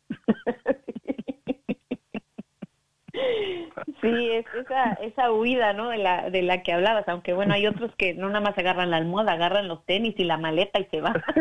Sí, 4.01 4.31
es 4.31 4.47
esa, 4.55 4.95
esa 4.95 5.33
huida, 5.33 5.73
¿no? 5.73 5.91
De 5.91 5.99
la, 5.99 6.31
de 6.31 6.43
la 6.43 6.63
que 6.63 6.73
hablabas, 6.73 7.09
aunque 7.09 7.33
bueno, 7.33 7.55
hay 7.55 7.67
otros 7.67 7.95
que 7.97 8.15
no 8.15 8.29
nada 8.29 8.41
más 8.41 8.57
agarran 8.57 8.91
la 8.91 8.97
almohada, 8.97 9.33
agarran 9.33 9.69
los 9.69 9.85
tenis 9.85 10.15
y 10.17 10.25
la 10.25 10.39
maleta 10.39 10.81
y 10.81 10.85
se 10.87 11.01
van. 11.01 11.23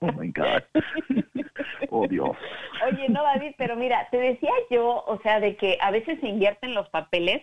Oh 0.00 0.12
my 0.12 0.30
God. 0.32 0.62
Oh 1.88 2.06
Dios. 2.06 2.36
Oye, 2.86 3.08
no, 3.08 3.22
David, 3.22 3.54
pero 3.56 3.74
mira, 3.74 4.06
te 4.10 4.18
decía 4.18 4.50
yo, 4.68 5.02
o 5.06 5.18
sea, 5.22 5.40
de 5.40 5.56
que 5.56 5.78
a 5.80 5.90
veces 5.90 6.20
se 6.20 6.28
invierten 6.28 6.74
los 6.74 6.88
papeles 6.90 7.42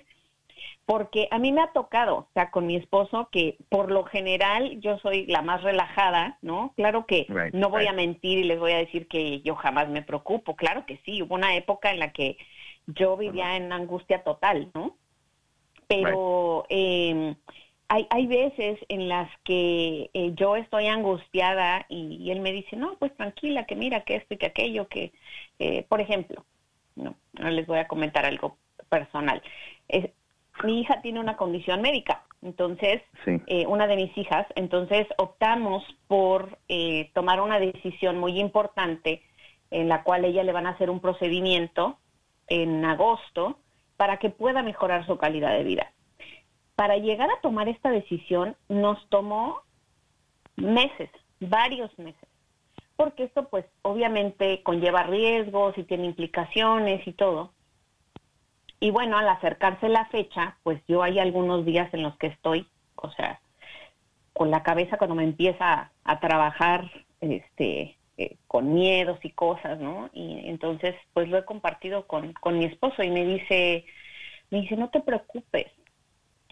porque 0.92 1.30
a 1.32 1.40
mí 1.40 1.54
me 1.54 1.62
ha 1.62 1.72
tocado, 1.72 2.18
o 2.18 2.28
sea, 2.34 2.52
con 2.52 2.68
mi 2.68 2.76
esposo, 2.76 3.30
que 3.32 3.56
por 3.70 3.90
lo 3.90 4.04
general 4.04 4.82
yo 4.82 5.00
soy 5.00 5.26
la 5.26 5.42
más 5.42 5.64
relajada, 5.64 6.38
¿no? 6.42 6.74
Claro 6.76 7.06
que 7.06 7.28
no 7.54 7.70
voy 7.70 7.88
a 7.88 7.94
mentir 7.94 8.40
y 8.40 8.44
les 8.44 8.60
voy 8.60 8.74
a 8.74 8.80
decir 8.80 9.08
que 9.08 9.40
yo 9.40 9.56
jamás 9.56 9.88
me 9.88 10.02
preocupo, 10.02 10.58
claro 10.58 10.86
que 10.86 11.00
sí, 11.06 11.22
hubo 11.22 11.36
una 11.36 11.56
época 11.56 11.92
en 11.92 12.00
la 12.00 12.12
que 12.12 12.36
yo 12.88 13.16
vivía 13.16 13.56
en 13.56 13.72
angustia 13.72 14.22
total, 14.26 14.70
¿no? 14.74 14.98
Pero 15.88 16.66
eh, 16.68 17.36
hay, 17.88 18.08
hay 18.10 18.28
veces 18.28 18.78
en 18.90 19.08
las 19.08 19.30
que 19.46 20.10
eh, 20.14 20.34
yo 20.36 20.58
estoy 20.58 20.88
angustiada 20.88 21.86
y, 21.88 22.32
él 22.32 22.42
me 22.42 22.52
dice, 22.52 22.76
no, 22.76 22.98
pues 23.00 23.16
tranquila, 23.16 23.66
que 23.66 23.78
mira 23.78 24.02
que 24.02 24.18
esto 24.18 24.34
y 24.34 24.38
que 24.38 24.48
aquello, 24.48 24.90
que, 24.90 25.14
eh, 25.58 25.84
por 25.88 26.02
ejemplo, 26.02 26.46
no, 26.98 27.16
no 27.32 27.50
les 27.50 27.66
voy 27.66 27.80
a 27.80 27.88
comentar 27.88 28.26
algo 28.26 28.58
personal. 28.90 29.42
Es, 29.88 30.10
mi 30.64 30.82
hija 30.82 31.02
tiene 31.02 31.20
una 31.20 31.38
condición 31.38 31.82
médica, 31.82 32.24
entonces, 32.42 33.04
eh, 33.26 33.68
una 33.68 33.86
de 33.86 33.96
mis 33.96 34.18
hijas, 34.18 34.48
entonces 34.56 35.08
optamos 35.18 35.84
por 36.08 36.58
eh, 36.68 37.12
tomar 37.14 37.40
una 37.40 37.60
decisión 37.60 38.18
muy 38.18 38.40
importante 38.40 39.22
en 39.70 39.88
la 39.88 40.04
cual 40.04 40.26
ella 40.26 40.44
le 40.44 40.52
van 40.52 40.66
a 40.66 40.72
hacer 40.72 40.90
un 40.90 41.00
procedimiento 41.00 41.98
en 42.48 42.84
agosto 42.84 43.60
para 43.96 44.18
que 44.18 44.32
pueda 44.32 44.64
mejorar 44.64 45.06
su 45.06 45.18
calidad 45.18 45.56
de 45.56 45.64
vida. 45.64 45.92
Para 46.76 46.98
llegar 46.98 47.30
a 47.30 47.40
tomar 47.42 47.70
esta 47.70 47.92
decisión 47.92 48.56
nos 48.68 49.08
tomó 49.10 49.62
meses, 50.56 51.12
varios 51.40 51.98
meses, 52.00 52.28
porque 52.96 53.26
esto 53.26 53.50
pues 53.50 53.66
obviamente 53.84 54.64
conlleva 54.64 55.04
riesgos 55.04 55.78
y 55.78 55.84
tiene 55.84 56.06
implicaciones 56.06 57.06
y 57.08 57.14
todo. 57.14 57.52
Y 58.82 58.90
bueno, 58.90 59.20
al 59.20 59.30
acercarse 59.30 59.88
la 59.90 60.06
fecha, 60.08 60.58
pues 60.64 60.82
yo 60.88 61.04
hay 61.04 61.20
algunos 61.20 61.64
días 61.66 61.94
en 61.94 62.02
los 62.02 62.18
que 62.18 62.28
estoy, 62.28 62.68
o 62.96 63.12
sea, 63.12 63.40
con 64.34 64.50
la 64.50 64.64
cabeza 64.64 64.98
cuando 64.98 65.14
me 65.14 65.24
empieza 65.24 65.92
a, 66.04 66.20
trabajar 66.20 66.90
este, 67.20 67.96
eh, 68.18 68.38
con 68.48 68.74
miedos 68.74 69.20
y 69.24 69.30
cosas, 69.30 69.80
¿no? 69.80 70.10
Y 70.14 70.50
entonces, 70.50 70.96
pues 71.14 71.30
lo 71.30 71.38
he 71.38 71.46
compartido 71.46 72.08
con, 72.08 72.34
con 72.34 72.58
mi 72.58 72.66
esposo 72.66 73.04
y 73.04 73.12
me 73.12 73.24
dice, 73.24 73.86
me 74.50 74.62
dice, 74.62 74.76
no 74.76 74.90
te 74.90 75.02
preocupes, 75.02 75.68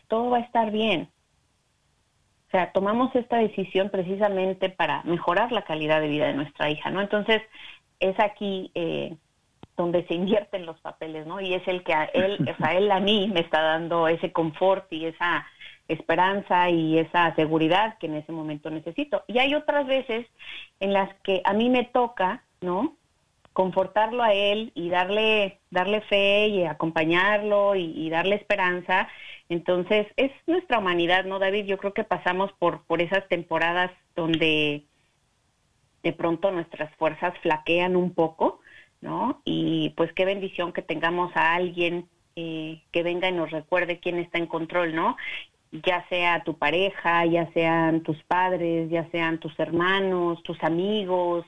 todo 0.08 0.30
va 0.30 0.38
a 0.38 0.42
estar 0.42 0.70
bien. 0.70 1.10
O 2.48 2.52
sea, 2.52 2.72
tomamos 2.74 3.16
esta 3.16 3.38
decisión 3.38 3.90
precisamente 3.90 4.70
para 4.70 5.02
mejorar 5.02 5.52
la 5.52 5.64
calidad 5.64 6.00
de 6.00 6.10
vida 6.10 6.28
de 6.28 6.36
nuestra 6.36 6.70
hija, 6.70 6.92
¿no? 6.92 7.02
Entonces, 7.02 7.42
es 8.00 8.20
aquí 8.20 8.70
eh, 8.76 9.18
donde 9.80 10.06
se 10.08 10.14
invierten 10.14 10.66
los 10.66 10.78
papeles, 10.82 11.26
¿no? 11.26 11.40
Y 11.40 11.54
es 11.54 11.66
el 11.66 11.84
que 11.84 11.94
a 11.94 12.04
él, 12.04 12.38
o 12.52 12.58
sea, 12.58 12.74
él 12.74 12.92
a 12.92 13.00
mí 13.00 13.32
me 13.34 13.40
está 13.40 13.62
dando 13.62 14.10
ese 14.10 14.34
confort 14.34 14.92
y 14.92 15.06
esa 15.06 15.48
esperanza 15.88 16.70
y 16.70 17.00
esa 17.00 17.34
seguridad 17.36 17.98
que 17.98 18.08
en 18.08 18.16
ese 18.16 18.34
momento 18.34 18.70
necesito. 18.70 19.24
Y 19.28 19.40
hay 19.40 19.56
otras 19.56 19.88
veces 19.88 20.28
en 20.82 20.92
las 20.92 21.10
que 21.24 21.42
a 21.46 21.54
mí 21.54 21.70
me 21.70 21.86
toca, 21.86 22.44
¿no? 22.60 22.98
confortarlo 23.54 24.22
a 24.22 24.34
él 24.34 24.72
y 24.76 24.90
darle 24.90 25.60
darle 25.72 26.02
fe 26.02 26.48
y 26.48 26.66
acompañarlo 26.66 27.76
y, 27.76 27.92
y, 27.96 28.10
darle 28.10 28.36
esperanza. 28.36 29.08
Entonces, 29.50 30.08
es 30.18 30.32
nuestra 30.46 30.80
humanidad, 30.80 31.26
¿no, 31.26 31.40
David? 31.40 31.66
Yo 31.66 31.78
creo 31.78 31.94
que 31.94 32.04
pasamos 32.04 32.52
por 32.60 32.84
por 32.84 33.02
esas 33.02 33.28
temporadas 33.28 33.92
donde 34.16 34.84
de 36.04 36.14
pronto 36.14 36.52
nuestras 36.52 36.94
fuerzas 36.96 37.34
flaquean 37.40 37.96
un 37.96 38.14
poco 38.14 38.62
¿no? 39.02 39.42
Y 39.46 39.92
pues 39.92 40.12
qué 40.14 40.26
bendición 40.26 40.74
que 40.74 40.82
tengamos 40.82 41.36
a 41.36 41.54
alguien 41.54 42.08
eh, 42.36 42.82
que 42.92 43.04
venga 43.04 43.30
y 43.30 43.34
nos 43.34 43.52
recuerde 43.52 44.00
quién 44.00 44.18
está 44.18 44.38
en 44.38 44.48
control, 44.48 44.96
¿no? 44.96 45.18
Ya 45.72 46.08
sea 46.10 46.44
tu 46.44 46.58
pareja, 46.58 47.26
ya 47.26 47.52
sean 47.54 48.02
tus 48.02 48.22
padres, 48.24 48.90
ya 48.90 49.10
sean 49.12 49.40
tus 49.40 49.58
hermanos, 49.60 50.42
tus 50.44 50.62
amigos, 50.64 51.46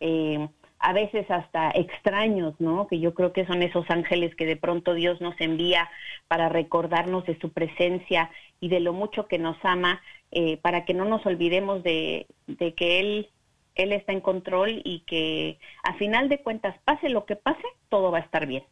eh, 0.00 0.48
a 0.84 0.92
veces 0.92 1.30
hasta 1.30 1.70
extraños, 1.70 2.54
¿no? 2.58 2.86
Que 2.88 3.00
yo 3.00 3.14
creo 3.14 3.32
que 3.32 3.46
son 3.46 3.62
esos 3.62 3.88
ángeles 3.88 4.34
que 4.34 4.44
de 4.44 4.56
pronto 4.56 4.92
Dios 4.92 5.18
nos 5.20 5.34
envía 5.40 5.88
para 6.28 6.50
recordarnos 6.50 7.24
de 7.24 7.38
su 7.38 7.52
presencia 7.52 8.30
y 8.60 8.68
de 8.68 8.80
lo 8.80 8.92
mucho 8.92 9.26
que 9.26 9.38
nos 9.38 9.56
ama, 9.62 10.02
eh, 10.30 10.58
para 10.58 10.84
que 10.84 10.92
no 10.92 11.06
nos 11.06 11.24
olvidemos 11.24 11.82
de, 11.82 12.26
de 12.46 12.74
que 12.74 13.00
Él, 13.00 13.30
Él 13.74 13.92
está 13.92 14.12
en 14.12 14.20
control 14.20 14.80
y 14.84 15.00
que 15.00 15.58
a 15.82 15.94
final 15.94 16.28
de 16.28 16.42
cuentas, 16.42 16.76
pase 16.84 17.08
lo 17.08 17.24
que 17.24 17.36
pase, 17.36 17.64
todo 17.88 18.10
va 18.10 18.18
a 18.18 18.22
estar 18.22 18.46
bien. 18.46 18.64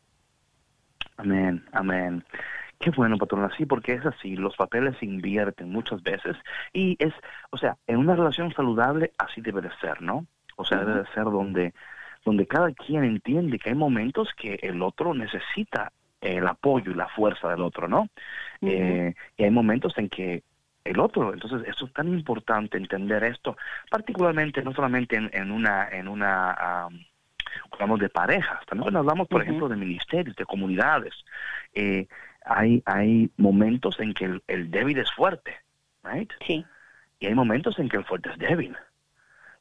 Amén, 1.17 1.65
amén. 1.73 2.25
Qué 2.79 2.91
bueno, 2.91 3.17
patrona, 3.17 3.49
sí, 3.57 3.65
porque 3.65 3.93
es 3.93 4.05
así, 4.05 4.35
los 4.35 4.57
papeles 4.57 4.97
se 4.99 5.07
invierten 5.07 5.71
muchas 5.71 6.03
veces 6.03 6.37
y 6.73 6.97
es, 6.99 7.15
o 7.51 7.57
sea, 7.57 7.77
en 7.87 7.99
una 7.99 8.17
relación 8.17 8.53
saludable 8.53 9.13
así 9.19 9.41
debe 9.41 9.61
de 9.61 9.71
ser, 9.81 10.03
¿no? 10.03 10.27
O 10.57 10.65
sea, 10.65 10.79
debe 10.79 11.01
de 11.01 11.07
ser 11.15 11.25
donde, 11.25 11.75
donde 12.25 12.47
cada 12.47 12.73
quien 12.73 13.05
entiende 13.05 13.61
que 13.61 13.71
hay 13.71 13.77
momentos 13.77 14.31
que 14.37 14.59
el 14.63 14.83
otro 14.83 15.15
necesita 15.15 15.93
el 16.21 16.47
apoyo 16.47 16.91
y 16.91 16.95
la 16.95 17.09
fuerza 17.09 17.49
del 17.51 17.63
otro, 17.63 17.87
¿no? 17.87 18.09
eh, 18.63 19.15
y 19.37 19.45
hay 19.45 19.51
momentos 19.51 19.97
en 19.99 20.09
que 20.09 20.43
el 20.85 20.99
otro, 21.01 21.33
entonces 21.33 21.69
eso 21.69 21.87
es 21.87 21.93
tan 21.93 22.09
importante 22.09 22.77
entender 22.77 23.23
esto, 23.25 23.57
particularmente 23.91 24.63
no 24.63 24.73
solamente 24.73 25.17
en, 25.17 25.31
en 25.33 25.51
una, 25.51 25.89
en 25.89 26.09
una, 26.09 26.89
um, 26.89 26.99
hablamos 27.71 28.01
de 28.01 28.09
parejas, 28.09 28.65
también 28.67 28.85
cuando 28.85 29.01
hablamos, 29.01 29.29
por 29.29 29.43
ejemplo, 29.43 29.69
de 29.69 29.77
ministerios, 29.77 30.37
de 30.37 30.45
comunidades, 30.45 31.15
eh, 31.75 32.07
hay, 32.45 32.83
hay 32.87 33.31
momentos 33.37 34.01
en 34.01 34.15
que 34.15 34.25
el, 34.25 34.43
el, 34.49 34.71
débil 34.71 34.99
es 34.99 35.11
fuerte, 35.13 35.55
right? 36.03 36.31
Sí. 36.47 36.65
Y 37.21 37.27
hay 37.27 37.35
momentos 37.35 37.79
en 37.79 37.89
que 37.89 37.99
el 37.99 38.05
fuerte 38.05 38.31
es 38.31 38.39
débil. 38.39 38.77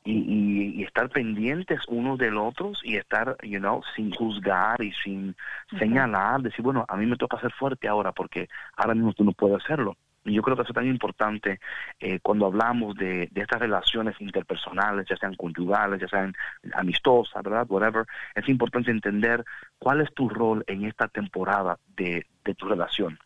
Y, 0.03 0.13
y, 0.13 0.81
y 0.81 0.83
estar 0.83 1.09
pendientes 1.09 1.81
unos 1.87 2.17
del 2.17 2.35
otro 2.37 2.71
y 2.81 2.95
estar, 2.95 3.37
you 3.43 3.59
know, 3.59 3.83
sin 3.95 4.11
juzgar 4.11 4.81
y 4.81 4.91
sin 4.93 5.29
uh 5.29 5.33
-huh. 5.69 5.77
señalar, 5.79 6.41
decir, 6.41 6.63
bueno, 6.63 6.85
a 6.87 6.97
mí 6.97 7.05
me 7.05 7.17
toca 7.17 7.39
ser 7.39 7.51
fuerte 7.51 7.87
ahora 7.87 8.11
porque 8.11 8.49
ahora 8.77 8.95
mismo 8.95 9.13
tú 9.13 9.23
no 9.23 9.31
puedes 9.31 9.63
hacerlo. 9.63 9.95
Y 10.23 10.33
yo 10.33 10.41
creo 10.41 10.55
que 10.55 10.63
eso 10.63 10.71
es 10.71 10.75
tan 10.75 10.87
importante 10.87 11.59
eh, 11.99 12.19
cuando 12.21 12.45
hablamos 12.45 12.95
de, 12.95 13.27
de, 13.31 13.41
estas 13.41 13.59
relaciones 13.59 14.19
interpersonales, 14.19 15.07
ya 15.09 15.17
sean 15.17 15.35
conyugales, 15.35 15.99
ya 15.99 16.07
sean 16.07 16.33
amistosas, 16.73 17.41
¿verdad? 17.43 17.65
Whatever. 17.69 18.05
Es 18.35 18.47
importante 18.47 18.91
entender 18.91 19.43
cuál 19.79 20.01
es 20.01 20.13
tu 20.13 20.29
rol 20.29 20.63
en 20.67 20.85
esta 20.85 21.07
temporada 21.07 21.77
de, 21.95 22.25
de 22.45 22.55
tu 22.55 22.67
relación. 22.67 23.17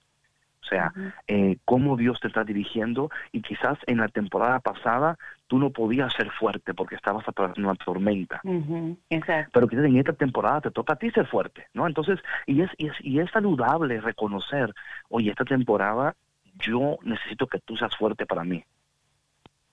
O 0.65 0.67
sea, 0.67 0.91
uh 0.95 0.99
-huh. 0.99 1.13
eh, 1.27 1.57
cómo 1.65 1.95
Dios 1.95 2.19
te 2.19 2.27
está 2.27 2.43
dirigiendo 2.43 3.11
y 3.31 3.41
quizás 3.41 3.77
en 3.85 3.97
la 3.97 4.07
temporada 4.07 4.59
pasada 4.59 5.17
tú 5.47 5.59
no 5.59 5.69
podías 5.69 6.11
ser 6.13 6.31
fuerte 6.31 6.73
porque 6.73 6.95
estabas 6.95 7.27
atravesando 7.27 7.69
una 7.69 7.77
tormenta. 7.77 8.41
Uh 8.43 8.63
-huh. 8.63 8.97
Exacto. 9.11 9.51
Pero 9.53 9.67
quizás 9.67 9.85
en 9.85 9.97
esta 9.97 10.13
temporada 10.13 10.61
te 10.61 10.71
toca 10.71 10.93
a 10.93 10.95
ti 10.95 11.11
ser 11.11 11.27
fuerte, 11.27 11.67
¿no? 11.73 11.85
Entonces, 11.85 12.19
y 12.47 12.61
es, 12.61 12.71
y 12.77 12.87
es, 12.87 12.93
y 13.01 13.19
es 13.19 13.29
saludable 13.29 14.01
reconocer, 14.01 14.73
oye, 15.09 15.29
esta 15.29 15.45
temporada 15.45 16.15
yo 16.59 16.97
necesito 17.03 17.47
que 17.47 17.59
tú 17.59 17.75
seas 17.77 17.95
fuerte 17.95 18.25
para 18.25 18.43
mí, 18.43 18.63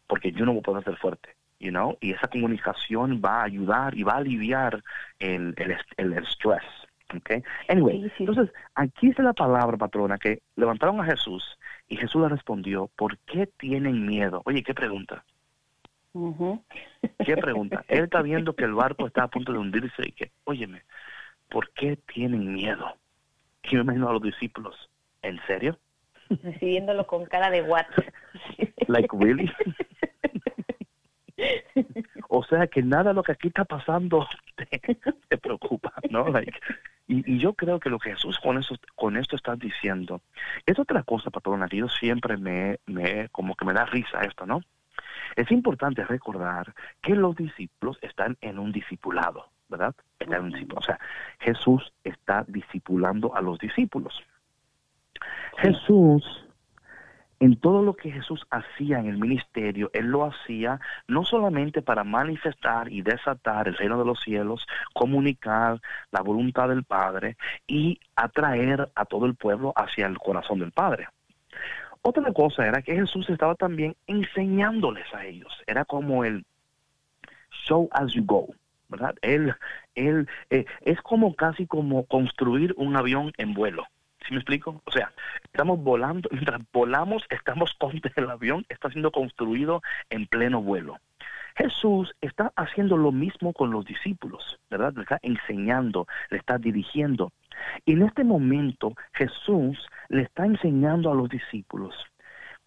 porque 0.07 0.33
yo 0.33 0.45
no 0.45 0.53
voy 0.53 0.61
a 0.61 0.62
poder 0.62 0.85
ser 0.85 0.97
fuerte, 0.97 1.37
you 1.59 1.70
know, 1.70 1.97
y 2.01 2.12
esa 2.12 2.28
comunicación 2.28 3.20
va 3.24 3.41
a 3.41 3.45
ayudar 3.45 3.97
y 3.97 4.03
va 4.03 4.14
a 4.14 4.18
aliviar 4.18 4.83
el, 5.18 5.55
el, 5.57 5.76
el, 5.97 6.12
el 6.12 6.26
stress, 6.26 6.64
okay? 7.14 7.43
Anyway, 7.68 8.03
sí, 8.03 8.09
sí. 8.16 8.24
entonces, 8.24 8.53
aquí 8.74 9.09
está 9.09 9.22
la 9.22 9.33
palabra, 9.33 9.76
patrona, 9.76 10.18
que 10.18 10.43
levantaron 10.57 11.01
a 11.01 11.05
Jesús 11.05 11.59
y 11.89 11.97
Jesús 11.97 12.22
le 12.22 12.28
respondió, 12.28 12.89
¿por 12.97 13.18
qué 13.18 13.47
tienen 13.47 14.07
miedo? 14.07 14.43
Oye, 14.45 14.62
¿qué 14.62 14.74
pregunta? 14.74 15.24
Uh 16.14 16.35
-huh. 16.35 16.62
¿Qué 17.24 17.37
pregunta? 17.37 17.85
Él 17.89 18.05
está 18.05 18.22
viendo 18.22 18.55
que 18.55 18.64
el 18.64 18.74
barco 18.74 19.07
está 19.07 19.24
a 19.24 19.28
punto 19.28 19.53
de 19.53 19.59
hundirse 19.59 20.03
y 20.07 20.12
que, 20.12 20.30
óyeme, 20.45 20.83
¿por 21.49 21.70
qué 21.72 21.97
tienen 21.97 22.53
miedo? 22.53 22.97
Y 23.62 23.76
me 23.76 23.83
imagino 23.83 24.09
a 24.09 24.12
los 24.12 24.22
discípulos, 24.22 24.91
¿en 25.22 25.41
serio? 25.47 25.78
Recibiéndolo 26.43 27.07
con 27.07 27.26
cara 27.26 27.51
de 27.51 27.62
what. 27.62 27.87
like 28.89 29.14
really? 29.18 29.51
o 32.28 32.43
sea 32.45 32.66
que 32.66 32.83
nada 32.83 33.11
de 33.11 33.14
lo 33.14 33.22
que 33.22 33.33
aquí 33.33 33.49
está 33.49 33.64
pasando 33.64 34.26
te, 35.28 35.39
preocupa, 35.39 35.93
¿no? 36.11 36.28
Like, 36.28 36.59
y, 37.09 37.39
yo 37.39 37.55
creo 37.55 37.80
que 37.80 37.91
lo 37.91 37.99
que 37.99 38.11
Jesús 38.11 38.39
con 38.39 38.59
eso, 38.59 38.76
con 38.95 39.16
esto 39.16 39.37
está 39.37 39.57
diciendo 39.57 40.20
es 40.66 40.78
otra 40.78 41.03
cosa, 41.03 41.30
patrona, 41.30 41.68
que 41.68 41.78
yo 41.78 41.89
siempre 41.89 42.37
me, 42.37 42.78
me, 42.87 43.28
como 43.30 43.55
que 43.55 43.64
me 43.64 43.72
da 43.72 43.85
risa 43.87 44.22
esto, 44.22 44.47
¿no? 44.47 44.62
Es 45.37 45.51
importante 45.51 46.05
recordar 46.05 46.74
que 47.01 47.14
los 47.14 47.37
discípulos 47.37 47.99
están 48.03 48.37
en 48.41 48.59
un 48.59 48.72
discipulado, 48.72 49.47
¿verdad? 49.68 49.95
Están 50.18 50.53
en 50.53 50.55
un. 50.55 50.72
O 50.76 50.83
sea, 50.83 50.99
Jesús 51.41 51.93
está 52.05 52.45
discipulando 52.47 53.35
a 53.35 53.41
los 53.41 53.59
discípulos. 53.59 54.22
Jesús, 55.59 56.24
en 57.40 57.57
todo 57.57 57.82
lo 57.82 57.94
que 57.94 58.11
Jesús 58.11 58.46
hacía 58.50 58.98
en 58.98 59.07
el 59.07 59.18
ministerio, 59.18 59.90
Él 59.92 60.07
lo 60.07 60.24
hacía 60.24 60.80
no 61.09 61.24
solamente 61.24 61.82
para 61.82 62.05
manifestar 62.05 62.90
y 62.90 63.03
desatar 63.03 63.68
el 63.68 63.76
reino 63.76 63.98
de 63.98 64.05
los 64.05 64.20
cielos, 64.20 64.66
comunicar 64.94 65.80
la 66.11 66.20
voluntad 66.20 66.68
del 66.68 66.84
Padre 66.84 67.36
y 67.66 67.98
atraer 68.16 68.90
a 68.94 69.05
todo 69.05 69.26
el 69.26 69.34
pueblo 69.34 69.72
hacia 69.76 70.07
el 70.07 70.18
corazón 70.18 70.61
del 70.61 70.72
Padre. 70.72 71.09
Otra 72.03 72.32
cosa 72.32 72.66
era 72.66 72.82
que 72.82 72.96
Jesús 72.96 73.28
estaba 73.30 73.55
también 73.55 73.94
enseñándoles 74.07 75.07
a 75.14 75.24
ellos. 75.24 75.53
Era 75.66 75.84
como 75.84 76.24
el 76.24 76.44
show 77.66 77.88
as 77.92 78.12
you 78.12 78.24
go, 78.24 78.48
¿verdad? 78.88 79.14
Él, 79.22 79.55
él, 79.94 80.28
eh, 80.50 80.64
es 80.80 81.00
como 81.03 81.34
casi 81.34 81.66
como 81.66 82.05
construir 82.07 82.74
un 82.76 82.96
avión 82.96 83.32
en 83.38 83.55
vuelo. 83.55 83.86
¿Sí 84.27 84.33
me 84.33 84.39
explico? 84.39 84.81
O 84.85 84.91
sea, 84.91 85.12
estamos 85.45 85.83
volando, 85.83 86.29
mientras 86.33 86.61
volamos, 86.73 87.23
estamos 87.31 87.75
con 87.79 88.01
el 88.16 88.31
avión, 88.31 88.64
está 88.68 88.91
siendo 88.91 89.11
construido 89.11 89.83
en 90.11 90.27
pleno 90.27 90.62
vuelo. 90.62 90.99
Jesús 91.55 92.14
está 92.23 92.51
haciendo 92.57 92.97
lo 92.97 93.12
mismo 93.12 93.53
con 93.53 93.70
los 93.70 93.85
discípulos, 93.85 94.59
¿verdad? 94.70 94.95
Le 94.97 95.03
está 95.03 95.18
enseñando, 95.23 96.07
le 96.31 96.39
está 96.39 96.57
dirigiendo. 96.57 97.31
Y 97.85 97.93
en 97.93 98.03
este 98.03 98.25
momento 98.25 98.95
Jesús 99.12 99.79
le 100.09 100.23
está 100.23 100.47
enseñando 100.47 101.12
a 101.12 101.14
los 101.14 101.29
discípulos 101.29 101.95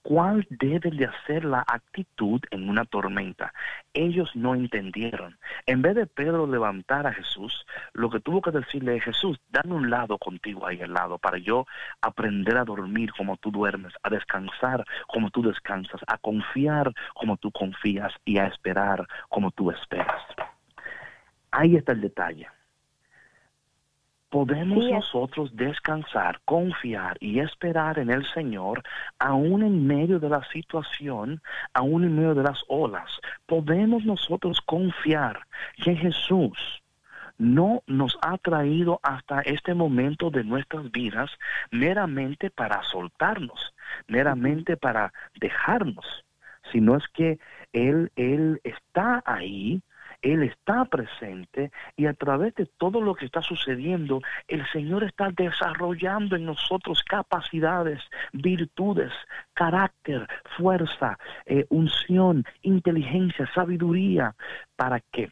cuál 0.05 0.45
debe 0.51 0.91
de 0.91 1.05
hacer 1.05 1.43
la 1.43 1.65
actitud 1.65 2.39
en 2.51 2.69
una 2.69 2.85
tormenta. 2.85 3.51
Ellos 3.91 4.29
no 4.35 4.53
entendieron. 4.53 5.39
En 5.65 5.81
vez 5.81 5.95
de 5.95 6.05
Pedro 6.05 6.45
levantar 6.45 7.07
a 7.07 7.13
Jesús, 7.13 7.65
lo 7.93 8.11
que 8.11 8.19
tuvo 8.19 8.39
que 8.39 8.51
decirle 8.51 8.97
es, 8.97 9.03
Jesús, 9.03 9.39
dame 9.49 9.73
un 9.73 9.89
lado 9.89 10.19
contigo 10.19 10.67
ahí 10.67 10.79
al 10.79 10.93
lado 10.93 11.17
para 11.17 11.39
yo 11.39 11.65
aprender 12.01 12.55
a 12.55 12.65
dormir 12.65 13.11
como 13.17 13.37
tú 13.37 13.49
duermes, 13.49 13.93
a 14.03 14.11
descansar 14.11 14.85
como 15.07 15.31
tú 15.31 15.41
descansas, 15.41 16.01
a 16.05 16.19
confiar 16.19 16.93
como 17.15 17.37
tú 17.37 17.51
confías 17.51 18.13
y 18.25 18.37
a 18.37 18.45
esperar 18.45 19.07
como 19.27 19.49
tú 19.49 19.71
esperas. 19.71 20.21
Ahí 21.49 21.77
está 21.77 21.93
el 21.93 22.01
detalle 22.01 22.47
podemos 24.35 24.83
sí. 24.83 24.91
nosotros 24.91 25.55
descansar, 25.55 26.41
confiar 26.43 27.15
y 27.21 27.39
esperar 27.39 27.99
en 27.99 28.09
el 28.09 28.25
Señor 28.33 28.83
aún 29.17 29.63
en 29.63 29.87
medio 29.87 30.19
de 30.19 30.27
la 30.27 30.43
situación, 30.51 31.41
aún 31.73 32.03
en 32.03 32.17
medio 32.17 32.35
de 32.35 32.43
las 32.43 32.61
olas. 32.67 33.09
Podemos 33.45 34.03
nosotros 34.03 34.59
confiar 34.59 35.39
que 35.81 35.95
Jesús 35.95 36.57
no 37.37 37.81
nos 37.87 38.17
ha 38.21 38.37
traído 38.37 38.99
hasta 39.03 39.39
este 39.39 39.73
momento 39.73 40.29
de 40.29 40.43
nuestras 40.43 40.91
vidas 40.91 41.31
meramente 41.71 42.49
para 42.49 42.83
soltarnos, 42.83 43.73
meramente 44.09 44.75
para 44.75 45.13
dejarnos, 45.39 46.25
sino 46.73 46.97
es 46.97 47.07
que 47.13 47.39
Él, 47.71 48.11
Él 48.17 48.59
está 48.65 49.23
ahí 49.25 49.81
él 50.21 50.43
está 50.43 50.85
presente 50.85 51.71
y 51.95 52.05
a 52.05 52.13
través 52.13 52.55
de 52.55 52.65
todo 52.65 53.01
lo 53.01 53.15
que 53.15 53.25
está 53.25 53.41
sucediendo, 53.41 54.21
el 54.47 54.65
Señor 54.71 55.03
está 55.03 55.29
desarrollando 55.31 56.35
en 56.35 56.45
nosotros 56.45 57.03
capacidades, 57.03 58.01
virtudes, 58.33 59.11
carácter, 59.53 60.27
fuerza, 60.57 61.17
eh, 61.45 61.65
unción, 61.69 62.45
inteligencia, 62.61 63.49
sabiduría, 63.53 64.35
para 64.75 64.99
que 64.99 65.31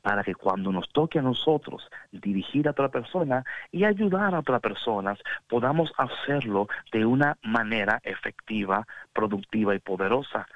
para 0.00 0.24
que 0.24 0.34
cuando 0.34 0.72
nos 0.72 0.88
toque 0.88 1.18
a 1.18 1.22
nosotros 1.22 1.86
dirigir 2.10 2.66
a 2.66 2.70
otra 2.70 2.88
persona 2.88 3.44
y 3.70 3.84
ayudar 3.84 4.34
a 4.34 4.40
otras 4.40 4.60
personas, 4.60 5.18
podamos 5.48 5.92
hacerlo 5.98 6.68
de 6.92 7.04
una 7.04 7.36
manera 7.42 8.00
efectiva, 8.02 8.86
productiva 9.12 9.74
y 9.74 9.80
poderosa. 9.80 10.46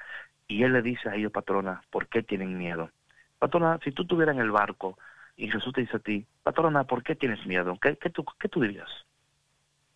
Y 0.48 0.62
él 0.62 0.72
le 0.72 0.82
dice 0.82 1.08
a 1.08 1.16
ellos, 1.16 1.32
patrona, 1.32 1.82
¿por 1.90 2.08
qué 2.08 2.22
tienen 2.22 2.56
miedo? 2.56 2.90
Patrona, 3.38 3.78
si 3.84 3.92
tú 3.92 4.02
estuvieras 4.02 4.34
en 4.34 4.42
el 4.42 4.50
barco 4.50 4.98
y 5.36 5.50
Jesús 5.50 5.72
te 5.72 5.82
dice 5.82 5.96
a 5.96 6.00
ti, 6.00 6.26
patrona, 6.42 6.84
¿por 6.84 7.02
qué 7.02 7.14
tienes 7.14 7.44
miedo? 7.46 7.78
¿Qué, 7.80 7.96
qué, 7.96 8.10
tú, 8.10 8.24
qué 8.38 8.48
tú 8.48 8.60
dirías? 8.60 8.88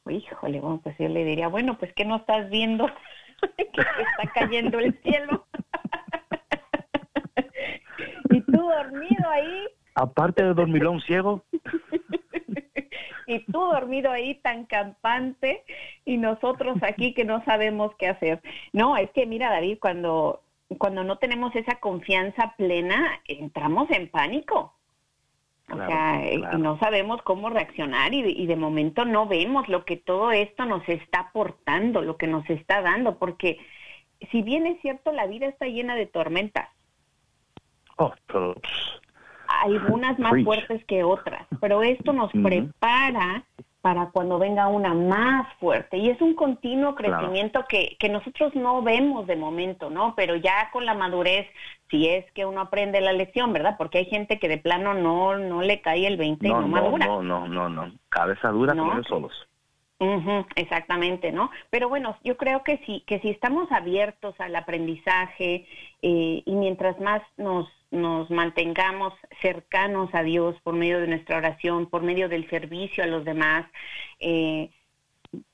Híjole, 0.09 0.61
bueno, 0.61 0.80
pues 0.82 0.97
yo 0.99 1.09
le 1.09 1.24
diría, 1.24 1.49
bueno, 1.49 1.78
pues 1.78 1.93
que 1.95 2.05
no 2.05 2.16
estás 2.16 2.51
viendo 2.51 2.86
que 3.57 3.62
está 3.62 4.32
cayendo 4.34 4.78
el 4.78 4.95
cielo. 5.03 5.47
y 8.30 8.41
tú 8.43 8.59
dormido 8.59 9.30
ahí. 9.30 9.66
Aparte 9.95 10.43
de 10.43 10.55
dormilón 10.55 11.01
ciego. 11.03 11.45
y 13.26 13.41
tú 13.47 13.61
dormido 13.61 14.11
ahí 14.11 14.36
tan 14.36 14.64
campante 14.64 15.64
y 16.05 16.16
nosotros 16.16 16.78
aquí 16.82 17.14
que 17.14 17.24
no 17.24 17.45
sabemos 17.45 17.95
qué 17.97 18.09
hacer. 18.09 18.41
No, 18.72 18.97
es 18.97 19.11
que 19.11 19.26
mira 19.26 19.51
David, 19.51 19.78
cuando, 19.80 20.43
cuando 20.79 21.05
no 21.05 21.18
tenemos 21.18 21.55
esa 21.57 21.77
confianza 21.81 22.55
plena, 22.57 23.21
entramos 23.27 23.91
en 23.91 24.09
pánico. 24.09 24.75
O 25.73 25.77
sea, 25.77 26.25
eh, 26.25 26.39
no 26.59 26.79
sabemos 26.81 27.23
cómo 27.23 27.49
reaccionar 27.49 28.12
y, 28.12 28.23
y, 28.23 28.47
de 28.47 28.57
momento 28.57 29.05
no 29.05 29.27
vemos 29.27 29.68
lo 29.68 29.85
que 29.85 29.97
todo 29.97 30.33
esto 30.33 30.64
nos 30.64 30.89
está 30.89 31.21
aportando, 31.21 32.03
lo 32.03 32.16
que 32.16 32.27
nos 32.27 32.49
está 32.51 32.83
dando, 32.83 33.18
porque 33.18 33.59
si 34.31 34.43
bien 34.43 34.66
es 34.66 34.81
cierto, 34.81 35.12
la 35.12 35.27
vida 35.27 35.47
está 35.47 35.66
llena 35.66 35.95
de 35.95 36.07
tormentas. 36.07 36.68
Oh, 37.97 38.12
Algunas 39.62 40.18
más 40.18 40.43
fuertes 40.43 40.85
que 40.87 41.05
otras, 41.05 41.47
pero 41.61 41.83
esto 41.83 42.12
nos 42.12 42.33
prepara 42.33 43.45
para 43.81 44.11
cuando 44.11 44.39
venga 44.39 44.68
una 44.68 44.95
más 44.95 45.47
fuerte. 45.59 45.97
Y 45.97 46.11
es 46.11 46.20
un 46.20 46.35
continuo 46.35 46.95
crecimiento 46.95 47.64
que, 47.68 47.97
que 47.99 48.09
nosotros 48.09 48.55
no 48.55 48.83
vemos 48.83 49.26
de 49.26 49.37
momento, 49.37 49.91
¿no? 49.91 50.14
Pero 50.14 50.37
ya 50.37 50.70
con 50.72 50.85
la 50.85 50.95
madurez, 50.95 51.47
si 51.91 52.09
es 52.09 52.31
que 52.33 52.45
uno 52.45 52.61
aprende 52.61 53.01
la 53.01 53.12
lección, 53.12 53.53
¿verdad? 53.53 53.76
Porque 53.78 53.99
hay 53.99 54.07
gente 54.07 54.39
que 54.39 54.49
de 54.49 54.59
plano 54.59 54.95
no, 54.95 55.39
no 55.39 55.62
le 55.62 55.81
cae 55.81 56.07
el 56.07 56.16
20 56.16 56.47
y 56.47 56.51
no, 56.51 56.68
madura. 56.68 57.07
No, 57.07 57.22
no, 57.22 57.49
no, 57.49 57.68
no. 57.68 57.93
Cabeza 58.09 58.49
dura 58.51 58.74
¿No? 58.74 59.03
solos 59.05 59.33
exactamente, 60.57 61.31
¿no? 61.31 61.51
Pero 61.68 61.89
bueno, 61.89 62.16
yo 62.24 62.37
creo 62.37 62.62
que 62.64 62.78
sí, 62.87 63.05
que 63.07 63.20
si 63.20 63.28
estamos 63.28 63.70
abiertos 63.70 64.35
al 64.39 64.57
aprendizaje 64.57 65.66
eh, 66.03 66.43
y 66.45 66.55
mientras 66.55 66.99
más 67.01 67.22
nos, 67.37 67.68
nos 67.91 68.30
mantengamos 68.30 69.14
cercanos 69.43 70.11
a 70.14 70.22
Dios 70.22 70.57
por 70.62 70.74
medio 70.74 71.01
de 71.01 71.09
nuestra 71.09 71.38
oración, 71.38 71.86
por 71.86 72.03
medio 72.03 72.28
del 72.28 72.49
servicio 72.49 73.03
a 73.03 73.07
los 73.07 73.24
demás, 73.24 73.66
eh, 74.20 74.70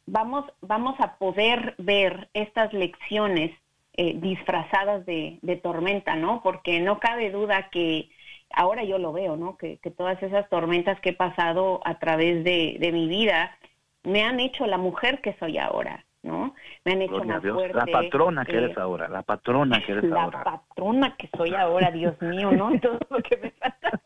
vamos, 0.07 0.45
vamos 0.61 0.97
a 1.01 1.17
poder 1.19 1.75
ver 1.79 2.29
estas 2.35 2.73
lecciones 2.73 3.53
eh, 3.95 4.15
disfrazadas 4.17 5.07
de, 5.07 5.39
de, 5.43 5.57
tormenta, 5.57 6.17
¿no? 6.17 6.43
Porque 6.43 6.81
no 6.81 7.01
cabe 7.01 7.31
duda 7.31 7.71
que 7.71 8.11
ahora 8.51 8.85
yo 8.85 8.99
lo 8.99 9.13
veo, 9.13 9.37
¿no? 9.37 9.57
Que, 9.57 9.79
que 9.79 9.91
todas 9.91 10.23
esas 10.23 10.49
tormentas 10.51 11.01
que 11.01 11.11
he 11.11 11.15
pasado 11.15 11.81
a 11.85 11.99
través 11.99 12.45
de, 12.45 12.77
de 12.79 12.93
mi 12.93 13.09
vida, 13.09 13.57
me 14.03 14.23
han 14.23 14.41
hecho 14.41 14.67
la 14.67 14.79
mujer 14.79 15.21
que 15.21 15.35
soy 15.39 15.59
ahora, 15.59 16.06
¿no? 16.27 16.55
Me 16.85 16.93
han 16.93 17.03
hecho 17.03 17.25
más 17.25 17.43
fuerte. 17.43 17.75
La 17.75 17.87
patrona 17.87 18.45
que 18.45 18.57
eres 18.57 18.77
eh, 18.77 18.81
ahora, 18.81 19.09
la 19.09 19.23
patrona 19.23 19.81
que 19.85 19.93
eres 19.93 20.13
ahora. 20.13 20.39
La 20.39 20.45
patrona 20.45 21.17
que 21.17 21.31
soy 21.37 21.55
ahora, 21.55 21.91
Dios 21.91 22.21
mío, 22.21 22.51
¿no? 22.53 22.79
Todo 22.81 22.99
lo 23.09 23.23
que 23.23 23.37
me 23.37 23.51
falta. 23.53 24.01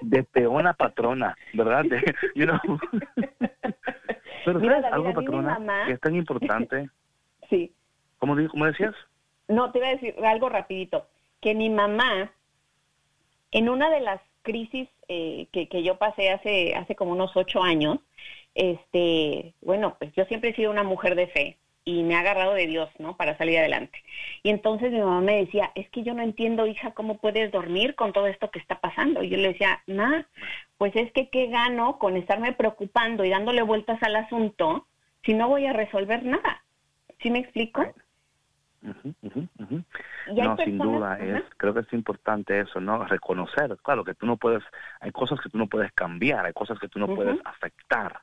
De 0.00 0.24
peona 0.24 0.72
patrona, 0.72 1.36
¿verdad? 1.52 1.84
De, 1.84 2.02
you 2.34 2.46
know. 2.46 2.58
Pero 4.44 4.60
Mira, 4.60 4.80
¿sabes 4.80 4.92
algo, 4.92 5.14
patrona, 5.14 5.58
mamá... 5.58 5.86
que 5.86 5.92
es 5.92 6.00
tan 6.00 6.14
importante? 6.16 6.90
sí. 7.50 7.72
¿Cómo, 8.18 8.36
¿Cómo 8.48 8.66
decías? 8.66 8.94
No, 9.48 9.70
te 9.70 9.78
iba 9.78 9.88
a 9.88 9.92
decir 9.92 10.14
algo 10.24 10.48
rapidito. 10.48 11.06
Que 11.40 11.54
mi 11.54 11.68
mamá, 11.68 12.30
en 13.50 13.68
una 13.68 13.90
de 13.90 14.00
las 14.00 14.20
crisis 14.42 14.88
eh, 15.08 15.48
que, 15.52 15.68
que 15.68 15.82
yo 15.82 15.96
pasé 15.96 16.30
hace, 16.30 16.74
hace 16.74 16.94
como 16.94 17.12
unos 17.12 17.34
ocho 17.36 17.62
años, 17.62 17.98
este, 18.54 19.54
bueno, 19.62 19.96
pues 19.98 20.12
yo 20.14 20.24
siempre 20.26 20.50
he 20.50 20.54
sido 20.54 20.70
una 20.70 20.82
mujer 20.82 21.14
de 21.14 21.26
fe 21.28 21.58
y 21.84 22.02
me 22.02 22.16
ha 22.16 22.20
agarrado 22.20 22.54
de 22.54 22.66
Dios, 22.66 22.88
¿no? 22.98 23.16
Para 23.16 23.36
salir 23.36 23.58
adelante. 23.58 24.02
Y 24.42 24.50
entonces 24.50 24.90
mi 24.90 25.00
mamá 25.00 25.20
me 25.20 25.36
decía, 25.36 25.70
es 25.74 25.88
que 25.90 26.02
yo 26.02 26.14
no 26.14 26.22
entiendo, 26.22 26.66
hija, 26.66 26.92
cómo 26.92 27.18
puedes 27.18 27.52
dormir 27.52 27.94
con 27.94 28.12
todo 28.12 28.26
esto 28.26 28.50
que 28.50 28.58
está 28.58 28.80
pasando. 28.80 29.22
Y 29.22 29.28
yo 29.28 29.36
le 29.36 29.48
decía, 29.48 29.82
ma, 29.86 30.26
pues 30.78 30.96
es 30.96 31.12
que 31.12 31.28
qué 31.28 31.48
gano 31.48 31.98
con 31.98 32.16
estarme 32.16 32.52
preocupando 32.52 33.24
y 33.24 33.30
dándole 33.30 33.62
vueltas 33.62 34.02
al 34.02 34.16
asunto 34.16 34.86
si 35.24 35.34
no 35.34 35.48
voy 35.48 35.66
a 35.66 35.72
resolver 35.72 36.24
nada. 36.24 36.62
¿Sí 37.20 37.30
me 37.30 37.40
explico? 37.40 37.84
no, 38.82 40.56
sin 40.58 40.78
duda, 40.78 41.18
es, 41.18 41.42
creo 41.56 41.72
que 41.72 41.80
es 41.80 41.92
importante 41.92 42.60
eso, 42.60 42.80
¿no? 42.80 43.04
Reconocer, 43.04 43.76
claro, 43.82 44.04
que 44.04 44.14
tú 44.14 44.26
no 44.26 44.36
puedes, 44.36 44.62
hay 45.00 45.10
cosas 45.10 45.40
que 45.40 45.48
tú 45.48 45.56
no 45.56 45.66
puedes 45.68 45.90
cambiar, 45.92 46.44
hay 46.44 46.52
cosas 46.52 46.78
que 46.78 46.88
tú 46.88 46.98
no 46.98 47.14
puedes 47.14 47.38
afectar, 47.44 48.20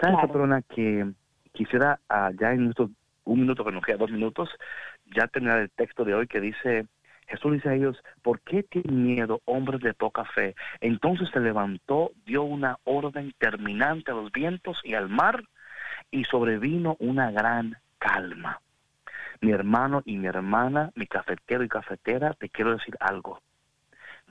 ¿Sabes, 0.00 0.16
patrona, 0.20 0.62
que 0.62 1.12
quisiera 1.52 2.00
uh, 2.08 2.34
ya 2.38 2.52
en 2.52 2.70
estos 2.70 2.90
un 3.24 3.40
minuto 3.40 3.64
que 3.64 3.72
nos 3.72 3.84
queda 3.84 3.96
dos 3.96 4.10
minutos, 4.10 4.48
ya 5.06 5.26
tener 5.28 5.58
el 5.58 5.70
texto 5.70 6.04
de 6.04 6.14
hoy 6.14 6.26
que 6.26 6.40
dice, 6.40 6.86
Jesús 7.28 7.52
dice 7.52 7.68
a 7.68 7.74
ellos, 7.74 8.02
¿por 8.22 8.40
qué 8.40 8.62
tienen 8.62 9.04
miedo, 9.04 9.40
hombres 9.44 9.80
de 9.80 9.94
poca 9.94 10.24
fe? 10.24 10.54
Entonces 10.80 11.28
se 11.32 11.40
levantó, 11.40 12.10
dio 12.26 12.42
una 12.42 12.78
orden 12.84 13.32
terminante 13.38 14.10
a 14.10 14.14
los 14.14 14.32
vientos 14.32 14.80
y 14.82 14.94
al 14.94 15.08
mar, 15.08 15.44
y 16.10 16.24
sobrevino 16.24 16.96
una 16.98 17.30
gran 17.30 17.76
calma. 17.98 18.60
Mi 19.40 19.52
hermano 19.52 20.02
y 20.04 20.16
mi 20.16 20.26
hermana, 20.26 20.90
mi 20.94 21.06
cafetero 21.06 21.62
y 21.62 21.68
cafetera, 21.68 22.34
te 22.34 22.48
quiero 22.48 22.72
decir 22.72 22.96
algo, 23.00 23.40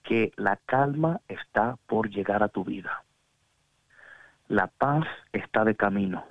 que 0.03 0.31
la 0.35 0.59
calma 0.65 1.21
está 1.27 1.77
por 1.87 2.09
llegar 2.09 2.43
a 2.43 2.49
tu 2.49 2.63
vida. 2.63 3.03
La 4.49 4.65
paz 4.65 5.05
está 5.31 5.63
de 5.63 5.75
camino. 5.75 6.25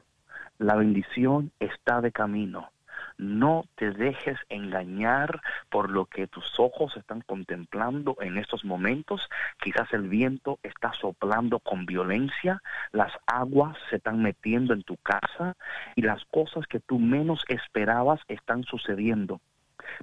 La 0.58 0.74
bendición 0.74 1.52
está 1.60 2.00
de 2.00 2.10
camino. 2.10 2.72
No 3.16 3.66
te 3.76 3.92
dejes 3.92 4.36
engañar 4.48 5.40
por 5.70 5.88
lo 5.88 6.06
que 6.06 6.26
tus 6.26 6.58
ojos 6.58 6.96
están 6.96 7.20
contemplando 7.20 8.16
en 8.20 8.36
estos 8.36 8.64
momentos. 8.64 9.28
Quizás 9.60 9.92
el 9.92 10.08
viento 10.08 10.58
está 10.64 10.92
soplando 10.94 11.60
con 11.60 11.86
violencia, 11.86 12.60
las 12.90 13.12
aguas 13.26 13.76
se 13.88 13.98
están 13.98 14.20
metiendo 14.20 14.74
en 14.74 14.82
tu 14.82 14.96
casa 14.96 15.56
y 15.94 16.02
las 16.02 16.24
cosas 16.24 16.66
que 16.66 16.80
tú 16.80 16.98
menos 16.98 17.44
esperabas 17.46 18.18
están 18.26 18.64
sucediendo 18.64 19.40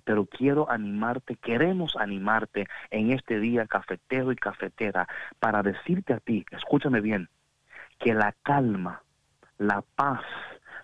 pero 0.03 0.26
quiero 0.26 0.72
animarte, 0.72 1.36
queremos 1.36 1.95
animarte 1.95 2.68
en 2.89 3.11
este 3.11 3.39
día 3.39 3.68
cafetero 3.68 4.32
y 4.32 4.36
cafetera 4.36 5.07
para 5.39 5.61
decirte 5.61 6.13
a 6.13 6.20
ti, 6.20 6.43
escúchame 6.51 7.01
bien, 7.01 7.30
que 7.99 8.13
la 8.13 8.33
calma, 8.43 9.01
la 9.57 9.83
paz, 9.95 10.21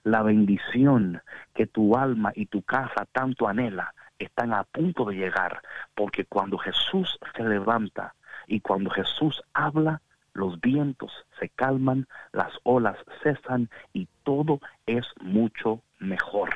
la 0.04 0.24
bendición 0.24 1.22
que 1.54 1.68
tu 1.68 1.96
alma 1.96 2.32
y 2.36 2.48
tu 2.48 2.62
casa 2.62 3.06
tanto 3.12 3.48
anhela 3.48 3.94
están 4.18 4.54
a 4.54 4.64
punto 4.64 5.06
de 5.06 5.16
llegar, 5.16 5.62
porque 5.96 6.26
cuando 6.26 6.58
Jesús 6.58 7.20
se 7.36 7.44
levanta 7.44 8.16
y 8.48 8.60
cuando 8.62 8.90
Jesús 8.90 9.42
habla, 9.54 10.02
los 10.34 10.60
vientos 10.62 11.12
se 11.40 11.50
calman, 11.50 12.08
las 12.32 12.54
olas 12.64 12.98
cesan 13.22 13.70
y 13.94 14.08
todo 14.24 14.60
es 14.86 15.06
mucho 15.22 15.82
mejor. 16.00 16.50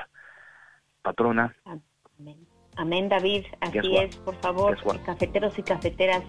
Patrona. 1.01 1.55
Amén, 2.77 3.09
David. 3.09 3.45
Así 3.61 3.97
es, 3.97 4.15
por 4.17 4.35
favor, 4.41 4.77
cafeteros 5.05 5.57
y 5.59 5.63
cafeteras 5.63 6.23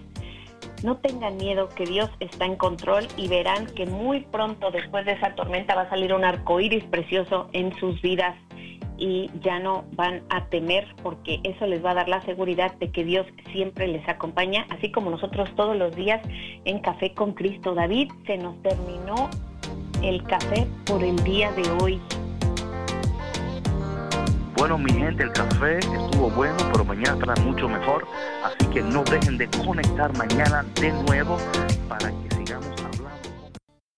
no 0.83 0.97
tengan 0.97 1.37
miedo 1.37 1.69
que 1.69 1.85
Dios 1.85 2.09
está 2.19 2.45
en 2.45 2.55
control 2.55 3.07
y 3.17 3.27
verán 3.27 3.65
que 3.67 3.85
muy 3.85 4.21
pronto 4.21 4.71
después 4.71 5.05
de 5.05 5.13
esa 5.13 5.35
tormenta 5.35 5.75
va 5.75 5.83
a 5.83 5.89
salir 5.89 6.13
un 6.13 6.23
arco 6.23 6.59
iris 6.59 6.83
precioso 6.85 7.49
en 7.53 7.73
sus 7.75 8.01
vidas 8.01 8.35
y 8.97 9.29
ya 9.41 9.59
no 9.59 9.85
van 9.93 10.23
a 10.29 10.45
temer 10.45 10.87
porque 11.03 11.39
eso 11.43 11.67
les 11.67 11.83
va 11.83 11.91
a 11.91 11.95
dar 11.95 12.09
la 12.09 12.21
seguridad 12.23 12.73
de 12.75 12.91
que 12.91 13.03
Dios 13.03 13.27
siempre 13.51 13.87
les 13.87 14.07
acompaña, 14.09 14.65
así 14.69 14.91
como 14.91 15.11
nosotros 15.11 15.49
todos 15.55 15.77
los 15.77 15.95
días 15.95 16.21
en 16.65 16.79
Café 16.79 17.13
con 17.13 17.33
Cristo. 17.33 17.75
David, 17.75 18.11
se 18.25 18.37
nos 18.37 18.61
terminó 18.63 19.29
el 20.01 20.23
café 20.23 20.67
por 20.85 21.03
el 21.03 21.15
día 21.23 21.51
de 21.51 21.69
hoy. 21.81 21.99
Bueno, 24.57 24.79
mi 24.79 24.91
gente, 24.91 25.21
el 25.21 25.31
café 25.33 25.77
estuvo 25.77 26.31
bueno, 26.31 26.55
pero 26.71 26.83
mañana 26.83 27.13
estará 27.13 27.35
mucho 27.43 27.69
mejor. 27.69 28.07
Así 28.43 28.65
que 28.71 28.81
no 28.81 29.03
dejen 29.03 29.37
de 29.37 29.47
conectar 29.63 30.17
mañana 30.17 30.65
de 30.81 30.91
nuevo 31.03 31.37
para 31.87 32.09
que 32.09 32.26